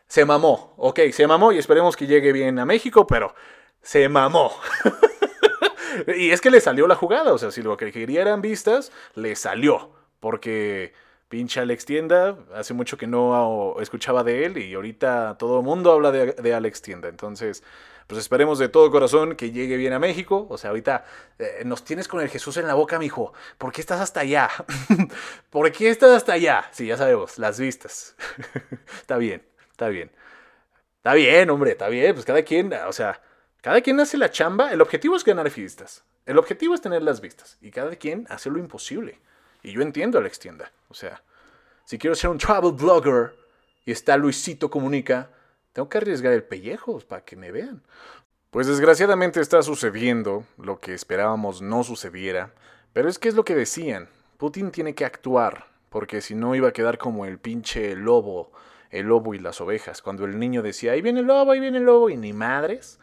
se 0.08 0.24
mamó. 0.24 0.74
Ok, 0.76 1.00
se 1.12 1.26
mamó 1.28 1.52
y 1.52 1.58
esperemos 1.58 1.96
que 1.96 2.08
llegue 2.08 2.32
bien 2.32 2.58
a 2.58 2.66
México, 2.66 3.06
pero 3.06 3.32
se 3.80 4.08
mamó. 4.08 4.52
y 6.16 6.30
es 6.30 6.40
que 6.40 6.50
le 6.50 6.60
salió 6.60 6.86
la 6.86 6.94
jugada, 6.94 7.32
o 7.32 7.38
sea, 7.38 7.50
si 7.50 7.62
lo 7.62 7.76
que 7.76 7.92
quería 7.92 8.22
eran 8.22 8.42
vistas, 8.42 8.92
le 9.14 9.36
salió. 9.36 9.90
Porque 10.20 10.92
pinche 11.28 11.60
Alex 11.60 11.84
Tienda, 11.84 12.38
hace 12.54 12.74
mucho 12.74 12.96
que 12.96 13.06
no 13.06 13.76
escuchaba 13.80 14.22
de 14.24 14.44
él 14.44 14.58
y 14.58 14.74
ahorita 14.74 15.36
todo 15.38 15.60
el 15.60 15.64
mundo 15.64 15.92
habla 15.92 16.12
de, 16.12 16.54
Alex 16.54 16.82
Tienda. 16.82 17.08
Entonces, 17.08 17.62
pues 18.06 18.20
esperemos 18.20 18.58
de 18.58 18.68
todo 18.68 18.90
corazón 18.90 19.34
que 19.34 19.50
llegue 19.50 19.76
bien 19.76 19.92
a 19.92 19.98
México. 19.98 20.46
O 20.48 20.58
sea, 20.58 20.70
ahorita 20.70 21.04
eh, 21.38 21.62
nos 21.64 21.84
tienes 21.84 22.08
con 22.08 22.20
el 22.20 22.28
Jesús 22.28 22.56
en 22.56 22.66
la 22.66 22.74
boca, 22.74 22.98
mijo. 22.98 23.32
¿Por 23.58 23.72
qué 23.72 23.80
estás 23.80 24.00
hasta 24.00 24.20
allá? 24.20 24.48
¿Por 25.50 25.72
qué 25.72 25.90
estás 25.90 26.10
hasta 26.10 26.34
allá? 26.34 26.68
Sí, 26.72 26.86
ya 26.86 26.96
sabemos, 26.96 27.38
las 27.38 27.58
vistas. 27.58 28.14
está 29.00 29.18
bien, 29.18 29.42
está 29.72 29.88
bien. 29.88 30.12
Está 30.98 31.14
bien, 31.14 31.50
hombre, 31.50 31.72
está 31.72 31.88
bien. 31.88 32.14
Pues 32.14 32.24
cada 32.24 32.42
quien, 32.42 32.72
o 32.72 32.92
sea, 32.92 33.20
cada 33.60 33.80
quien 33.80 33.98
hace 34.00 34.16
la 34.18 34.30
chamba. 34.30 34.72
El 34.72 34.80
objetivo 34.80 35.16
es 35.16 35.24
ganar 35.24 35.50
vistas. 35.50 36.04
El 36.24 36.38
objetivo 36.38 36.74
es 36.74 36.80
tener 36.80 37.02
las 37.02 37.20
vistas. 37.20 37.58
Y 37.60 37.70
cada 37.70 37.96
quien 37.96 38.26
hace 38.30 38.50
lo 38.50 38.58
imposible. 38.58 39.20
Y 39.62 39.72
yo 39.72 39.82
entiendo 39.82 40.18
a 40.18 40.20
Alex 40.20 40.38
Tienda. 40.38 40.72
O 40.88 40.94
sea, 40.94 41.22
si 41.84 41.98
quiero 41.98 42.14
ser 42.14 42.30
un 42.30 42.38
travel 42.38 42.72
blogger 42.72 43.34
y 43.84 43.92
está 43.92 44.16
Luisito 44.16 44.70
Comunica, 44.70 45.30
tengo 45.72 45.88
que 45.88 45.98
arriesgar 45.98 46.32
el 46.32 46.42
pellejo 46.42 46.98
para 47.00 47.24
que 47.24 47.36
me 47.36 47.52
vean. 47.52 47.82
Pues 48.50 48.66
desgraciadamente 48.66 49.40
está 49.40 49.62
sucediendo 49.62 50.44
lo 50.56 50.80
que 50.80 50.94
esperábamos 50.94 51.60
no 51.60 51.84
sucediera, 51.84 52.54
pero 52.92 53.08
es 53.08 53.18
que 53.18 53.28
es 53.28 53.34
lo 53.34 53.44
que 53.44 53.54
decían. 53.54 54.08
Putin 54.38 54.70
tiene 54.70 54.94
que 54.94 55.04
actuar, 55.04 55.66
porque 55.90 56.22
si 56.22 56.34
no 56.34 56.54
iba 56.54 56.68
a 56.68 56.72
quedar 56.72 56.96
como 56.96 57.26
el 57.26 57.38
pinche 57.38 57.94
lobo, 57.94 58.52
el 58.90 59.06
lobo 59.06 59.34
y 59.34 59.38
las 59.38 59.60
ovejas. 59.60 60.00
Cuando 60.00 60.24
el 60.24 60.38
niño 60.38 60.62
decía, 60.62 60.92
ahí 60.92 61.02
viene 61.02 61.20
el 61.20 61.26
lobo, 61.26 61.52
ahí 61.52 61.60
viene 61.60 61.78
el 61.78 61.84
lobo, 61.84 62.08
y 62.08 62.16
ni 62.16 62.32
madres, 62.32 62.98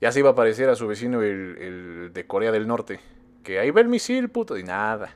ya 0.00 0.12
se 0.12 0.20
iba 0.20 0.30
a 0.30 0.34
parecer 0.34 0.68
a 0.68 0.76
su 0.76 0.86
vecino 0.86 1.22
el, 1.22 2.10
de 2.12 2.26
Corea 2.26 2.52
del 2.52 2.66
Norte. 2.66 3.00
Que 3.42 3.58
ahí 3.58 3.70
va 3.70 3.80
el 3.80 3.88
misil, 3.88 4.28
puto, 4.30 4.56
y 4.56 4.62
nada. 4.62 5.10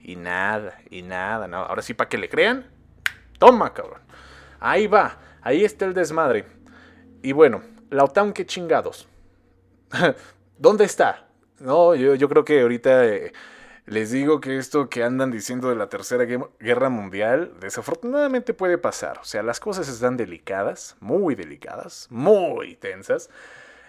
Y 0.00 0.16
nada, 0.16 0.78
y 0.90 1.02
nada, 1.02 1.48
no. 1.48 1.58
Ahora 1.58 1.82
sí, 1.82 1.94
para 1.94 2.08
que 2.08 2.18
le 2.18 2.28
crean, 2.28 2.66
toma, 3.38 3.72
cabrón. 3.72 4.00
Ahí 4.60 4.86
va, 4.86 5.18
ahí 5.42 5.64
está 5.64 5.84
el 5.84 5.94
desmadre. 5.94 6.44
Y 7.22 7.32
bueno, 7.32 7.62
la 7.90 8.04
OTAN, 8.04 8.32
qué 8.32 8.46
chingados. 8.46 9.08
¿Dónde 10.58 10.84
está? 10.84 11.26
No, 11.58 11.94
yo, 11.94 12.14
yo 12.14 12.28
creo 12.28 12.44
que 12.44 12.60
ahorita 12.60 13.06
eh, 13.06 13.32
les 13.86 14.10
digo 14.10 14.40
que 14.40 14.58
esto 14.58 14.88
que 14.88 15.02
andan 15.02 15.30
diciendo 15.30 15.68
de 15.68 15.76
la 15.76 15.88
Tercera 15.88 16.24
Guerra 16.24 16.88
Mundial, 16.88 17.52
desafortunadamente 17.60 18.54
puede 18.54 18.78
pasar. 18.78 19.18
O 19.18 19.24
sea, 19.24 19.42
las 19.42 19.60
cosas 19.60 19.88
están 19.88 20.16
delicadas, 20.16 20.96
muy 21.00 21.34
delicadas, 21.34 22.06
muy 22.10 22.76
tensas. 22.76 23.30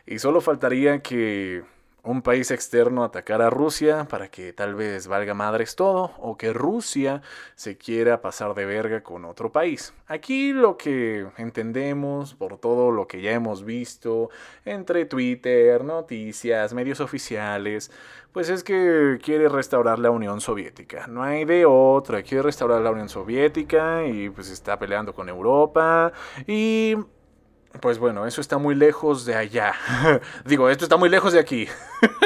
Y 0.06 0.20
solo 0.20 0.42
faltaría 0.42 1.02
que 1.02 1.64
un 2.06 2.22
país 2.22 2.52
externo 2.52 3.04
atacar 3.04 3.42
a 3.42 3.50
Rusia 3.50 4.06
para 4.08 4.30
que 4.30 4.54
tal 4.54 4.76
vez 4.76 5.08
valga 5.08 5.34
madres 5.34 5.76
todo 5.76 6.12
o 6.20 6.38
que 6.38 6.54
Rusia 6.54 7.24
se 7.56 7.78
quiera 7.78 8.22
pasar 8.22 8.54
de 8.54 8.66
verga 8.66 9.02
con 9.02 9.26
otro 9.26 9.52
país. 9.52 9.94
Aquí 10.06 10.54
lo 10.54 10.78
que 10.78 11.26
entendemos 11.38 12.36
por 12.36 12.60
todo 12.60 12.92
lo 12.92 13.08
que 13.08 13.22
ya 13.22 13.32
hemos 13.32 13.66
visto 13.66 14.30
entre 14.64 15.06
Twitter, 15.06 15.84
noticias, 15.84 16.76
medios 16.76 17.00
oficiales, 17.00 17.92
pues 18.32 18.50
es 18.50 18.64
que 18.64 19.18
quiere 19.24 19.50
restaurar 19.50 19.98
la 19.98 20.12
Unión 20.12 20.42
Soviética. 20.42 21.08
No 21.08 21.24
hay 21.24 21.44
de 21.46 21.66
otra, 21.66 22.22
quiere 22.22 22.44
restaurar 22.44 22.82
la 22.82 22.92
Unión 22.92 23.10
Soviética 23.10 24.06
y 24.06 24.30
pues 24.30 24.52
está 24.52 24.78
peleando 24.78 25.14
con 25.14 25.28
Europa 25.28 26.14
y 26.46 26.96
pues 27.82 28.00
bueno, 28.00 28.26
eso 28.26 28.42
está 28.42 28.58
muy 28.58 28.76
lejos 28.76 29.26
de 29.26 29.36
allá. 29.36 29.74
Digo, 30.46 30.70
esto 30.70 30.86
está 30.86 30.98
muy 30.98 31.10
lejos 31.10 31.34
de 31.34 31.40
aquí. 31.40 31.68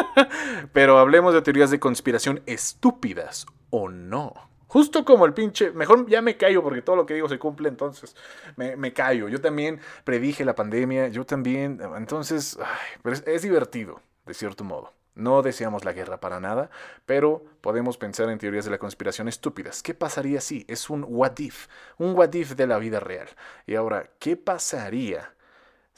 Pero 0.73 0.97
hablemos 0.97 1.33
de 1.33 1.41
teorías 1.41 1.71
de 1.71 1.79
conspiración 1.79 2.41
estúpidas 2.45 3.45
o 3.69 3.89
no. 3.89 4.33
Justo 4.67 5.03
como 5.03 5.25
el 5.25 5.33
pinche. 5.33 5.71
Mejor 5.71 6.07
ya 6.07 6.21
me 6.21 6.37
callo 6.37 6.61
porque 6.61 6.81
todo 6.81 6.95
lo 6.95 7.05
que 7.05 7.15
digo 7.15 7.27
se 7.27 7.39
cumple, 7.39 7.69
entonces 7.69 8.15
me, 8.55 8.93
callo. 8.93 9.27
Yo 9.27 9.41
también 9.41 9.79
predije 10.03 10.45
la 10.45 10.53
pandemia, 10.53 11.07
yo 11.07 11.25
también. 11.25 11.79
Entonces, 11.97 12.57
pero 13.01 13.15
es 13.25 13.41
divertido, 13.41 13.99
de 14.25 14.33
cierto 14.35 14.63
modo. 14.63 14.93
No 15.15 15.41
deseamos 15.41 15.83
la 15.83 15.91
guerra 15.91 16.19
para 16.19 16.39
nada, 16.39 16.69
pero 17.05 17.43
podemos 17.61 17.97
pensar 17.97 18.29
en 18.29 18.37
teorías 18.37 18.63
de 18.63 18.71
la 18.71 18.77
conspiración 18.77 19.27
estúpidas. 19.27 19.83
¿Qué 19.83 19.93
pasaría 19.93 20.39
si? 20.39 20.65
Es 20.69 20.89
un 20.89 21.03
what 21.07 21.39
if, 21.39 21.67
un 21.97 22.15
what 22.15 22.33
if 22.33 22.55
de 22.55 22.67
la 22.67 22.77
vida 22.77 22.99
real. 22.99 23.27
Y 23.65 23.75
ahora, 23.75 24.11
¿qué 24.19 24.37
pasaría 24.37 25.33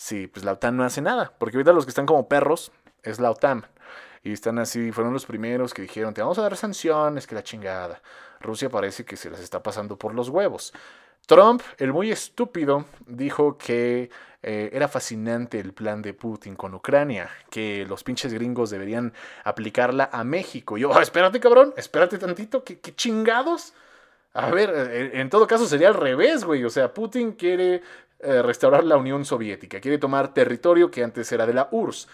Sí, 0.01 0.25
pues 0.25 0.43
la 0.43 0.53
OTAN 0.53 0.77
no 0.77 0.83
hace 0.83 0.99
nada, 0.99 1.31
porque 1.37 1.57
ahorita 1.57 1.73
los 1.73 1.85
que 1.85 1.89
están 1.89 2.07
como 2.07 2.27
perros 2.27 2.71
es 3.03 3.19
la 3.19 3.29
OTAN. 3.29 3.67
Y 4.23 4.33
están 4.33 4.57
así, 4.57 4.91
fueron 4.91 5.13
los 5.13 5.27
primeros 5.27 5.75
que 5.75 5.83
dijeron, 5.83 6.15
te 6.15 6.21
vamos 6.21 6.39
a 6.39 6.41
dar 6.41 6.57
sanciones, 6.57 7.27
que 7.27 7.35
la 7.35 7.43
chingada. 7.43 8.01
Rusia 8.39 8.67
parece 8.67 9.05
que 9.05 9.15
se 9.15 9.29
las 9.29 9.39
está 9.41 9.61
pasando 9.61 9.99
por 9.99 10.15
los 10.15 10.29
huevos. 10.29 10.73
Trump, 11.27 11.61
el 11.77 11.93
muy 11.93 12.11
estúpido, 12.11 12.85
dijo 13.05 13.59
que 13.59 14.09
eh, 14.41 14.71
era 14.73 14.87
fascinante 14.87 15.59
el 15.59 15.71
plan 15.71 16.01
de 16.01 16.15
Putin 16.15 16.55
con 16.55 16.73
Ucrania, 16.73 17.29
que 17.51 17.85
los 17.87 18.03
pinches 18.03 18.33
gringos 18.33 18.71
deberían 18.71 19.13
aplicarla 19.43 20.09
a 20.11 20.23
México. 20.23 20.79
yo, 20.79 20.91
ah, 20.95 21.03
espérate 21.03 21.39
cabrón, 21.39 21.75
espérate 21.77 22.17
tantito, 22.17 22.63
¿qué, 22.63 22.79
qué 22.79 22.95
chingados? 22.95 23.75
A 24.33 24.49
ver, 24.49 24.71
eh, 24.73 25.11
en 25.19 25.29
todo 25.29 25.45
caso 25.45 25.65
sería 25.65 25.89
al 25.89 25.93
revés, 25.95 26.43
güey. 26.43 26.63
O 26.63 26.69
sea, 26.69 26.93
Putin 26.93 27.33
quiere 27.33 27.81
eh, 28.19 28.41
restaurar 28.41 28.83
la 28.83 28.97
Unión 28.97 29.25
Soviética. 29.25 29.81
Quiere 29.81 29.97
tomar 29.97 30.33
territorio 30.33 30.89
que 30.89 31.03
antes 31.03 31.31
era 31.31 31.45
de 31.45 31.53
la 31.53 31.67
URSS. 31.71 32.07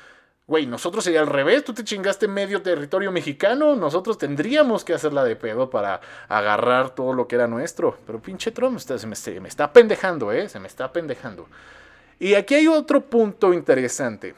Güey, 0.48 0.66
nosotros 0.66 1.04
sería 1.04 1.20
al 1.20 1.28
revés, 1.28 1.66
tú 1.66 1.74
te 1.74 1.84
chingaste 1.84 2.30
medio 2.30 2.62
territorio 2.62 3.12
mexicano, 3.12 3.76
nosotros 3.76 4.18
tendríamos 4.18 4.86
que 4.86 4.94
hacerla 4.94 5.26
de 5.26 5.36
pedo 5.36 5.70
para 5.70 6.00
agarrar 6.30 6.96
todo 6.96 7.12
lo 7.12 7.28
que 7.28 7.36
era 7.36 7.48
nuestro. 7.48 7.98
Pero 8.06 8.22
pinche 8.22 8.52
Trump 8.52 8.80
se, 8.80 9.06
me, 9.06 9.16
se 9.18 9.42
me 9.42 9.50
está 9.50 9.74
pendejando, 9.74 10.32
¿eh? 10.32 10.48
Se 10.48 10.62
me 10.62 10.68
está 10.68 10.94
pendejando. 10.94 11.48
Y 12.18 12.36
aquí 12.36 12.56
hay 12.56 12.68
otro 12.68 13.02
punto 13.02 13.54
interesante. 13.54 14.36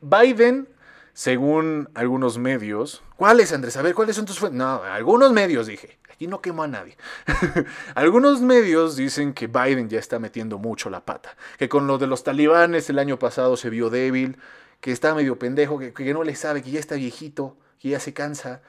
Biden, 0.00 0.68
según 1.12 1.90
algunos 1.94 2.38
medios, 2.38 3.02
¿cuáles, 3.16 3.52
Andrés? 3.52 3.76
A 3.76 3.82
ver, 3.82 3.94
¿cuáles 3.94 4.14
son 4.14 4.26
tus 4.26 4.38
fuentes? 4.38 4.56
No, 4.56 4.84
algunos 4.84 5.32
medios 5.32 5.66
dije 5.66 5.99
y 6.20 6.28
no 6.28 6.40
quemó 6.40 6.62
a 6.62 6.68
nadie. 6.68 6.96
Algunos 7.96 8.42
medios 8.42 8.94
dicen 8.94 9.32
que 9.32 9.48
Biden 9.48 9.88
ya 9.88 9.98
está 9.98 10.20
metiendo 10.20 10.58
mucho 10.58 10.90
la 10.90 11.04
pata, 11.04 11.36
que 11.58 11.68
con 11.68 11.88
lo 11.88 11.98
de 11.98 12.06
los 12.06 12.22
talibanes 12.22 12.88
el 12.90 13.00
año 13.00 13.18
pasado 13.18 13.56
se 13.56 13.70
vio 13.70 13.90
débil, 13.90 14.36
que 14.80 14.92
está 14.92 15.14
medio 15.14 15.38
pendejo, 15.38 15.78
que, 15.78 16.14
no 16.14 16.22
le 16.22 16.36
sabe, 16.36 16.62
que 16.62 16.70
ya 16.70 16.78
está 16.78 16.94
viejito, 16.94 17.56
que 17.80 17.88
ya 17.88 18.00
se 18.00 18.12
cansa 18.12 18.60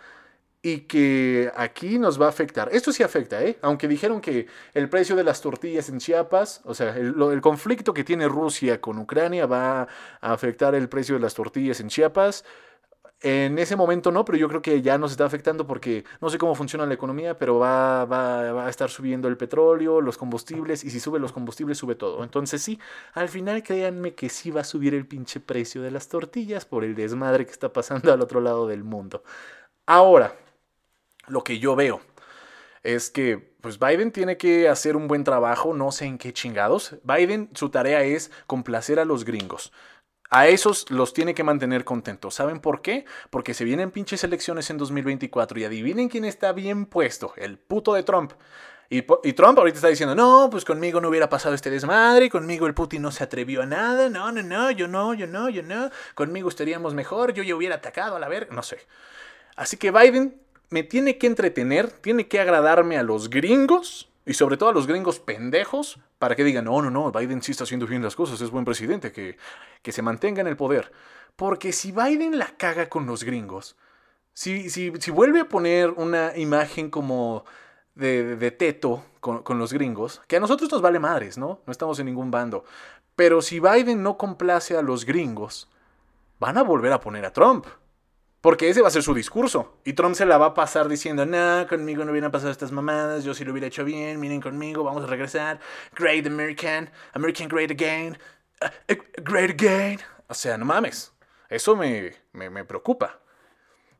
y 0.63 0.81
que 0.81 1.51
aquí 1.55 1.99
nos 1.99 2.21
va 2.21 2.27
a 2.27 2.29
afectar. 2.29 2.69
Esto 2.71 2.93
sí 2.93 3.03
afecta, 3.03 3.43
¿eh? 3.43 3.57
Aunque 3.61 3.87
dijeron 3.87 4.21
que 4.21 4.47
el 4.73 4.89
precio 4.89 5.15
de 5.15 5.23
las 5.23 5.41
tortillas 5.41 5.89
en 5.89 5.99
Chiapas, 5.99 6.61
o 6.63 6.73
sea, 6.73 6.95
el, 6.95 7.41
conflicto 7.41 7.93
que 7.93 8.03
tiene 8.03 8.27
Rusia 8.27 8.79
con 8.79 8.97
Ucrania 8.97 9.45
va 9.45 9.81
a 10.21 10.33
afectar 10.33 10.73
el 10.75 10.87
precio 10.87 11.15
de 11.15 11.21
las 11.21 11.33
tortillas 11.33 11.79
en 11.81 11.89
Chiapas. 11.89 12.45
En 13.23 13.59
ese 13.59 13.75
momento 13.75 14.11
no, 14.11 14.25
pero 14.25 14.39
yo 14.39 14.47
creo 14.49 14.63
que 14.63 14.81
ya 14.81 14.97
nos 14.97 15.11
está 15.11 15.25
afectando 15.25 15.67
porque 15.67 16.05
no 16.21 16.29
sé 16.31 16.39
cómo 16.39 16.55
funciona 16.55 16.87
la 16.87 16.95
economía, 16.95 17.37
pero 17.37 17.59
va, 17.59 18.05
va, 18.05 18.65
a 18.65 18.69
estar 18.69 18.89
subiendo 18.89 19.27
el 19.27 19.37
petróleo, 19.37 20.01
los 20.01 20.17
combustibles, 20.17 20.83
y 20.83 20.89
si 20.89 20.99
sube 20.99 21.19
los 21.19 21.31
combustibles, 21.31 21.77
sube 21.77 21.93
todo. 21.93 22.23
Entonces 22.23 22.63
sí, 22.63 22.79
al 23.13 23.29
final 23.29 23.61
créanme 23.61 24.15
que 24.15 24.27
sí 24.29 24.49
va 24.49 24.61
a 24.61 24.63
subir 24.63 24.95
el 24.95 25.05
pinche 25.05 25.39
precio 25.39 25.83
de 25.83 25.91
las 25.91 26.07
tortillas 26.07 26.65
por 26.65 26.83
el 26.83 26.95
desmadre 26.95 27.45
que 27.45 27.51
está 27.51 27.71
pasando 27.71 28.11
al 28.11 28.21
otro 28.21 28.41
lado 28.41 28.67
del 28.67 28.83
mundo. 28.83 29.23
Ahora, 29.85 30.35
lo 31.27 31.43
que 31.43 31.59
yo 31.59 31.75
veo 31.75 32.01
es 32.81 33.11
que 33.11 33.37
pues 33.61 33.77
Biden 33.77 34.11
tiene 34.11 34.37
que 34.37 34.67
hacer 34.67 34.95
un 34.95 35.07
buen 35.07 35.23
trabajo, 35.23 35.75
no 35.75 35.91
sé 35.91 36.05
en 36.05 36.17
qué 36.17 36.33
chingados. 36.33 36.95
Biden, 37.03 37.49
su 37.53 37.69
tarea 37.69 38.01
es 38.01 38.31
complacer 38.47 38.99
a 38.99 39.05
los 39.05 39.25
gringos. 39.25 39.71
A 40.33 40.47
esos 40.47 40.89
los 40.89 41.13
tiene 41.13 41.35
que 41.35 41.43
mantener 41.43 41.83
contentos. 41.83 42.35
¿Saben 42.35 42.61
por 42.61 42.81
qué? 42.81 43.03
Porque 43.29 43.53
se 43.53 43.65
vienen 43.65 43.91
pinches 43.91 44.23
elecciones 44.23 44.69
en 44.69 44.77
2024 44.77 45.59
y 45.59 45.65
adivinen 45.65 46.07
quién 46.07 46.23
está 46.23 46.53
bien 46.53 46.85
puesto, 46.85 47.33
el 47.35 47.57
puto 47.57 47.93
de 47.93 48.03
Trump. 48.03 48.31
Y, 48.89 49.01
Trump 49.01 49.57
ahorita 49.57 49.75
está 49.77 49.89
diciendo, 49.89 50.15
no, 50.15 50.49
pues 50.49 50.63
conmigo 50.63 51.01
no 51.01 51.09
hubiera 51.09 51.27
pasado 51.27 51.53
este 51.53 51.69
desmadre, 51.69 52.29
conmigo 52.29 52.65
el 52.65 52.73
Putin 52.73 53.01
no 53.01 53.11
se 53.11 53.25
atrevió 53.25 53.61
a 53.61 53.65
nada, 53.65 54.09
no, 54.09 54.31
no, 54.31 54.41
no, 54.41 54.71
yo 54.71 54.87
no, 54.87 55.13
yo 55.13 55.27
no, 55.27 55.49
yo 55.49 55.63
no, 55.63 55.89
conmigo 56.13 56.47
estaríamos 56.47 56.93
mejor, 56.93 57.33
yo 57.33 57.43
ya 57.43 57.55
hubiera 57.55 57.75
atacado 57.75 58.15
a 58.15 58.19
la 58.19 58.29
verga, 58.29 58.53
no 58.53 58.63
sé. 58.63 58.79
Así 59.57 59.75
que 59.75 59.91
Biden 59.91 60.41
me 60.69 60.83
tiene 60.83 61.17
que 61.17 61.27
entretener, 61.27 61.89
tiene 61.89 62.27
que 62.27 62.39
agradarme 62.39 62.97
a 62.97 63.03
los 63.03 63.29
gringos 63.29 64.10
y 64.25 64.33
sobre 64.33 64.57
todo 64.57 64.69
a 64.69 64.73
los 64.73 64.87
gringos 64.87 65.19
pendejos 65.19 65.99
para 66.19 66.35
que 66.35 66.43
digan, 66.43 66.65
no, 66.65 66.81
no, 66.81 66.91
no, 66.91 67.11
Biden 67.11 67.41
sí 67.41 67.51
está 67.51 67.63
haciendo 67.63 67.87
bien 67.87 68.03
las 68.03 68.15
cosas, 68.15 68.39
es 68.41 68.51
buen 68.51 68.65
presidente, 68.65 69.11
que, 69.11 69.37
que 69.81 69.91
se 69.91 70.01
mantenga 70.01 70.41
en 70.41 70.47
el 70.47 70.57
poder. 70.57 70.91
Porque 71.35 71.71
si 71.71 71.91
Biden 71.91 72.37
la 72.37 72.55
caga 72.57 72.89
con 72.89 73.05
los 73.05 73.23
gringos, 73.23 73.75
si, 74.33 74.69
si, 74.69 74.91
si 74.99 75.11
vuelve 75.11 75.41
a 75.41 75.49
poner 75.49 75.89
una 75.91 76.37
imagen 76.37 76.89
como 76.89 77.45
de, 77.95 78.35
de 78.35 78.51
teto 78.51 79.03
con, 79.19 79.43
con, 79.43 79.57
los 79.57 79.73
gringos, 79.73 80.21
que 80.27 80.37
a 80.37 80.39
nosotros 80.39 80.71
nos 80.71 80.81
vale 80.81 80.99
madres, 80.99 81.37
¿no? 81.37 81.61
No 81.65 81.71
estamos 81.71 81.99
en 81.99 82.05
ningún 82.05 82.31
bando. 82.31 82.63
Pero 83.15 83.41
si 83.41 83.59
Biden 83.59 84.03
no 84.03 84.17
complace 84.17 84.77
a 84.77 84.81
los 84.81 85.05
gringos, 85.05 85.69
van 86.39 86.57
a 86.57 86.63
volver 86.63 86.91
a 86.93 86.99
poner 86.99 87.25
a 87.25 87.33
Trump. 87.33 87.65
Porque 88.41 88.69
ese 88.69 88.81
va 88.81 88.87
a 88.87 88.91
ser 88.91 89.03
su 89.03 89.13
discurso. 89.13 89.77
Y 89.85 89.93
Trump 89.93 90.15
se 90.15 90.25
la 90.25 90.39
va 90.39 90.47
a 90.47 90.53
pasar 90.55 90.89
diciendo, 90.89 91.25
no, 91.25 91.67
conmigo 91.67 92.03
no 92.03 92.11
hubieran 92.11 92.31
pasado 92.31 92.51
estas 92.51 92.71
mamadas, 92.71 93.23
yo 93.23 93.35
sí 93.35 93.45
lo 93.45 93.51
hubiera 93.51 93.67
hecho 93.67 93.85
bien, 93.85 94.19
miren 94.19 94.41
conmigo, 94.41 94.83
vamos 94.83 95.03
a 95.03 95.07
regresar. 95.07 95.59
Great 95.95 96.25
American, 96.25 96.89
American 97.13 97.47
Great 97.47 97.69
Again, 97.69 98.17
uh, 98.61 98.95
Great 99.21 99.51
Again. 99.51 99.99
O 100.27 100.33
sea, 100.33 100.57
no 100.57 100.65
mames. 100.65 101.13
Eso 101.49 101.75
me, 101.75 102.13
me, 102.33 102.49
me 102.49 102.65
preocupa. 102.65 103.19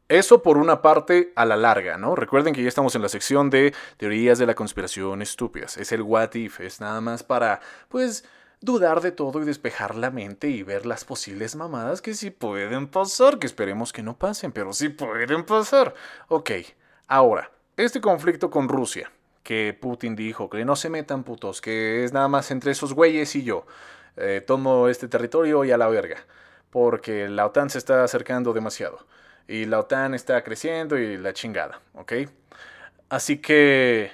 Eso 0.08 0.42
por 0.42 0.58
una 0.58 0.82
parte 0.82 1.32
a 1.36 1.46
la 1.46 1.56
larga, 1.56 1.98
¿no? 1.98 2.16
Recuerden 2.16 2.54
que 2.54 2.62
ya 2.62 2.68
estamos 2.68 2.96
en 2.96 3.02
la 3.02 3.10
sección 3.10 3.50
de 3.50 3.74
teorías 3.98 4.40
de 4.40 4.46
la 4.46 4.56
conspiración 4.56 5.22
estúpidas. 5.22 5.78
Es 5.78 5.92
el 5.92 6.02
what 6.02 6.34
if, 6.34 6.60
es 6.60 6.82
nada 6.82 7.00
más 7.00 7.24
para, 7.24 7.62
pues, 7.88 8.26
dudar 8.62 9.02
de 9.02 9.12
todo 9.12 9.42
y 9.42 9.46
despejar 9.46 9.96
la 9.96 10.12
mente 10.12 10.48
y 10.48 10.64
ver 10.64 10.86
las 10.86 11.04
posibles 11.04 11.56
mamadas 11.56 12.02
que 12.02 12.14
sí 12.14 12.30
pueden 12.30 12.88
pasar, 12.88 13.40
que 13.40 13.48
esperemos 13.48 13.92
que 13.92 14.04
no 14.04 14.18
pasen, 14.18 14.52
pero 14.52 14.72
sí 14.72 14.90
pueden 14.90 15.44
pasar. 15.44 15.94
Ok, 16.28 16.52
ahora, 17.08 17.52
este 17.76 18.00
conflicto 18.00 18.50
con 18.52 18.70
Rusia, 18.70 19.12
que 19.44 19.78
Putin 19.80 20.16
dijo 20.16 20.50
que 20.50 20.64
no 20.64 20.76
se 20.76 20.90
metan 20.90 21.24
putos, 21.24 21.60
que 21.62 22.04
es 22.06 22.14
nada 22.14 22.28
más 22.28 22.52
entre 22.52 22.72
esos 22.72 22.94
güeyes 22.94 23.36
y 23.36 23.44
yo. 23.44 23.66
Eh, 24.18 24.44
tomo 24.46 24.88
este 24.88 25.08
territorio 25.08 25.64
y 25.66 25.72
a 25.72 25.78
la 25.78 25.88
verga, 25.88 26.18
porque 26.70 27.28
la 27.30 27.46
OTAN 27.48 27.70
se 27.70 27.78
está 27.78 28.04
acercando 28.04 28.54
demasiado 28.54 29.00
y 29.48 29.66
la 29.66 29.80
OTAN 29.80 30.14
está 30.14 30.44
creciendo 30.44 30.98
y 30.98 31.18
la 31.18 31.34
chingada, 31.34 31.82
¿ok? 31.94 32.14
Así 33.10 33.40
que 33.40 34.12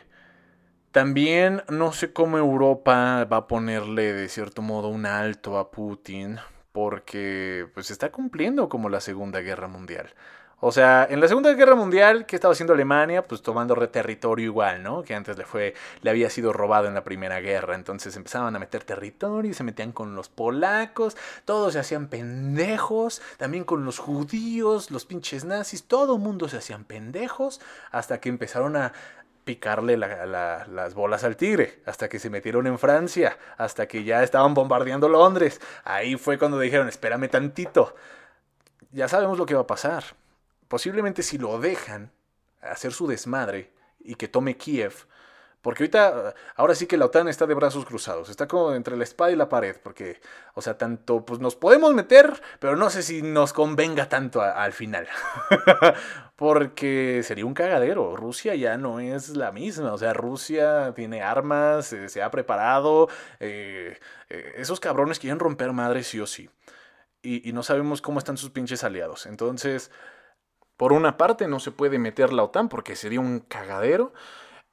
también 0.97 1.61
no 1.69 1.93
sé 1.93 2.11
cómo 2.11 2.39
Europa 2.39 3.23
va 3.31 3.37
a 3.37 3.47
ponerle 3.47 4.13
de 4.13 4.27
cierto 4.29 4.63
modo 4.63 4.87
un 4.87 5.05
alto 5.05 5.59
a 5.59 5.69
Putin 5.69 6.39
porque 6.71 7.67
pues 7.75 7.91
está 7.91 8.11
cumpliendo 8.11 8.67
como 8.67 8.89
la 8.89 8.99
Segunda 8.99 9.41
Guerra 9.41 9.67
Mundial. 9.67 10.15
O 10.59 10.71
sea, 10.71 11.05
en 11.07 11.19
la 11.19 11.27
Segunda 11.27 11.53
Guerra 11.53 11.75
Mundial, 11.75 12.25
¿qué 12.25 12.35
estaba 12.35 12.51
haciendo 12.51 12.73
Alemania? 12.73 13.27
Pues 13.27 13.43
tomando 13.43 13.75
territorio 13.89 14.45
igual, 14.45 14.81
¿no? 14.81 15.03
Que 15.03 15.13
antes 15.13 15.37
le 15.37 15.45
fue, 15.45 15.75
le 16.01 16.09
había 16.09 16.31
sido 16.31 16.51
robado 16.51 16.87
en 16.87 16.95
la 16.95 17.03
Primera 17.03 17.39
Guerra. 17.41 17.75
Entonces 17.75 18.15
empezaban 18.15 18.55
a 18.55 18.59
meter 18.59 18.83
territorio, 18.83 19.53
se 19.53 19.63
metían 19.63 19.91
con 19.91 20.15
los 20.15 20.29
polacos, 20.29 21.15
todos 21.45 21.73
se 21.73 21.79
hacían 21.79 22.07
pendejos, 22.07 23.21
también 23.37 23.65
con 23.65 23.85
los 23.85 23.99
judíos, 23.99 24.89
los 24.89 25.05
pinches 25.05 25.45
nazis, 25.45 25.83
todo 25.83 26.17
mundo 26.17 26.49
se 26.49 26.57
hacían 26.57 26.85
pendejos, 26.85 27.61
hasta 27.91 28.19
que 28.19 28.29
empezaron 28.29 28.77
a 28.77 28.93
picarle 29.47 29.97
las 29.97 30.93
bolas 30.93 31.23
al 31.23 31.35
tigre, 31.35 31.81
hasta 31.87 32.07
que 32.07 32.19
se 32.19 32.29
metieron 32.29 32.67
en 32.67 32.77
Francia, 32.77 33.35
hasta 33.57 33.87
que 33.87 34.03
ya 34.03 34.21
estaban 34.21 34.53
bombardeando 34.53 35.09
Londres. 35.09 35.59
Ahí 35.83 36.17
fue 36.17 36.37
cuando 36.37 36.59
dijeron, 36.59 36.87
espérame 36.87 37.27
tantito. 37.27 37.95
Ya 38.91 39.07
sabemos 39.07 39.39
lo 39.39 39.47
que 39.47 39.55
va 39.55 39.61
a 39.61 39.67
pasar 39.67 40.03
posiblemente 40.67 41.23
si 41.23 41.37
lo 41.37 41.59
dejan 41.59 42.11
hacer 42.61 42.93
su 42.93 43.07
desmadre 43.07 43.71
y 43.99 44.15
que 44.15 44.27
tome 44.27 44.57
Kiev, 44.57 45.07
porque 45.67 45.83
ahorita, 45.83 46.33
ahora 46.55 46.75
sí 46.75 46.87
que 46.87 46.95
la 46.95 47.07
OTAN 47.07 47.27
está 47.27 47.45
de 47.45 47.53
brazos 47.53 47.83
cruzados, 47.83 48.29
está 48.29 48.47
como 48.47 48.73
entre 48.73 48.95
la 48.95 49.03
espada 49.03 49.31
y 49.31 49.35
la 49.35 49.49
pared, 49.49 49.75
porque, 49.83 50.21
o 50.53 50.61
sea, 50.61 50.77
tanto, 50.77 51.25
pues 51.25 51.41
nos 51.41 51.57
podemos 51.57 51.93
meter, 51.93 52.41
pero 52.59 52.77
no 52.77 52.89
sé 52.89 53.03
si 53.03 53.21
nos 53.21 53.51
convenga 53.51 54.07
tanto 54.07 54.41
al 54.41 54.71
final, 54.71 55.09
porque 56.37 57.19
sería 57.21 57.45
un 57.45 57.53
cagadero, 57.53 58.15
Rusia 58.15 58.55
ya 58.55 58.77
no 58.77 59.01
es 59.01 59.35
la 59.35 59.51
misma, 59.51 59.91
o 59.91 59.97
sea, 59.97 60.13
Rusia 60.13 60.93
tiene 60.95 61.21
armas, 61.21 61.91
eh, 61.91 62.07
se 62.07 62.23
ha 62.23 62.31
preparado, 62.31 63.09
eh, 63.41 63.99
eh, 64.29 64.53
esos 64.55 64.79
cabrones 64.79 65.19
quieren 65.19 65.37
romper 65.37 65.73
madre 65.73 66.03
sí 66.03 66.21
o 66.21 66.27
sí, 66.27 66.49
y, 67.21 67.49
y 67.49 67.51
no 67.51 67.61
sabemos 67.61 68.01
cómo 68.01 68.19
están 68.19 68.37
sus 68.37 68.51
pinches 68.51 68.85
aliados, 68.85 69.25
entonces... 69.25 69.91
Por 70.77 70.93
una 70.93 71.17
parte 71.17 71.47
no 71.47 71.59
se 71.59 71.71
puede 71.71 71.97
meter 71.97 72.31
la 72.31 72.43
OTAN 72.43 72.69
porque 72.69 72.95
sería 72.95 73.19
un 73.19 73.39
cagadero. 73.39 74.13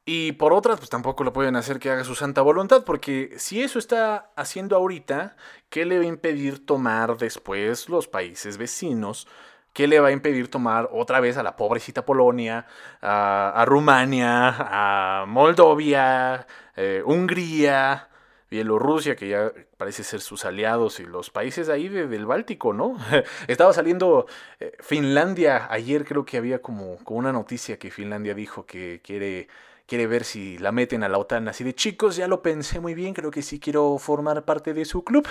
Y 0.07 0.33
por 0.33 0.53
otra, 0.53 0.77
pues 0.77 0.91
tampoco 0.91 1.25
lo 1.25 1.33
pueden 1.33 1.57
hacer 1.57 1.79
que 1.79 1.91
haga 1.91 2.05
su 2.05 2.15
santa 2.15 2.43
voluntad, 2.43 2.85
porque 2.85 3.35
si 3.39 3.63
eso 3.63 3.79
está 3.79 4.31
haciendo 4.37 4.77
ahorita, 4.77 5.37
¿qué 5.71 5.87
le 5.87 5.99
va 5.99 6.05
a 6.05 6.07
impedir 6.07 6.67
tomar 6.67 7.17
después 7.17 7.89
los 7.89 8.07
países 8.07 8.59
vecinos? 8.59 9.27
¿Qué 9.73 9.89
le 9.89 10.01
va 10.01 10.09
a 10.09 10.13
impedir 10.13 10.51
tomar 10.51 10.91
otra 10.93 11.21
vez 11.21 11.37
a 11.39 11.43
la 11.43 11.57
pobrecita 11.57 12.05
Polonia, 12.05 12.67
a, 13.01 13.65
Rumania, 13.67 14.55
a 14.59 15.25
Moldovia, 15.27 16.47
eh, 16.77 17.03
Hungría? 17.05 18.09
Bielorrusia, 18.55 19.17
que 19.17 19.29
ya 19.29 19.53
parece 19.77 20.05
ser 20.05 20.21
sus 20.21 20.45
aliados, 20.45 21.01
y 21.01 21.05
los 21.05 21.31
países 21.31 21.69
ahí 21.69 21.89
del 21.89 22.25
Báltico, 22.25 22.73
¿no? 22.73 22.97
Estaba 23.49 23.73
saliendo 23.73 24.27
eh, 24.61 24.77
Finlandia, 24.79 25.67
ayer 25.71 26.05
creo 26.05 26.25
que 26.25 26.37
había 26.37 26.63
como, 26.63 26.99
como, 26.99 27.19
una 27.19 27.33
noticia 27.33 27.79
que 27.81 27.91
Finlandia 27.91 28.33
dijo 28.35 28.65
que 28.65 29.01
quiere, 29.03 29.49
quiere 29.87 30.07
ver 30.07 30.25
si 30.25 30.59
la 30.59 30.73
meten 30.73 31.03
a 31.05 31.09
la 31.09 31.19
OTAN, 31.19 31.49
así 31.49 31.65
de 31.65 31.75
chicos, 31.75 32.17
ya 32.17 32.29
lo 32.29 32.43
pensé 32.43 32.81
muy 32.81 32.95
bien, 32.95 33.15
creo 33.15 33.31
que 33.31 33.43
sí 33.43 33.61
quiero 33.61 33.99
formar 33.99 34.45
parte 34.45 34.75
de 34.75 34.85
su 34.85 35.05
club. 35.05 35.27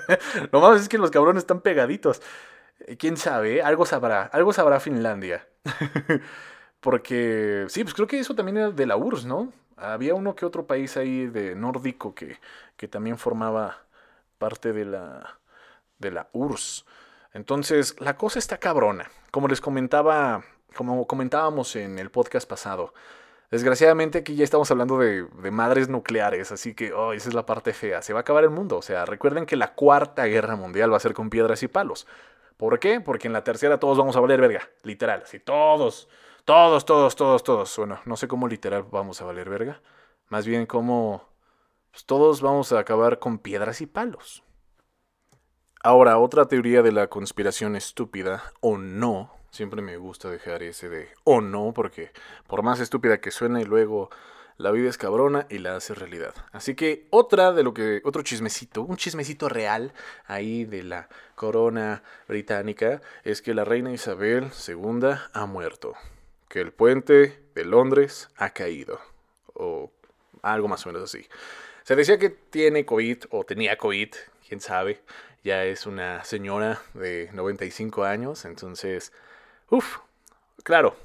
lo 0.52 0.60
más 0.60 0.80
es 0.80 0.88
que 0.88 0.98
los 0.98 1.10
cabrones 1.10 1.42
están 1.42 1.60
pegaditos. 1.60 2.22
Eh, 2.80 2.96
¿Quién 2.96 3.16
sabe? 3.16 3.62
Algo 3.62 3.86
sabrá, 3.86 4.22
algo 4.24 4.52
sabrá 4.52 4.80
Finlandia. 4.80 5.46
Porque, 6.80 7.66
sí, 7.68 7.84
pues 7.84 7.94
creo 7.94 8.06
que 8.06 8.18
eso 8.18 8.34
también 8.34 8.56
era 8.56 8.70
de 8.70 8.86
la 8.86 8.96
URSS, 8.96 9.26
¿no? 9.26 9.52
Había 9.76 10.14
uno 10.14 10.34
que 10.34 10.46
otro 10.46 10.66
país 10.66 10.96
ahí 10.96 11.26
de 11.26 11.54
nórdico 11.54 12.14
que, 12.14 12.38
que 12.76 12.88
también 12.88 13.18
formaba 13.18 13.84
parte 14.38 14.72
de 14.72 14.86
la, 14.86 15.38
de 15.98 16.10
la 16.10 16.28
URSS. 16.32 16.86
Entonces, 17.32 17.96
la 18.00 18.16
cosa 18.16 18.38
está 18.38 18.58
cabrona. 18.58 19.10
Como 19.30 19.46
les 19.48 19.60
comentaba, 19.60 20.42
como 20.74 21.06
comentábamos 21.06 21.76
en 21.76 21.98
el 21.98 22.10
podcast 22.10 22.48
pasado, 22.48 22.92
desgraciadamente 23.50 24.18
aquí 24.18 24.36
ya 24.36 24.44
estamos 24.44 24.70
hablando 24.70 24.98
de, 24.98 25.26
madres 25.50 25.88
nucleares, 25.88 26.52
así 26.52 26.74
que 26.74 26.92
oh, 26.92 27.12
esa 27.12 27.28
es 27.28 27.34
la 27.34 27.46
parte 27.46 27.72
fea. 27.72 28.02
Se 28.02 28.12
va 28.12 28.20
a 28.20 28.22
acabar 28.22 28.44
el 28.44 28.50
mundo. 28.50 28.78
O 28.78 28.82
sea, 28.82 29.04
recuerden 29.06 29.46
que 29.46 29.56
la 29.56 29.74
cuarta 29.74 30.24
guerra 30.26 30.56
mundial 30.56 30.92
va 30.92 30.96
a 30.96 31.00
ser 31.00 31.14
con 31.14 31.30
piedras 31.30 31.62
y 31.62 31.68
palos. 31.68 32.06
¿Por 32.56 32.78
qué? 32.78 33.00
Porque 33.00 33.26
en 33.26 33.32
la 33.32 33.44
tercera 33.44 33.80
todos 33.80 33.98
vamos 33.98 34.16
a 34.16 34.20
valer 34.20 34.40
verga, 34.40 34.68
literal, 34.82 35.22
así 35.24 35.40
todos. 35.40 36.08
Todos, 36.44 36.84
todos, 36.84 37.16
todos, 37.16 37.44
todos. 37.44 37.76
Bueno, 37.76 38.00
no 38.04 38.16
sé 38.16 38.28
cómo 38.28 38.48
literal 38.48 38.84
vamos 38.90 39.20
a 39.22 39.24
valer 39.24 39.48
verga. 39.48 39.80
Más 40.28 40.46
bien 40.46 40.66
como 40.66 41.30
pues, 41.90 42.04
todos 42.04 42.40
vamos 42.40 42.72
a 42.72 42.78
acabar 42.78 43.18
con 43.18 43.38
piedras 43.38 43.80
y 43.80 43.86
palos. 43.86 44.42
Ahora, 45.82 46.18
otra 46.18 46.46
teoría 46.46 46.82
de 46.82 46.92
la 46.92 47.08
conspiración 47.08 47.74
estúpida, 47.74 48.52
o 48.60 48.76
no, 48.76 49.32
siempre 49.50 49.82
me 49.82 49.96
gusta 49.96 50.30
dejar 50.30 50.62
ese 50.62 50.88
de 50.88 51.08
o 51.24 51.40
no, 51.40 51.72
porque 51.74 52.10
por 52.46 52.62
más 52.62 52.80
estúpida 52.80 53.20
que 53.20 53.30
suene, 53.30 53.64
luego 53.64 54.10
la 54.56 54.70
vida 54.70 54.90
es 54.90 54.98
cabrona 54.98 55.46
y 55.48 55.58
la 55.58 55.76
hace 55.76 55.94
realidad. 55.94 56.34
Así 56.52 56.74
que 56.74 57.06
otra 57.10 57.52
de 57.52 57.62
lo 57.62 57.72
que, 57.72 58.02
otro 58.04 58.22
chismecito, 58.22 58.82
un 58.82 58.96
chismecito 58.96 59.48
real 59.48 59.92
ahí 60.26 60.64
de 60.64 60.82
la 60.82 61.08
corona 61.34 62.02
británica, 62.28 63.00
es 63.24 63.40
que 63.42 63.54
la 63.54 63.64
reina 63.64 63.92
Isabel 63.92 64.50
II 64.68 65.08
ha 65.32 65.46
muerto 65.46 65.94
que 66.48 66.60
el 66.60 66.72
puente 66.72 67.40
de 67.54 67.64
Londres 67.64 68.28
ha 68.36 68.50
caído. 68.50 69.00
O 69.54 69.90
algo 70.42 70.68
más 70.68 70.84
o 70.84 70.88
menos 70.90 71.04
así. 71.04 71.26
Se 71.82 71.96
decía 71.96 72.18
que 72.18 72.30
tiene 72.30 72.84
COVID 72.84 73.24
o 73.30 73.44
tenía 73.44 73.76
COVID, 73.76 74.10
quién 74.46 74.60
sabe. 74.60 75.00
Ya 75.42 75.64
es 75.64 75.86
una 75.86 76.22
señora 76.24 76.82
de 76.94 77.30
95 77.32 78.04
años, 78.04 78.44
entonces, 78.44 79.12
uff, 79.70 79.98
claro, 80.62 80.96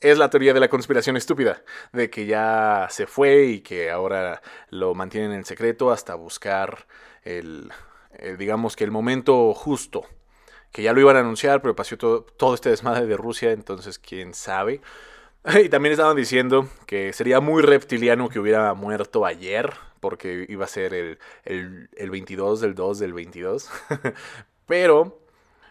es 0.00 0.18
la 0.18 0.30
teoría 0.30 0.54
de 0.54 0.60
la 0.60 0.68
conspiración 0.68 1.16
estúpida, 1.16 1.62
de 1.92 2.10
que 2.10 2.26
ya 2.26 2.86
se 2.90 3.06
fue 3.06 3.46
y 3.46 3.60
que 3.60 3.90
ahora 3.90 4.42
lo 4.70 4.94
mantienen 4.94 5.32
en 5.32 5.44
secreto 5.44 5.90
hasta 5.90 6.14
buscar 6.14 6.86
el, 7.22 7.70
el 8.12 8.36
digamos 8.38 8.76
que 8.76 8.84
el 8.84 8.90
momento 8.90 9.54
justo 9.54 10.06
que 10.72 10.82
ya 10.82 10.92
lo 10.92 11.00
iban 11.00 11.16
a 11.16 11.20
anunciar, 11.20 11.62
pero 11.62 11.74
pasó 11.74 11.96
todo, 11.96 12.22
todo 12.22 12.54
este 12.54 12.70
desmadre 12.70 13.06
de 13.06 13.16
Rusia, 13.16 13.52
entonces 13.52 13.98
quién 13.98 14.34
sabe. 14.34 14.80
Y 15.64 15.68
también 15.68 15.92
estaban 15.92 16.16
diciendo 16.16 16.68
que 16.86 17.12
sería 17.12 17.40
muy 17.40 17.62
reptiliano 17.62 18.28
que 18.28 18.38
hubiera 18.38 18.74
muerto 18.74 19.24
ayer, 19.24 19.72
porque 20.00 20.44
iba 20.48 20.64
a 20.64 20.68
ser 20.68 20.92
el, 20.94 21.18
el, 21.44 21.88
el 21.96 22.10
22 22.10 22.60
del 22.60 22.74
2 22.74 22.98
del 22.98 23.12
22. 23.14 23.70
pero 24.66 25.20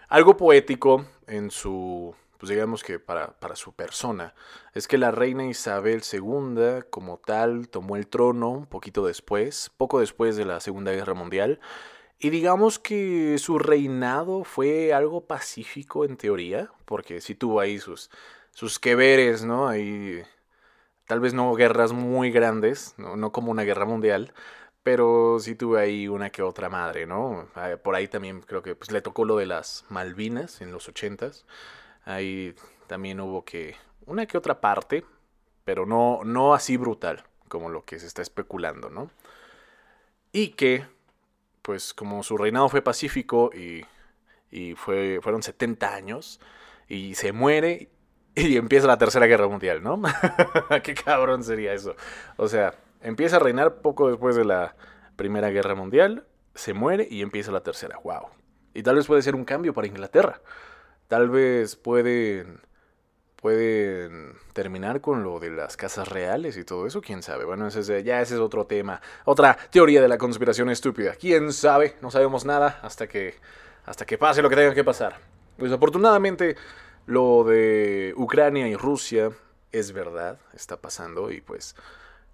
algo 0.09 0.37
poético 0.37 1.05
en 1.27 1.51
su, 1.51 2.15
pues 2.37 2.49
digamos 2.49 2.83
que 2.83 2.99
para, 2.99 3.39
para, 3.39 3.55
su 3.55 3.73
persona, 3.73 4.33
es 4.73 4.87
que 4.87 4.97
la 4.97 5.11
reina 5.11 5.45
Isabel 5.45 6.01
II 6.11 6.83
como 6.89 7.17
tal 7.17 7.69
tomó 7.69 7.95
el 7.95 8.07
trono 8.07 8.49
un 8.49 8.65
poquito 8.65 9.05
después, 9.05 9.71
poco 9.77 9.99
después 9.99 10.35
de 10.35 10.45
la 10.45 10.59
Segunda 10.59 10.91
Guerra 10.91 11.13
Mundial, 11.13 11.59
y 12.19 12.31
digamos 12.31 12.79
que 12.79 13.37
su 13.37 13.59
reinado 13.59 14.43
fue 14.43 14.93
algo 14.93 15.27
pacífico 15.27 16.03
en 16.03 16.17
teoría, 16.17 16.71
porque 16.85 17.21
sí 17.21 17.35
tuvo 17.35 17.59
ahí 17.59 17.77
sus, 17.79 18.09
sus 18.51 18.79
que 18.79 18.95
veres, 18.95 19.43
¿no? 19.45 19.67
Ahí, 19.67 20.23
tal 21.05 21.19
vez 21.19 21.33
no 21.33 21.53
guerras 21.55 21.93
muy 21.93 22.31
grandes, 22.31 22.95
no, 22.97 23.31
como 23.31 23.51
una 23.51 23.63
guerra 23.63 23.85
mundial, 23.85 24.33
pero 24.83 25.37
sí 25.39 25.55
tuvo 25.55 25.77
ahí 25.77 26.07
una 26.07 26.31
que 26.31 26.41
otra 26.41 26.69
madre, 26.69 27.05
¿no? 27.05 27.49
Ah, 27.55 27.77
por 27.83 27.95
ahí 27.95 28.07
también 28.07 28.41
creo 28.41 28.63
que 28.63 28.75
pues, 28.75 28.91
le 28.91 29.01
tocó 29.01 29.25
lo 29.25 29.37
de 29.37 29.45
las 29.45 29.85
Malvinas 29.89 30.61
en 30.61 30.71
los 30.71 30.87
ochentas. 30.89 31.45
Ahí 32.07 32.55
también 32.87 33.19
hubo 33.19 33.43
que 33.43 33.75
una 34.05 34.25
que 34.25 34.37
otra 34.37 34.61
parte, 34.61 35.03
pero 35.65 35.85
no, 35.85 36.21
no 36.23 36.53
así 36.53 36.77
brutal 36.77 37.23
como 37.49 37.69
lo 37.69 37.83
que 37.83 37.99
se 37.99 38.07
está 38.07 38.21
especulando, 38.21 38.89
¿no? 38.89 39.11
Y 40.31 40.49
que, 40.49 40.85
pues 41.61 41.93
como 41.93 42.23
su 42.23 42.37
reinado 42.37 42.69
fue 42.69 42.81
pacífico 42.81 43.51
y, 43.53 43.85
y 44.49 44.75
fue, 44.75 45.19
fueron 45.21 45.43
70 45.43 45.93
años, 45.93 46.39
y 46.87 47.15
se 47.15 47.33
muere 47.33 47.89
y 48.35 48.55
empieza 48.55 48.87
la 48.87 48.97
Tercera 48.97 49.25
Guerra 49.25 49.49
Mundial, 49.49 49.83
¿no? 49.83 50.01
Qué 50.83 50.93
cabrón 50.93 51.43
sería 51.43 51.73
eso. 51.73 51.95
O 52.37 52.47
sea, 52.47 52.75
empieza 53.01 53.35
a 53.35 53.39
reinar 53.39 53.81
poco 53.81 54.09
después 54.09 54.37
de 54.37 54.45
la 54.45 54.77
Primera 55.17 55.49
Guerra 55.49 55.75
Mundial, 55.75 56.25
se 56.55 56.73
muere 56.73 57.05
y 57.11 57.21
empieza 57.21 57.51
la 57.51 57.63
Tercera. 57.63 57.99
¡Wow! 58.01 58.27
Y 58.73 58.83
tal 58.83 58.95
vez 58.95 59.07
puede 59.07 59.21
ser 59.23 59.35
un 59.35 59.43
cambio 59.43 59.73
para 59.73 59.87
Inglaterra. 59.87 60.39
Tal 61.07 61.29
vez 61.29 61.75
pueden 61.75 62.61
pueden 63.37 64.33
terminar 64.53 64.99
con 64.99 65.23
lo 65.23 65.39
de 65.39 65.51
las 65.51 65.77
casas 65.77 66.07
reales 66.07 66.57
y 66.57 66.63
todo 66.63 66.87
eso, 66.87 67.01
quién 67.01 67.21
sabe. 67.21 67.45
Bueno, 67.45 67.67
ese 67.67 68.03
ya 68.03 68.19
ese 68.19 68.33
es 68.33 68.39
otro 68.39 68.65
tema, 68.65 68.99
otra 69.25 69.55
teoría 69.69 70.01
de 70.01 70.07
la 70.07 70.17
conspiración 70.17 70.69
estúpida. 70.69 71.13
Quién 71.13 71.53
sabe, 71.53 71.95
no 72.01 72.11
sabemos 72.11 72.45
nada 72.45 72.79
hasta 72.81 73.07
que 73.07 73.35
hasta 73.85 74.05
que 74.05 74.17
pase 74.17 74.41
lo 74.41 74.49
que 74.49 74.55
tenga 74.55 74.73
que 74.73 74.83
pasar. 74.83 75.17
Pues 75.57 75.71
afortunadamente 75.71 76.57
lo 77.05 77.45
de 77.45 78.13
Ucrania 78.17 78.67
y 78.67 78.75
Rusia 78.75 79.31
es 79.71 79.93
verdad, 79.93 80.39
está 80.53 80.77
pasando 80.77 81.31
y 81.31 81.39
pues 81.39 81.75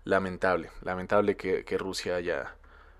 lamentable, 0.03 0.71
lamentable 0.81 1.37
que, 1.37 1.63
que 1.63 1.77
Rusia 1.77 2.15
haya, 2.15 2.55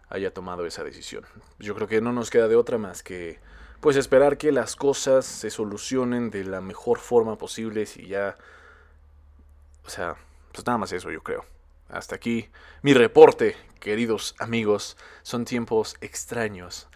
haya 0.09 0.31
tomado 0.31 0.65
esa 0.65 0.83
decisión. 0.83 1.25
Yo 1.57 1.73
creo 1.73 1.87
que 1.87 2.01
no 2.01 2.13
nos 2.13 2.29
queda 2.29 2.47
de 2.47 2.55
otra 2.55 2.77
más 2.77 3.01
que 3.01 3.39
pues 3.83 3.97
esperar 3.97 4.37
que 4.37 4.53
las 4.53 4.77
cosas 4.77 5.25
se 5.25 5.49
solucionen 5.49 6.29
de 6.29 6.45
la 6.45 6.61
mejor 6.61 6.99
forma 6.99 7.37
posible 7.37 7.85
y 7.97 8.07
ya... 8.07 8.37
O 9.85 9.89
sea, 9.89 10.15
pues 10.53 10.65
nada 10.65 10.77
más 10.77 10.93
eso 10.93 11.11
yo 11.11 11.21
creo. 11.21 11.43
Hasta 11.89 12.15
aquí 12.15 12.47
mi 12.81 12.93
reporte, 12.93 13.57
queridos 13.81 14.35
amigos. 14.39 14.95
Son 15.21 15.43
tiempos 15.43 15.97
extraños. 15.99 16.87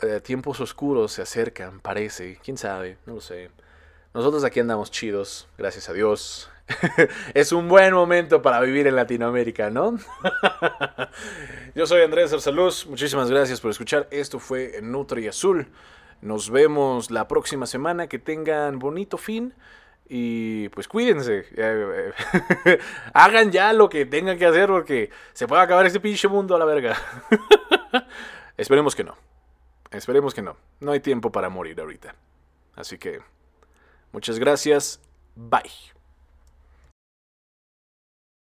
Eh, 0.00 0.20
tiempos 0.20 0.60
oscuros 0.60 1.10
se 1.10 1.22
acercan, 1.22 1.80
parece. 1.80 2.38
¿Quién 2.44 2.56
sabe? 2.56 2.98
No 3.04 3.14
lo 3.14 3.20
sé. 3.20 3.50
Nosotros 4.14 4.44
aquí 4.44 4.60
andamos 4.60 4.92
chidos, 4.92 5.48
gracias 5.58 5.88
a 5.88 5.92
Dios. 5.92 6.48
es 7.34 7.50
un 7.50 7.68
buen 7.68 7.94
momento 7.94 8.42
para 8.42 8.60
vivir 8.60 8.86
en 8.86 8.94
Latinoamérica, 8.94 9.70
¿no? 9.70 9.98
Yo 11.74 11.84
soy 11.84 12.02
Andrés 12.02 12.32
Arsaluz, 12.32 12.86
muchísimas 12.86 13.28
gracias 13.28 13.60
por 13.60 13.72
escuchar. 13.72 14.06
Esto 14.12 14.38
fue 14.38 14.78
Nutri 14.82 15.26
Azul. 15.26 15.66
Nos 16.22 16.50
vemos 16.50 17.10
la 17.10 17.28
próxima 17.28 17.66
semana. 17.66 18.06
Que 18.06 18.18
tengan 18.18 18.78
bonito 18.78 19.18
fin. 19.18 19.52
Y 20.08 20.68
pues 20.70 20.88
cuídense. 20.88 21.46
Hagan 23.12 23.50
ya 23.50 23.72
lo 23.72 23.88
que 23.88 24.06
tengan 24.06 24.38
que 24.38 24.46
hacer 24.46 24.68
porque 24.68 25.10
se 25.32 25.46
puede 25.46 25.62
acabar 25.62 25.84
este 25.84 26.00
pinche 26.00 26.28
mundo 26.28 26.56
a 26.56 26.58
la 26.58 26.64
verga. 26.64 26.96
Esperemos 28.56 28.94
que 28.94 29.04
no. 29.04 29.14
Esperemos 29.90 30.34
que 30.34 30.42
no. 30.42 30.56
No 30.80 30.92
hay 30.92 31.00
tiempo 31.00 31.30
para 31.30 31.48
morir 31.48 31.80
ahorita. 31.80 32.14
Así 32.76 32.98
que 32.98 33.20
muchas 34.12 34.38
gracias. 34.38 35.00
Bye. 35.34 35.92